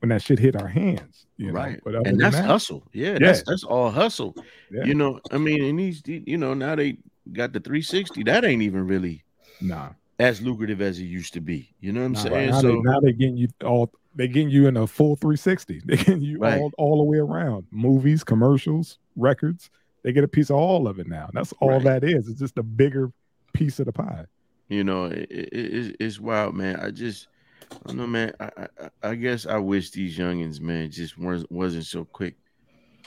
[0.00, 1.26] when that shit hit our hands.
[1.36, 1.52] You know?
[1.52, 1.80] right.
[1.84, 2.82] But And that's that, hustle.
[2.92, 3.18] Yeah, Yeah.
[3.18, 4.34] that's that's all hustle.
[4.72, 4.84] Yeah.
[4.84, 6.98] You know, I mean, and these you know, now they
[7.32, 8.24] got the 360.
[8.24, 9.22] That ain't even really
[9.60, 9.90] nah.
[10.18, 11.74] as lucrative as it used to be.
[11.80, 12.50] You know what I'm Nah, saying?
[12.50, 15.82] now, so they, now they getting you all they getting you in a full 360.
[15.86, 16.58] They getting you Right.
[16.58, 17.66] all, all the way around.
[17.70, 19.70] Movies, commercials, records.
[20.02, 21.28] They get a piece of all of it now.
[21.34, 22.00] That's all Right.
[22.00, 22.28] that is.
[22.28, 23.12] It's just a bigger
[23.52, 24.24] piece of the pie.
[24.70, 26.76] You know, it, it, it's, it's wild, man.
[26.76, 27.28] I just
[27.72, 28.32] I don't know, man.
[28.40, 32.36] I, I I guess I wish these youngins, man, just weren't wasn't so quick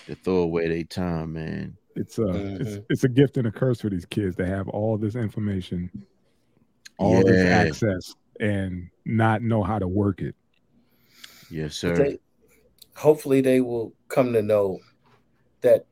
[0.07, 1.77] to throw away their time, man.
[1.95, 2.85] It's a it's Mhm.
[2.89, 5.89] it's a gift and a curse for these kids to have all this information,
[6.97, 10.35] all this access, and not know how to work it.
[11.49, 11.95] Yes, sir.
[11.95, 12.19] they,
[12.95, 14.79] hopefully they will come to know
[15.61, 15.85] that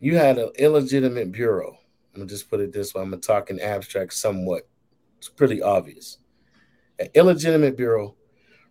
[0.00, 1.78] you had an illegitimate bureau.
[2.14, 3.02] I'm gonna just put it this way.
[3.02, 4.66] I'm gonna talk in abstract somewhat.
[5.18, 6.18] It's pretty obvious.
[6.98, 8.16] An illegitimate bureau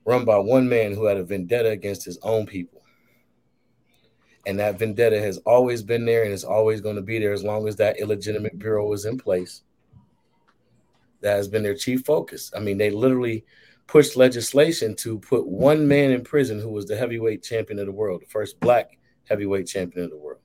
[0.06, 2.82] run by one man who had a vendetta against his own people.
[4.46, 7.44] and that vendetta has always been there and is always going to be there as
[7.44, 9.62] long as that illegitimate bureau is in place.
[11.22, 12.50] That has been their chief focus.
[12.56, 13.44] I mean, they literally
[13.88, 17.92] pushed legislation to put one man in prison who was the heavyweight champion of the
[17.92, 20.40] world, the first black heavyweight champion of the world.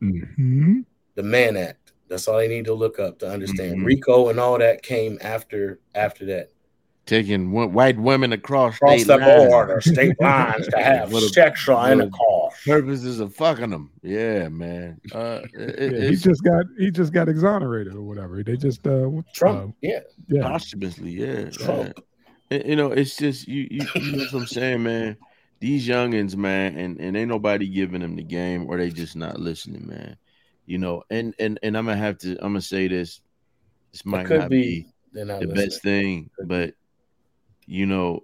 [0.00, 0.80] hmm
[1.14, 1.81] The Mann Act.
[2.12, 3.78] That's all they need to look up to understand.
[3.80, 3.84] Mhm.
[3.86, 6.50] RICO and all that came after after that.
[7.04, 9.48] Taking one, white women across Cross state the lines.
[9.48, 12.54] border, state lines to have What a- sexual intercourse.
[12.64, 13.90] Purposes of fucking them.
[14.02, 15.00] Yeah, man.
[15.12, 18.42] Uh, it- Yeah, he just got he just got exonerated or whatever.
[18.44, 20.42] They just uh, Trump, uh, yeah, yeah.
[20.42, 21.26] posthumously, yeah.
[21.40, 21.50] yeah.
[21.50, 22.04] Trump.
[22.50, 25.16] And, you know, it's just you, you, you know what I'm saying, man.
[25.58, 29.38] These youngins, man, and, and ain't nobody giving them the game, or they just not
[29.40, 30.16] listening, man.
[30.66, 33.20] You know, and and and I'm gonna have to, I'm gonna say this.
[33.92, 34.86] This might could not be.
[35.12, 35.68] be not the listening.
[35.68, 36.74] best thing, but
[37.66, 38.20] you know,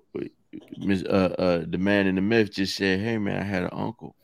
[0.79, 3.71] Miss uh, uh, the man in the myth just said, "Hey, man, I had an
[3.73, 4.15] uncle."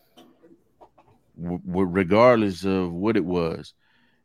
[1.36, 3.74] W- w- regardless of what it was,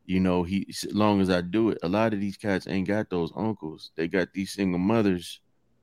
[0.05, 2.87] you know, he as long as I do it, a lot of these cats ain't
[2.87, 3.91] got those uncles.
[3.95, 5.41] They got these single mothers.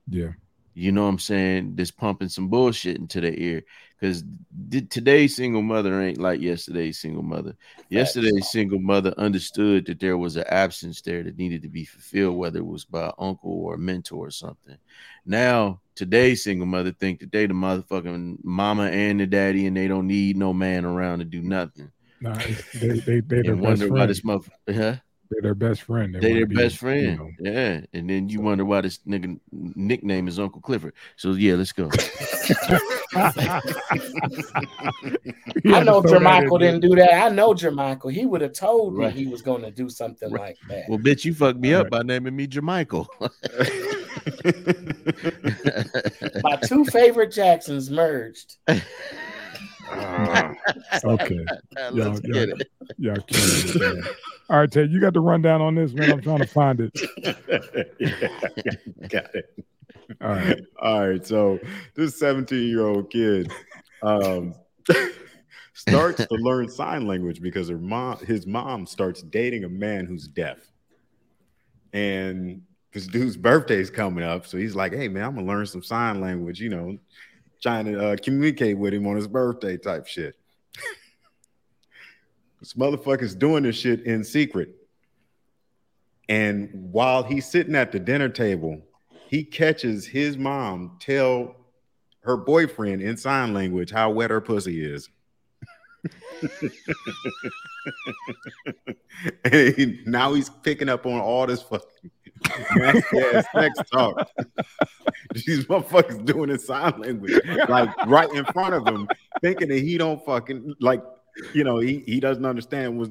[0.09, 0.33] Yeah.
[0.79, 1.75] You know what I'm saying?
[1.75, 3.63] Just pumping some bullshit into their ear.
[3.99, 4.23] Because
[4.91, 7.57] today's single mother ain't like yesterday's single mother.
[7.89, 12.37] Yesterday's single mother understood that there was an absence there that needed to be fulfilled,
[12.37, 14.77] whether it was by an uncle or a mentor or something.
[15.25, 19.89] Now, today's single mother think that they the motherfucking mama and the daddy, and they
[19.89, 21.91] don't need no man around to do nothing.
[22.21, 22.39] Nah,
[22.75, 24.97] they they they And wonder why this mother, huh?
[25.31, 26.15] They're their best friend.
[26.15, 27.19] They wanna their be, best you friend.
[27.19, 27.31] know.
[27.41, 27.81] Yeah.
[27.93, 30.95] And then you wonder why this nigga nickname is Uncle Clifford.
[31.17, 31.91] So yeah, let's go.
[33.17, 33.61] I
[35.83, 37.13] know throw Jermichael didn't do that.
[37.25, 38.13] I know Jermichael.
[38.13, 39.15] He would have told Right.
[39.15, 40.41] me he was going to do something Right.
[40.41, 40.85] like that.
[40.89, 41.91] Well, bitch, you fucked me up Right.
[41.91, 43.07] by naming me Jermichael.
[46.43, 48.57] My two favorite Jacksons merged.
[49.89, 50.53] Ah,
[51.05, 51.45] Okay.
[51.75, 52.69] Let's Y'all- get y'all- it.
[52.99, 54.03] Y'all killing it, man.
[54.49, 56.13] All right, Ted, you got the rundown on this, man.
[56.13, 56.93] I'm trying to find it.
[57.99, 58.71] yeah,
[59.09, 59.65] got it.
[60.21, 60.61] All right.
[60.81, 61.27] All right.
[61.27, 61.61] So
[61.95, 63.51] this 17 year old kid
[64.03, 64.55] um,
[65.75, 70.29] starts to learn sign language because her mom, his mom, starts dating a man who's
[70.29, 70.59] deaf,
[71.93, 72.63] and
[72.93, 76.21] this dude's birthday's coming up, so he's like, "Hey, man, I'm gonna learn some sign
[76.21, 76.99] language," you know,
[77.61, 80.37] trying to uh, communicate with him on his birthday type shit.
[82.61, 84.71] This motherfucker's doing this shit in secret.
[86.29, 88.83] And while he's sitting at the dinner table,
[89.29, 91.57] he catches his mom tell
[92.21, 95.09] her boyfriend in sign language how wet her pussy is.
[99.45, 102.11] and now he's picking up on all this fucking
[103.53, 104.29] sex talk.
[105.35, 109.09] These motherfuckers doing in sign language, like right in front of him,
[109.41, 111.03] thinking that he don't fucking like,
[111.53, 113.11] you know, he, he doesn't understand what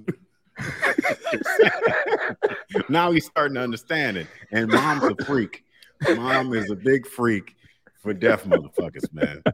[2.90, 4.28] now he's starting to understand it.
[4.52, 5.64] And mom's a freak.
[6.16, 7.56] Mom is a big freak
[8.06, 9.44] for deaf motherfuckers, man.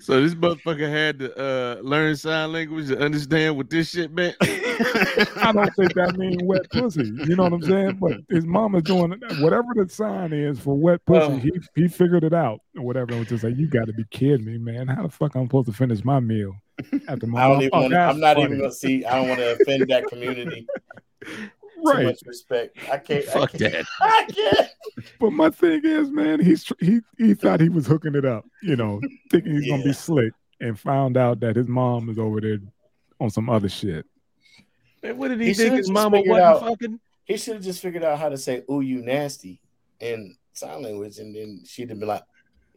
[0.00, 4.36] So this motherfucker had to uh, learn sign language to understand what this shit meant.
[4.42, 7.04] I don't think that means wet pussy.
[7.04, 7.98] You know what I'm saying?
[8.00, 11.18] But his mom is doing whatever the sign is for wet pussy.
[11.28, 13.12] Well- he he figured it out or whatever.
[13.14, 14.86] It was just like, you got to be kidding me, man.
[14.88, 16.54] How the fuck I'm supposed to finish my meal
[17.08, 17.70] after my I don't mom- even.
[17.72, 18.46] Oh, want, that's I'm not funny.
[18.46, 19.04] even going to see.
[19.04, 20.66] I don't want to offend that community.
[21.84, 22.04] Too right.
[22.06, 22.76] much respect.
[22.90, 23.26] I can't.
[23.28, 23.72] I Fuck can't.
[23.72, 23.84] that.
[24.00, 24.68] I can't.
[25.18, 28.76] But my thing is, man, he's he he thought he was hooking it up, you
[28.76, 29.00] know,
[29.30, 32.58] thinking he's gonna be slick, and found out that his mom is over there
[33.20, 34.06] on some other shit.
[35.02, 37.00] Man, what did he, He think his just mama wasn't out- fucking?
[37.24, 39.60] He should have just figured out how to say "ooh, you nasty"
[40.00, 42.22] in sign language, and then she'd have been like,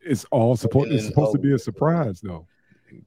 [0.02, 0.91] It's all supposed.
[0.91, 2.48] It's then, supposed to oh, be a surprise, though.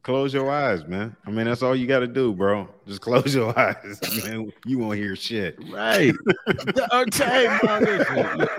[0.03, 1.17] Close your eyes, man.
[1.27, 2.69] I mean, that's all you got to do, bro.
[2.87, 4.51] Just close your eyes, man.
[4.67, 5.59] You won't hear shit.
[5.71, 6.15] Right.
[6.91, 8.51] Uh, okay, man, listen, look,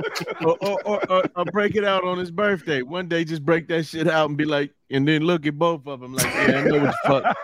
[0.42, 2.82] or, or, or, or, or break it out on his birthday.
[2.82, 5.88] One day, just break that shit out and be like, and then look at both
[5.88, 7.38] of them like, yeah, I know what the fuck.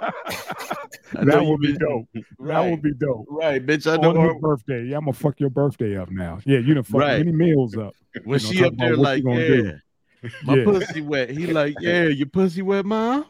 [1.18, 2.08] I that would be been- dope.
[2.40, 3.26] That would be dope.
[3.30, 3.92] right, bitch.
[3.92, 4.26] I know On her.
[4.26, 6.40] your birthday, yeah, I'm gonna fuck your birthday up now.
[6.46, 7.26] Yeah, you done fucked Right.
[7.26, 7.94] many meals up.
[8.24, 9.72] When You know, she up there like, you gonna yeah, do.
[10.44, 10.64] My Yeah.
[10.66, 11.30] pussy wet.
[11.30, 13.26] He like, yeah, your pussy wet, mom.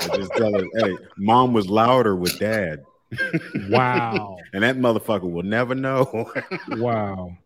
[0.00, 2.84] I just tell her, hey, mom was louder with dad,
[3.68, 6.30] Wow, and that motherfucker will never know.
[6.68, 7.36] wow,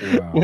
[0.00, 0.42] wow.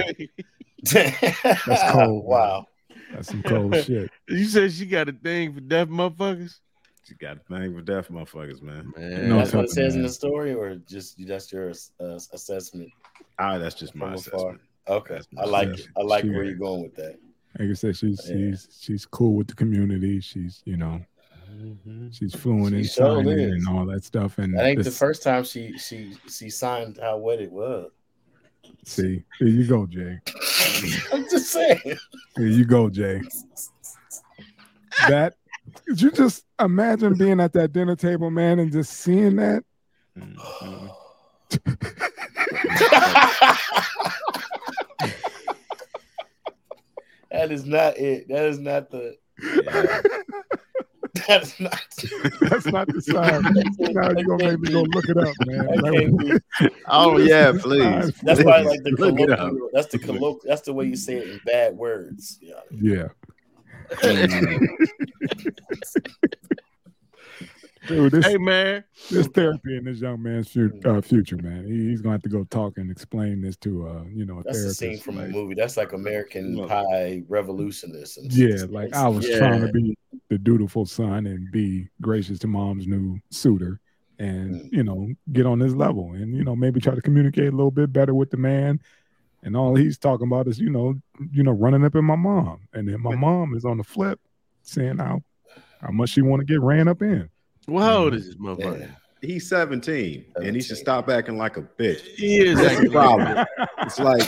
[0.93, 2.67] "That's cold, Wow.
[3.13, 4.11] That's some cold shit.
[4.29, 6.59] You said she got a thing for deaf motherfuckers.
[7.05, 8.93] she got a thing for deaf motherfuckers, man.
[8.97, 11.71] Man, No, That's what it something, says in the story, or just that's your
[12.01, 12.91] uh, assessment
[13.39, 14.57] Ah, that's just my from afar.
[14.89, 15.11] Assessment.
[15.11, 15.89] Okay, I like my it.
[15.97, 17.17] I like She- where you're going with that.
[17.59, 18.35] Like I said, she's Yeah.
[18.37, 20.21] she's she's cool with the community.
[20.21, 21.01] She's you know
[21.51, 22.15] Mhm.
[22.15, 23.67] She's fluent in She sure signing is.
[23.67, 24.39] and all that stuff.
[24.39, 27.91] And That ain't the first time she she she signed how wet it was.
[28.85, 30.21] see, here you go, Jay.
[31.13, 31.81] I'm just saying.
[32.37, 33.23] Here you go, Jay.
[35.09, 35.35] That
[35.87, 39.65] could you just imagine being at that dinner table, man, and just seeing that?
[40.17, 40.91] Mhm.
[47.39, 48.29] that is not it.
[48.29, 49.17] That is not the.
[49.65, 50.03] Yeah.
[51.27, 51.81] That is not.
[52.41, 53.43] That's not the sign.
[53.93, 55.67] now you're gonna make me go look it up, man.
[55.81, 56.71] Like.
[56.87, 58.15] Oh yeah, the please.
[58.23, 59.39] That's why like the Look it up.
[59.39, 59.71] colloquial.
[59.73, 60.41] That's the colloquial.
[60.45, 62.39] That's the way you say it in bad words.
[62.41, 62.61] Yeah.
[62.71, 63.09] Yeah.
[63.91, 64.79] Mm.
[67.89, 71.67] Dude, this, Hey man, this therapy in this young man's fu- uh, future, man.
[71.67, 74.43] He, he's gonna have to go talk and explain this to uh, you know, a
[74.45, 74.79] That's a therapist.
[74.79, 75.55] scene from like, a movie.
[75.55, 76.69] That's like American Look.
[76.69, 78.19] Pie revolutionists.
[78.19, 79.39] And Yeah, like I was Yeah.
[79.39, 79.97] trying to be
[80.29, 83.81] the dutiful son and be gracious to mom's new suitor
[84.19, 84.69] and Mm.
[84.73, 87.71] you know, get on this level and you know, maybe try to communicate a little
[87.71, 88.81] bit better with the man.
[89.45, 90.95] And all he's talking about is, you know,
[91.33, 92.61] you know, running up in my mom.
[92.75, 94.21] And then my mom is on the flip
[94.63, 95.23] saying how
[95.81, 97.31] how much she want to get ran up in.
[97.69, 98.17] Well, how old mm-hmm.
[98.17, 98.81] is this motherfucker?
[98.81, 98.87] Yeah.
[99.21, 102.03] He's 17, and he should stop acting like a bitch.
[102.17, 103.45] He is That's the problem.
[103.83, 104.23] It's like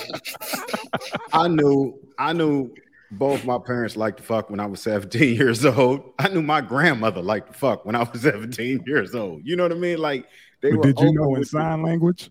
[1.33, 2.75] I knew I knew
[3.13, 6.13] both my parents liked to fuck when I was 17 years old.
[6.19, 9.43] I knew my grandmother liked to fuck when I was 17 years old.
[9.45, 9.99] You know what I mean?
[9.99, 10.27] Like
[10.61, 12.31] they But were did you know in with the- sign language?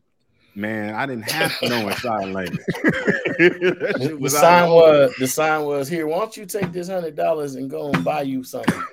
[0.56, 2.60] Man, I didn't have to know in sign language.
[3.40, 6.08] The, shit the sign was the sign was here.
[6.08, 8.84] Why don't you take this hundred dollars and go and buy you something?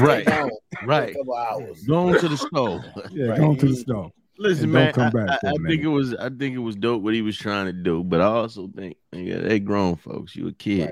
[0.00, 0.50] Right, Stay home
[0.80, 1.10] for right.
[1.10, 1.82] A couple hours.
[1.84, 2.84] Going to the stove.
[3.12, 3.38] Yeah, Right.
[3.38, 4.12] going to the stove.
[4.36, 6.74] Listen, man, don't come I, back I, for think it was I think it was
[6.74, 10.34] dope what he was trying to do, but I also think yeah, they grown folks.
[10.34, 10.90] You a kid,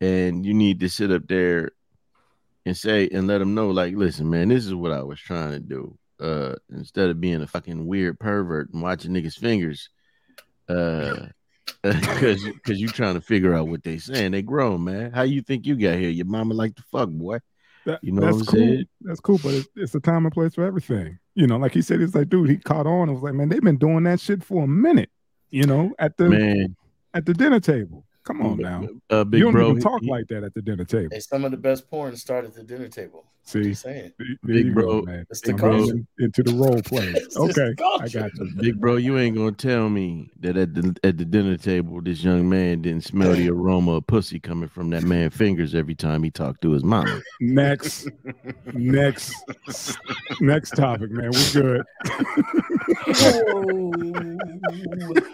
[0.00, 1.70] and you need to sit up there
[2.66, 5.52] and say and let them know, like, listen, man, this is what I was trying
[5.52, 5.98] to do.
[6.20, 9.88] Uh, instead of being a fucking weird pervert and watching niggas' fingers,
[10.68, 11.26] uh,
[11.82, 14.32] because because you trying to figure out what they saying.
[14.32, 15.12] They grown, man.
[15.12, 16.10] How you think you got here?
[16.10, 17.38] Your mama like the fuck, boy.
[17.88, 18.60] That, You know that's what I'm cool.
[18.60, 18.86] saying?
[19.00, 21.18] That's cool, but it's, it's a time and place for everything.
[21.34, 23.08] You know, like he said, it's like, dude, he caught on.
[23.08, 25.08] It was like, man, they've been doing that shit for a minute.
[25.48, 26.76] You know, at the Man,
[27.14, 28.04] at the dinner table.
[28.24, 30.60] Come on now, uh, big you don't bro, even talk he- like that at the
[30.60, 31.08] dinner table.
[31.12, 33.24] Hey, some of the best porn start at the dinner table.
[33.48, 34.12] See, Just saying.
[34.44, 35.00] Big you bro.
[35.00, 35.24] go.
[35.30, 35.88] It's the Big bro.
[36.18, 37.14] into the role play.
[37.38, 38.52] Okay, I got you.
[38.58, 42.22] Big bro, you ain't gonna tell me that at the at the dinner table, this
[42.22, 46.22] young man didn't smell the aroma of pussy coming from that man's fingers every time
[46.22, 47.22] he talked to his mama.
[47.40, 48.08] Next,
[48.74, 49.32] next,
[50.40, 51.30] next topic, man.
[51.32, 51.84] We're good.
[53.20, 53.92] Oh.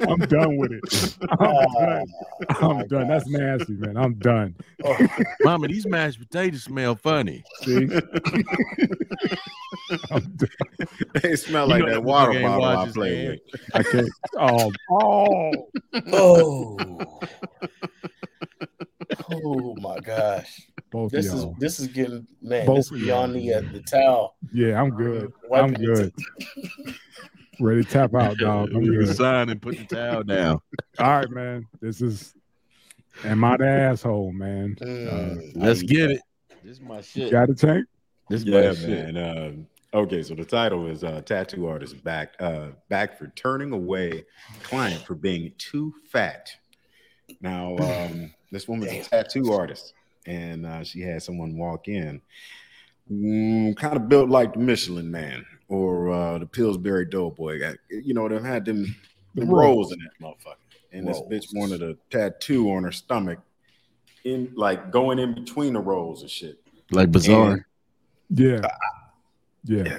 [0.09, 1.17] I'm done with it.
[1.31, 2.07] I'm oh, done.
[2.61, 3.09] I'm done.
[3.09, 3.97] That's nasty, man.
[3.97, 4.55] I'm done.
[4.85, 4.97] Oh.
[5.43, 7.43] mama, these mashed potatoes smell funny.
[7.63, 8.04] See, I'm done.
[11.23, 13.41] They smell You like know that that water motherfucker ain't bottle I washed his played
[13.53, 13.61] with.
[13.75, 14.09] I can't.
[14.39, 15.53] Oh, oh.
[16.13, 17.21] oh.
[19.33, 20.61] oh my gosh.
[20.91, 21.57] Both This is y'all.
[21.59, 23.61] this is getting man, Both this of is beyond y'all.
[23.61, 24.37] the uh, the towel.
[24.53, 25.33] Yeah, I'm good.
[25.53, 26.13] I'm good.
[27.61, 28.71] Ready to tap out, dog.
[28.75, 29.17] I'm You can good.
[29.17, 30.61] sign and put the towel down.
[30.99, 31.67] All right, man.
[31.81, 32.35] This is.
[33.25, 34.77] Am I the asshole, man?
[34.81, 35.53] Mm.
[35.55, 36.21] Let's get it.
[36.65, 37.31] This is my shit.
[37.31, 37.87] Got a Tank?
[38.29, 39.17] This is Yeah, man.
[39.17, 44.25] Um, okay, so the title is uh, "Tattoo Artist Back uh, Back for Turning Away
[44.63, 46.51] Client for Being Too Fat."
[47.41, 49.95] Now, um, this woman's a tattoo artist,
[50.27, 52.21] and uh, she had someone walk in,
[53.11, 57.61] mm, kind of built like the Michelin Man or uh, the Pillsbury Doughboy.
[57.61, 58.95] Got you know, they've had them,
[59.35, 60.57] them rolls in that motherfucker,
[60.93, 63.41] and this bitch wanted a tattoo on her stomach,
[64.25, 66.59] in like going in between the rolls and shit.
[66.91, 67.53] Like bizarre.
[67.53, 67.65] And-
[68.35, 68.61] Yeah.
[69.65, 69.99] Yeah.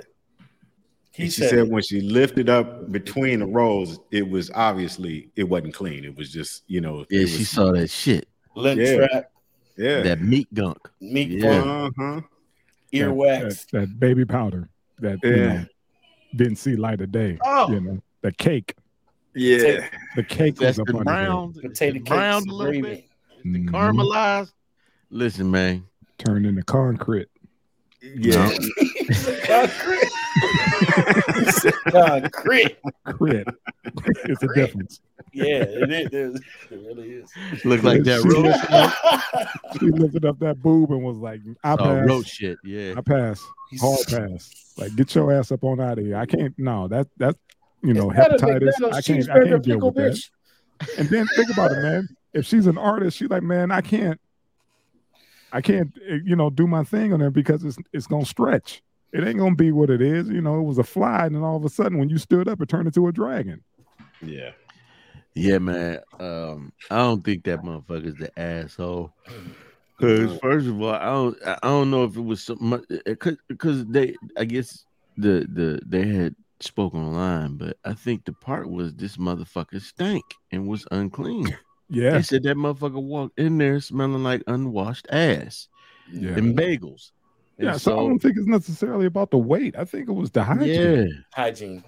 [1.11, 5.29] He And she said, said when she lifted up between the rolls, it was obviously
[5.37, 6.03] it wasn't clean.
[6.03, 7.05] It was just you know.
[7.09, 8.27] yeah, it she was, saw that shit.
[8.55, 8.95] lint Yeah.
[9.07, 9.31] trap,
[9.77, 10.01] Yeah.
[10.01, 10.77] That meat gunk.
[10.99, 11.61] meat Yeah.
[11.61, 12.21] bun, Uh-huh.
[12.93, 13.67] earwax.
[13.71, 15.65] That, that baby powder that you know,
[16.35, 17.37] didn't see light of day.
[17.45, 17.71] Oh.
[17.71, 18.75] You know, the cake.
[19.33, 19.87] Yeah.
[20.15, 21.25] The cake That's was the up under there.
[21.25, 23.05] brown, Potato the brown cakes, a little bit.
[23.45, 24.51] The caramelized.
[25.09, 25.85] Listen, man.
[26.17, 27.27] Turned into concrete.
[28.15, 28.49] Yeah.
[29.45, 30.09] Concrete.
[31.35, 32.77] He said Concrete.
[33.05, 33.47] Crit.
[34.25, 34.99] it's a difference.
[35.33, 36.35] Yeah, it is.
[36.71, 37.29] It really is.
[37.65, 38.45] Look like that She roach.
[38.45, 42.07] lifted up- She lifted up that boob and was like, I Oh, pass.
[42.07, 42.57] roach shit.
[42.63, 42.93] Yeah.
[42.97, 43.43] I pass.
[43.79, 44.73] Hard pass.
[44.77, 46.17] Like, get your ass up on out of here.
[46.17, 46.53] I can't.
[46.57, 47.35] No, that that
[47.81, 48.93] you know Is that a hepatitis.
[48.93, 49.29] I can't.
[49.29, 49.95] I can't deal pickle, with
[50.79, 50.89] that.
[50.99, 52.07] And then think about it, man.
[52.33, 54.19] If she's an artist, she's like, man, I can't.
[55.55, 58.83] I can't, eh, you know, do my thing on there because it's it's gonna stretch.
[59.13, 60.27] It ain't gonna be what it is.
[60.27, 62.49] You know, it was a fly, and then all of a sudden, when you stood
[62.49, 63.63] up, it turned into a dragon.
[64.21, 64.51] Yeah.
[65.33, 65.99] Yeah, man.
[66.19, 69.13] Um, I don't think that motherfucker's the asshole.
[69.97, 72.83] Because first of all, I don't, I don't know if it was so much
[73.47, 74.85] because they, I guess
[75.17, 80.23] the the they had spoken online, but I think the part was this motherfucker stank
[80.51, 81.57] and was unclean.
[81.89, 85.67] Yeah, They said that motherfucker walked in there smelling like unwashed ass
[86.11, 87.11] yeah, and bagels.
[87.57, 87.77] And yeah.
[87.77, 89.75] So, I don't think it's necessarily about the weight.
[89.77, 90.97] I think it was the hygiene.
[90.97, 91.83] yeah, Hygiene.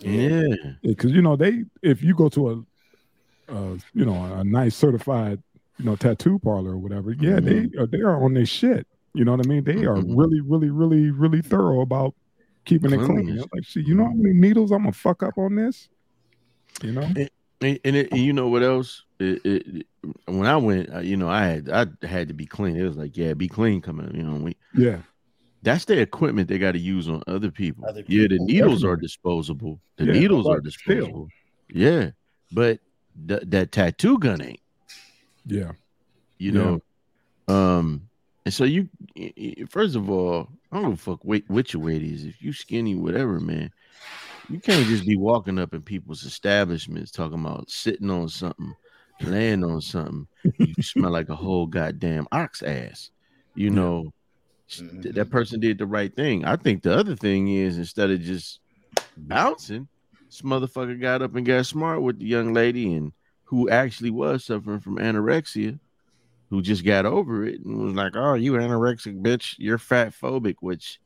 [0.00, 4.76] yeah, because you know they if you go to a, uh, you know, a nice
[4.76, 5.42] certified,
[5.78, 8.86] you know, tattoo parlor or whatever, yeah, they are they are on their shit.
[9.14, 9.64] You know what I mean?
[9.64, 10.16] They are Mhm.
[10.16, 12.14] really, really, really, really thorough about
[12.64, 13.06] keeping it clean.
[13.24, 13.46] Cleanliness.
[13.52, 15.88] Like, shit, you know how many needles I'm gonna fuck up on this?
[16.82, 17.02] You know?
[17.02, 17.28] and,
[17.60, 19.02] and, it, and you know what else?
[19.18, 19.86] It, it, it-
[20.24, 22.74] when I went, uh, you know, I had I had to be clean.
[22.74, 24.14] It was like, yeah, be clean coming.
[24.14, 25.00] You know, we Yeah,
[25.62, 27.84] that's the equipment they got to use on other people.
[27.86, 29.78] Other yeah, the people, needles are disposable.
[29.98, 30.94] The Yeah, needles are still.
[30.94, 31.28] disposable.
[31.68, 32.10] Yeah,
[32.52, 32.78] but
[33.28, 34.60] th- that tattoo gun ain't.
[35.44, 35.72] yeah,
[36.38, 36.78] You Yeah.
[37.48, 38.08] know, um,
[38.46, 41.74] and so you y- y- first of all, I don't give a fuck weight what
[41.74, 42.24] your weight is.
[42.24, 43.70] If you skinny, whatever, man,
[44.50, 48.74] you can't just be walking up in people's establishments talking about sitting on something,
[49.22, 50.26] laying on something.
[50.58, 53.10] You smell like a whole goddamn ox ass.
[53.54, 54.12] You know,
[54.68, 56.44] th- that person did the right thing.
[56.44, 58.60] I think the other thing is instead of just
[59.16, 59.88] bouncing,
[60.26, 63.12] this motherfucker got up and got smart with the young lady and
[63.44, 65.78] who actually was suffering from anorexia,
[66.50, 70.56] who just got over it and was like, "Oh, you anorexic bitch, you're fat phobic,"
[70.60, 71.00] which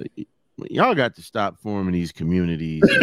[0.00, 0.22] uh,
[0.70, 2.82] y'all got to stop forming these communities.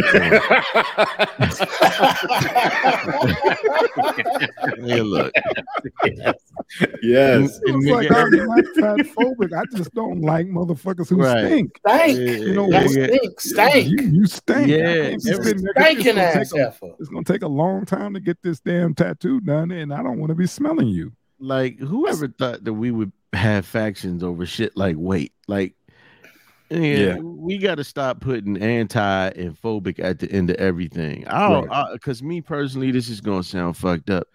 [4.79, 5.33] yeah, look,
[7.01, 7.59] Yes.
[7.65, 9.53] And- and It's like I'm not fat phobic.
[9.57, 11.45] I just don't like motherfuckers who Right.
[11.45, 11.71] stink.
[11.87, 12.17] Stank.
[12.17, 13.39] You know, That yeah, stink.
[13.41, 13.87] Stank.
[13.87, 14.67] You, you stink.
[14.67, 17.23] Yeah, can't be every- sitting there 'cause it's Stinking gonna ass take a- It's gonna
[17.23, 20.35] take a long time to get this damn tattoo done, and I don't want to
[20.35, 21.11] be smelling you.
[21.43, 25.73] like whoever thought that we would have factions over shit like weight like
[26.71, 27.17] yeah, Yeah.
[27.17, 31.69] we got to stop putting anti and phobic at the end of everything i don't
[31.93, 34.27] because me personally this is gonna sound fucked up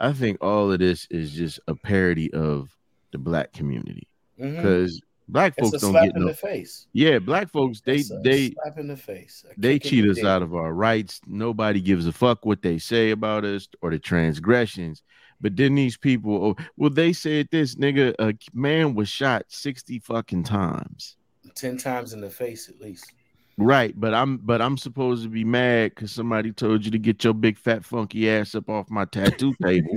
[0.00, 2.76] i think all of this is just a parody of
[3.12, 4.06] the black community
[4.40, 4.56] mm-hmm.
[4.56, 6.86] because black It's folks a don't slap get in no the face.
[6.92, 9.44] yeah black folks they It's a they slap in the face.
[9.50, 10.24] A they cheat us dick.
[10.26, 11.20] out of our rights.
[11.26, 15.02] Nobody gives a fuck what they say about us or the transgressions.
[15.40, 19.98] But then these people, oh, well, they said this nigga, a man was shot 60
[20.00, 21.16] fucking times.
[21.54, 23.12] Ten times in the face at least.
[23.56, 27.22] Right, but I'm but I'm supposed to be mad because somebody told you to get
[27.22, 29.96] your big fat funky ass up off my tattoo table.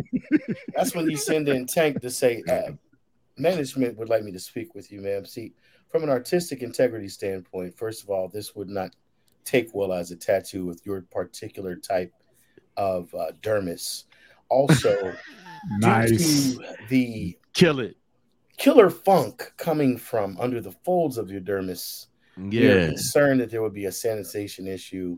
[0.75, 2.73] That's when you send in Tank to say, uh,
[3.37, 5.25] management would like me to speak with you, ma'am.
[5.25, 5.53] See,
[5.89, 8.95] from an artistic integrity standpoint, first of all, this would not
[9.43, 12.13] take well as a tattoo with your particular type
[12.75, 14.03] of uh, dermis.
[14.49, 15.15] Also,
[15.79, 16.09] Nice.
[16.11, 16.17] due
[16.59, 17.97] to the Kill it.
[18.57, 22.07] Killer funk coming from under the folds of your dermis,
[22.37, 22.85] we are Yeah.
[22.87, 25.17] concerned that there would be a sanitation issue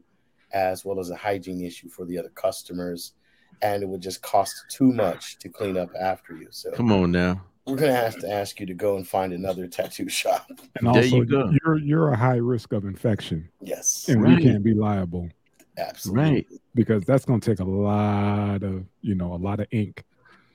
[0.54, 3.14] as well as a hygiene issue for the other customers,
[3.62, 6.48] and it would just cost too much to clean up after you.
[6.52, 7.42] So Come on now.
[7.68, 10.50] we're gonna have to ask you to go and find another tattoo shop.
[10.78, 11.52] And There also, you go.
[11.64, 14.38] you're you're a high risk of infection, Yes, and Right.
[14.38, 15.30] we can't be liable
[15.78, 16.24] absolutely.
[16.32, 16.48] Right.
[16.76, 20.04] because that's gonna take a lot of you know a lot of ink.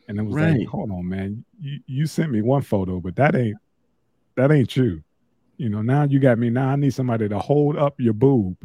[0.09, 0.59] And it was Right.
[0.59, 3.57] like, hold on, man, you, you sent me one photo, but that ain't
[4.37, 5.03] that ain't you.
[5.57, 6.51] You know, now you got me.
[6.51, 8.57] Now I need somebody to hold up your boob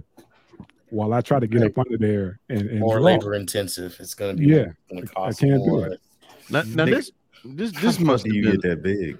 [0.90, 1.72] while I try to get Right.
[1.72, 3.06] up under there and, and More draw.
[3.06, 3.96] labor intensive.
[4.00, 6.02] It's gonna be Yeah, gonna I can't do it.
[6.50, 7.12] Now, now this
[7.46, 9.18] this this must do have you been get that big?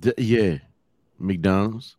[0.00, 0.58] th- yeah.
[1.18, 1.96] McDonald's.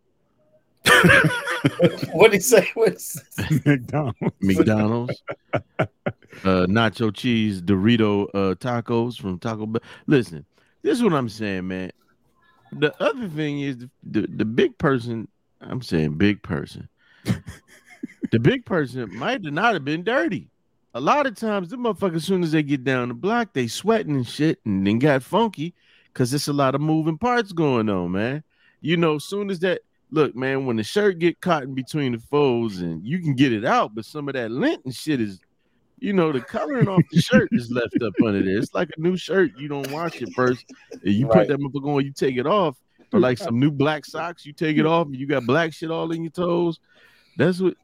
[2.13, 2.69] what did he say?
[2.73, 3.19] What's
[3.65, 4.17] McDonald's.
[4.41, 5.87] McDonald's, uh,
[6.43, 9.81] nacho cheese, Dorito uh, tacos from Taco Bell.
[10.07, 10.45] Listen,
[10.81, 11.91] this is what I'm saying, man.
[12.71, 15.27] The other thing is the, the, the big person.
[15.59, 16.89] I'm saying big person.
[18.31, 20.49] the big person might not have been dirty.
[20.93, 23.67] A lot of times, the motherfuckers, as soon as they get down the block, they
[23.67, 25.75] sweating and shit, and then got funky
[26.07, 28.43] because it's a lot of moving parts going on, man.
[28.81, 29.81] You know, soon as that
[30.11, 33.53] look, man, when the shirt get caught in between the folds and you can get
[33.53, 35.39] it out, but some of that lint and shit is,
[35.99, 38.57] you know, the coloring off the shirt is left up under there.
[38.57, 39.51] It's like a new shirt.
[39.55, 40.65] You don't wash it first.
[41.03, 41.47] And you Right.
[41.47, 42.77] put that motherfucker on, you take it off.
[43.13, 45.91] Or like some new black socks, you take it off and you got black shit
[45.91, 46.79] all in your toes.
[47.35, 47.75] That's what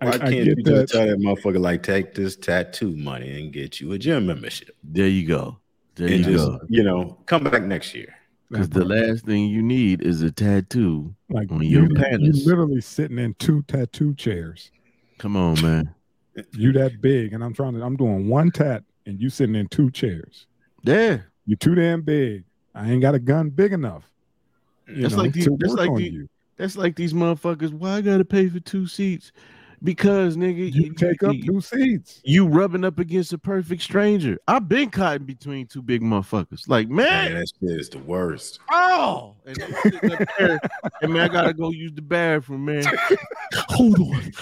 [0.00, 0.88] Why I, I can't get you that.
[0.88, 4.74] just tell that motherfucker like take this tattoo money and get you a gym membership
[4.82, 5.58] there you go.
[5.96, 6.60] There and you just go.
[6.68, 8.17] you know come back next year?
[8.50, 11.14] Because the last thing you need is a tattoo.
[11.28, 12.46] like on you, your you penis.
[12.46, 14.70] literally sitting in two tattoo chairs.
[15.18, 15.94] Come on, man.
[16.52, 17.82] You that big, and I'm trying to.
[17.82, 20.46] I'm doing one tat, and you sitting in two chairs.
[20.82, 21.18] Yeah.
[21.46, 22.44] You too damn big.
[22.74, 24.04] I ain't got a gun big enough.
[24.86, 27.72] That's know, like the- to that's like the- That's like these motherfuckers.
[27.72, 29.32] Why I gotta pay for two seats?
[29.82, 32.20] Because nigga, You take up two seats.
[32.24, 34.38] you rubbing up against a perfect stranger.
[34.48, 36.68] I've been caught in between two big motherfuckers.
[36.68, 38.58] Like, Man, man, that shit is the worst.
[38.70, 40.60] oh, and they sitting up there,
[41.02, 42.84] and man, I gotta go use the bathroom, man.
[43.68, 44.32] Hold on.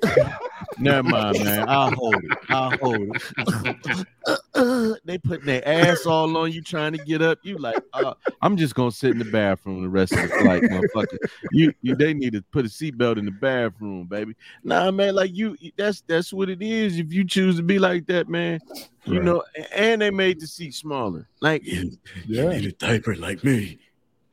[0.78, 1.68] Never mind, man.
[1.68, 2.38] I'll hold it.
[2.48, 4.98] I'll hold it.
[5.04, 7.38] they putting their ass all on you trying to get up.
[7.42, 10.62] You like, uh, I'm just gonna sit in the bathroom the rest of the flight,
[10.64, 11.16] motherfucker.
[11.52, 14.34] You, you they need to put a seatbelt in the bathroom, baby.
[14.64, 16.98] Nah, man, like you that's that's what it is.
[16.98, 18.60] If you choose to be like that, man,
[19.04, 19.24] you Right.
[19.24, 19.42] know,
[19.74, 21.28] and they made the seat smaller.
[21.40, 21.92] Like You,
[22.26, 22.42] Yeah.
[22.42, 23.78] you need a diaper like me.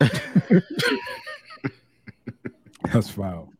[2.91, 3.52] That's foul.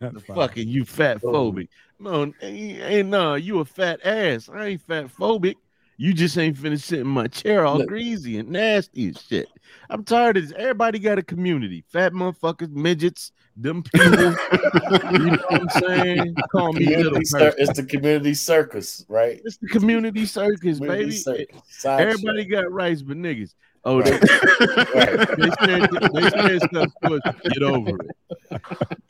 [0.00, 0.36] That's foul.
[0.36, 1.28] fucking you fat oh.
[1.28, 1.68] phobic.
[1.98, 4.48] No, ain't, ain't no, you a fat ass.
[4.52, 5.54] I ain't fat phobic.
[5.96, 7.86] You just ain't finna sit in my chair all Look.
[7.86, 9.46] greasy and nasty and shit.
[9.88, 10.52] I'm tired of this.
[10.58, 11.84] Everybody got a community.
[11.88, 14.10] Fat motherfuckers, midgets, them people.
[14.12, 16.36] you know what I'm saying?
[16.50, 19.40] Call me little cir- it's the community circus, right?
[19.44, 21.16] It's the community circus, Community baby.
[21.16, 21.84] circus.
[21.84, 22.50] Everybody shit.
[22.50, 23.54] got rights but niggas.
[23.86, 24.20] Oh, they, Right.
[25.38, 27.22] they said they said stuff to us.
[27.52, 28.10] Get over it.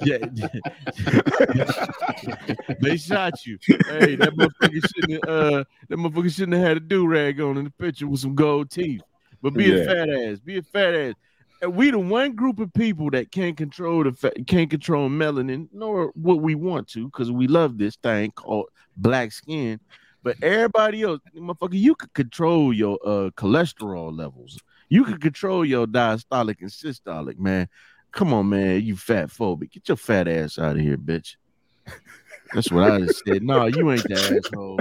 [0.03, 0.19] Yeah.
[2.81, 3.59] they shot you.
[3.69, 7.57] Hey, that motherfucker shouldn't have, uh that motherfucker shouldn't have had a do rag on
[7.57, 9.03] in the picture with some gold teeth.
[9.43, 10.39] But be a fat ass.
[10.41, 11.15] Be a fat ass.
[11.63, 15.69] And we the one group of people that can't control the fa- can't control melanin
[15.73, 19.81] nor what we want to because we love this thing called black skin.
[20.25, 24.59] But everybody else, motherfucker, you could control your uh cholesterol levels.
[24.89, 27.69] You could control your diastolic and systolic, man.
[28.11, 28.81] Come on, man.
[28.81, 29.73] You fat phobic.
[29.73, 31.37] Get your fat ass out of here, bitch.
[32.55, 33.43] That's what I just said.
[33.43, 34.81] No, you ain't the asshole.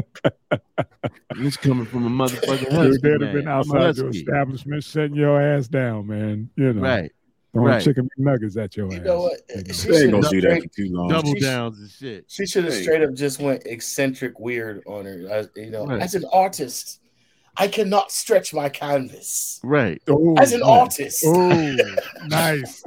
[1.36, 5.42] It's coming from a motherfucking Dude, husky, they'd have been outside your establishment, shutting your
[5.42, 6.50] ass down, man.
[6.56, 7.12] You know, Right.
[7.54, 7.84] Throwing right.
[7.84, 9.06] chicken nuggets at your You ass.
[9.06, 9.40] know what?
[9.56, 9.74] you.
[9.74, 11.08] She ain't gonna have do that for too long.
[11.10, 12.26] Double She's- downs and shit.
[12.28, 12.82] she should have Hey.
[12.84, 15.28] straight up just went eccentric weird on her.
[15.30, 16.02] As, you know, Right.
[16.02, 17.00] as an artist,
[17.56, 19.60] I cannot stretch my canvas.
[19.64, 20.02] Right.
[20.08, 20.66] Oh, As an yeah.
[20.66, 21.76] artist, Oh,
[22.28, 22.84] nice.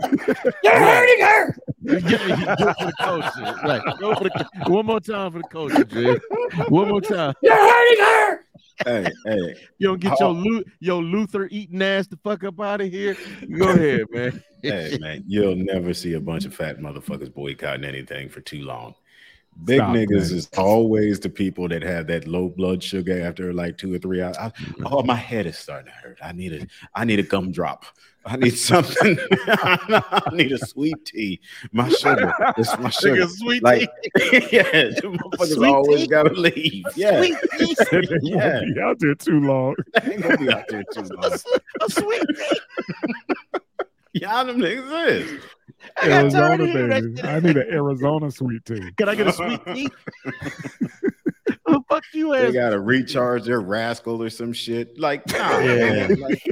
[0.65, 1.57] you're hurting her.
[1.83, 3.55] Yeah, yeah, go for the culture.
[3.65, 3.83] Right.
[4.01, 6.19] Go for the one more time for the culture, Dre.
[6.69, 7.35] One more time.
[7.43, 8.36] You're hurting her.
[8.85, 12.91] Hey, hey, You don't get your your Luther eating ass the fuck up out of
[12.91, 13.17] here.
[13.59, 14.43] Go ahead, man.
[14.63, 18.95] hey, man, you'll never see a bunch of fat motherfuckers boycotting anything for too long.
[19.65, 20.39] Big Stop, niggas man.
[20.39, 24.21] is always the people that have that low blood sugar after like two or three
[24.21, 24.37] hours.
[24.37, 24.87] I, mm-hmm.
[24.87, 26.19] oh, my head is starting to hurt.
[26.23, 27.87] I need a, I need a gumdrop.
[28.27, 29.17] I need something.
[29.47, 31.41] I need a sweet tea.
[31.73, 32.33] My sugar.
[32.59, 33.23] It's my sugar.
[33.23, 34.49] Nigga, sweet Like, tea.
[34.53, 36.07] yeah, the motherfuckers Sweet always tea?
[36.09, 36.85] gotta leave.
[36.97, 37.77] Yeah, Sweet tea.
[37.93, 38.61] they won't Yeah.
[38.75, 39.77] be out there too long.
[40.03, 41.33] they ain't gonna be out there too long.
[41.83, 42.61] A sweet tea.
[44.15, 45.43] Y'all them niggas is.
[45.99, 47.23] I got tired Arizona, of baby.
[47.29, 48.91] I need an Arizona sweet tea.
[48.97, 49.89] Can I get a sweet tea?
[51.67, 52.53] oh, fuck you, They ass.
[52.55, 54.99] gotta recharge their rascal or some shit.
[54.99, 56.09] Like, nah, Yeah.
[56.09, 56.15] man.
[56.21, 56.43] Like,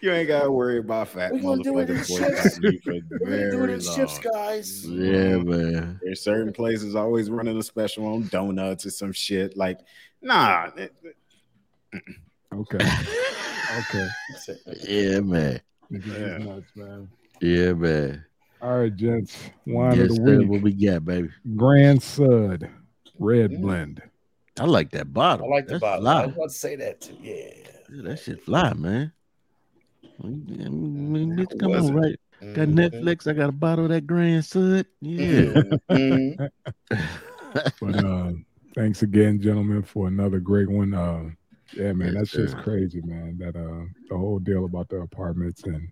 [0.00, 2.58] He you ain't gotta worry about fat We're gonna do it in motherfuckers shifts.
[2.58, 4.84] boycotting you for we're gonna do it very in shifts, guys.
[4.88, 6.00] Yeah, man.
[6.02, 9.56] There's certain places always running a special on donuts or some shit.
[9.56, 9.80] Like,
[10.22, 10.70] nah,
[12.54, 12.78] Okay.
[13.90, 14.08] Okay.
[14.88, 15.60] Yeah, man.
[15.90, 16.38] Yeah.
[16.38, 17.08] nuts, man.
[17.42, 18.24] Yeah, man.
[18.62, 19.36] All right, gents.
[19.66, 20.48] Wine Yes, of the week.
[20.48, 21.28] What we got, baby?
[21.54, 22.68] Grand Sud
[23.18, 23.60] Red Mm.
[23.60, 24.02] Blend.
[24.58, 25.46] I like that bottle.
[25.46, 26.08] I like the That's bottle.
[26.08, 26.26] I Fly.
[26.26, 27.16] was about to say that too.
[27.20, 27.34] Yeah.
[27.92, 29.12] Yeah, that shit fly, man.
[30.22, 32.18] I mean, bitch, come on, right?
[32.40, 32.90] Got Mhm.
[32.90, 33.26] Netflix.
[33.26, 34.86] I got a bottle of that Grand Sud.
[35.00, 35.62] Yeah.
[35.90, 36.48] Mhm.
[37.80, 38.32] But uh,
[38.74, 40.92] thanks again, gentlemen, for another great one.
[40.94, 41.30] Uh,
[41.74, 43.38] yeah, man, that's just crazy, man.
[43.38, 45.88] That uh, the whole deal about the apartments and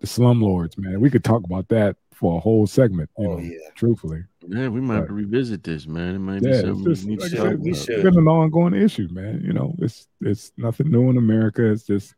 [0.00, 1.00] the slumlords, man.
[1.00, 3.10] We could talk about that for a whole segment.
[3.18, 3.58] You Oh know, yeah.
[3.74, 5.08] truthfully, Yeah, we might have Right.
[5.08, 6.14] to revisit this, man.
[6.14, 7.76] It might be Yeah, it's something just- we need like to talk we about.
[7.82, 7.94] should.
[7.96, 9.42] it's been an ongoing issue, man.
[9.44, 11.68] You know, it's it's nothing new in America.
[11.70, 12.14] It's just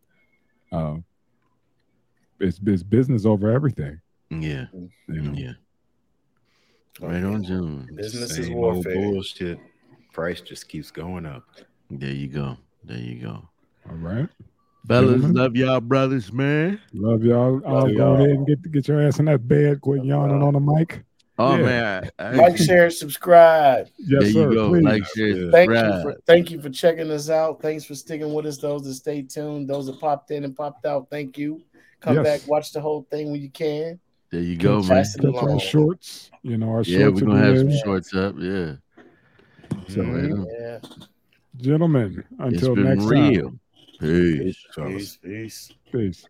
[0.72, 0.96] uh,
[2.40, 4.00] it's, it's business over everything.
[4.30, 5.52] Yeah, You know, yeah.
[7.00, 7.88] Right on, June.
[7.94, 8.94] Business is Same old warfare.
[8.94, 9.58] bullshit.
[10.12, 11.44] Price just keeps going up.
[11.90, 12.56] There you go.
[12.84, 13.48] There you go.
[13.88, 14.28] all right.
[14.86, 15.34] Fellas, Gentlemen.
[15.34, 16.80] love y'all brothers, man.
[16.92, 17.60] Love y'all.
[17.66, 18.14] I'll Love go y'all.
[18.16, 19.80] ahead and get get your ass in that bed.
[19.80, 21.04] Quit yawning on the mic.
[21.40, 21.62] Oh Yeah.
[21.62, 23.88] man, I, I- Like, share, subscribe.
[23.98, 24.48] Yes, there sir.
[24.50, 24.68] you go.
[24.70, 24.82] please.
[24.84, 25.50] Like, share, Yeah.
[25.52, 26.02] Thank you subscribe.
[26.02, 27.62] for thank you for checking us out.
[27.62, 28.58] Thanks for sticking with us.
[28.58, 31.08] Those that stay tuned, those that popped in and popped out.
[31.10, 31.62] Thank you.
[32.00, 32.24] Come Yes.
[32.42, 33.98] back, watch the whole thing when you can.
[34.30, 34.88] There you go, Catch-
[35.22, 35.32] man.
[35.32, 36.30] Catch our shorts.
[36.42, 37.20] You know, our Yeah, shorts.
[37.22, 38.34] we're gonna have some shorts up.
[38.38, 38.74] Yeah.
[39.88, 40.46] So Mhm.
[40.50, 40.88] yeah, Yeah.
[41.56, 43.42] Gentlemen, it's until been next real.
[43.50, 43.60] time.
[44.00, 44.64] Peace.
[44.76, 45.18] Peace.
[45.22, 45.70] Peace.
[45.90, 46.24] Peace.